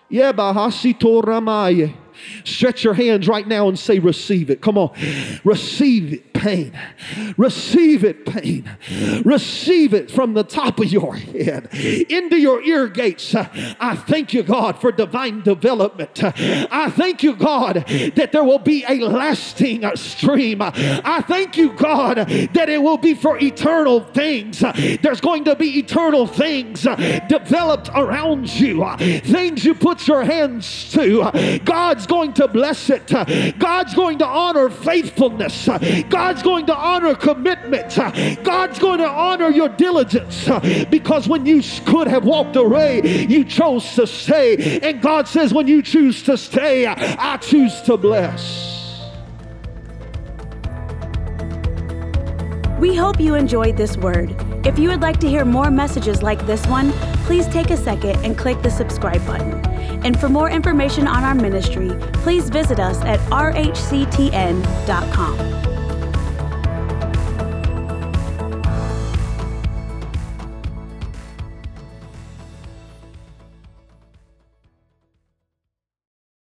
Yeah. 0.08 0.32
Stretch 2.44 2.84
your 2.84 2.94
hands 2.94 3.26
right 3.26 3.46
now 3.46 3.68
and 3.68 3.76
say, 3.78 3.98
Receive 3.98 4.50
it. 4.50 4.60
Come 4.60 4.78
on. 4.78 4.92
Receive 5.42 6.12
it, 6.14 6.33
pain. 6.44 6.78
Receive 7.38 8.04
it, 8.04 8.26
pain. 8.26 8.70
Receive 9.24 9.94
it 9.94 10.10
from 10.10 10.34
the 10.34 10.44
top 10.44 10.78
of 10.78 10.92
your 10.92 11.16
head 11.16 11.72
into 11.72 12.36
your 12.36 12.62
ear 12.62 12.86
gates. 12.86 13.34
I 13.34 13.96
thank 13.96 14.34
you, 14.34 14.42
God, 14.42 14.78
for 14.78 14.92
divine 14.92 15.40
development. 15.40 16.22
I 16.22 16.90
thank 16.90 17.22
you, 17.22 17.34
God, 17.34 17.86
that 18.16 18.30
there 18.32 18.44
will 18.44 18.58
be 18.58 18.84
a 18.86 18.96
lasting 19.00 19.84
stream. 19.96 20.58
I 20.60 21.24
thank 21.26 21.56
you, 21.56 21.72
God, 21.72 22.16
that 22.18 22.68
it 22.68 22.82
will 22.82 22.98
be 22.98 23.14
for 23.14 23.38
eternal 23.38 24.00
things. 24.00 24.60
There's 25.00 25.22
going 25.22 25.44
to 25.44 25.56
be 25.56 25.78
eternal 25.78 26.26
things 26.26 26.82
developed 26.82 27.88
around 27.94 28.52
you, 28.60 28.84
things 29.20 29.64
you 29.64 29.74
put 29.74 30.06
your 30.06 30.24
hands 30.24 30.92
to. 30.92 31.60
God's 31.64 32.06
going 32.06 32.34
to 32.34 32.48
bless 32.48 32.90
it. 32.90 33.06
God's 33.58 33.94
going 33.94 34.18
to 34.18 34.26
honor 34.26 34.68
faithfulness. 34.68 35.68
God's 36.10 36.33
going 36.42 36.66
to 36.66 36.76
honor 36.76 37.14
commitment. 37.14 37.94
God's 38.44 38.78
going 38.78 38.98
to 38.98 39.08
honor 39.08 39.50
your 39.50 39.68
diligence 39.68 40.48
because 40.90 41.28
when 41.28 41.46
you 41.46 41.62
could 41.86 42.06
have 42.06 42.24
walked 42.24 42.56
away, 42.56 43.26
you 43.28 43.44
chose 43.44 43.94
to 43.94 44.06
stay. 44.06 44.80
And 44.80 45.00
God 45.00 45.28
says, 45.28 45.52
when 45.52 45.66
you 45.66 45.82
choose 45.82 46.22
to 46.24 46.36
stay, 46.36 46.86
I 46.86 47.36
choose 47.38 47.80
to 47.82 47.96
bless. 47.96 48.72
We 52.78 52.94
hope 52.96 53.20
you 53.20 53.34
enjoyed 53.34 53.76
this 53.76 53.96
word. 53.96 54.36
If 54.66 54.78
you 54.78 54.88
would 54.90 55.00
like 55.00 55.18
to 55.20 55.28
hear 55.28 55.44
more 55.44 55.70
messages 55.70 56.22
like 56.22 56.44
this 56.46 56.66
one, 56.66 56.92
please 57.24 57.46
take 57.48 57.70
a 57.70 57.76
second 57.76 58.22
and 58.24 58.36
click 58.36 58.60
the 58.62 58.70
subscribe 58.70 59.24
button. 59.26 59.64
And 60.04 60.18
for 60.20 60.28
more 60.28 60.50
information 60.50 61.06
on 61.06 61.24
our 61.24 61.34
ministry, 61.34 61.92
please 62.14 62.50
visit 62.50 62.78
us 62.78 63.00
at 63.02 63.20
rhctn.com. 63.30 63.74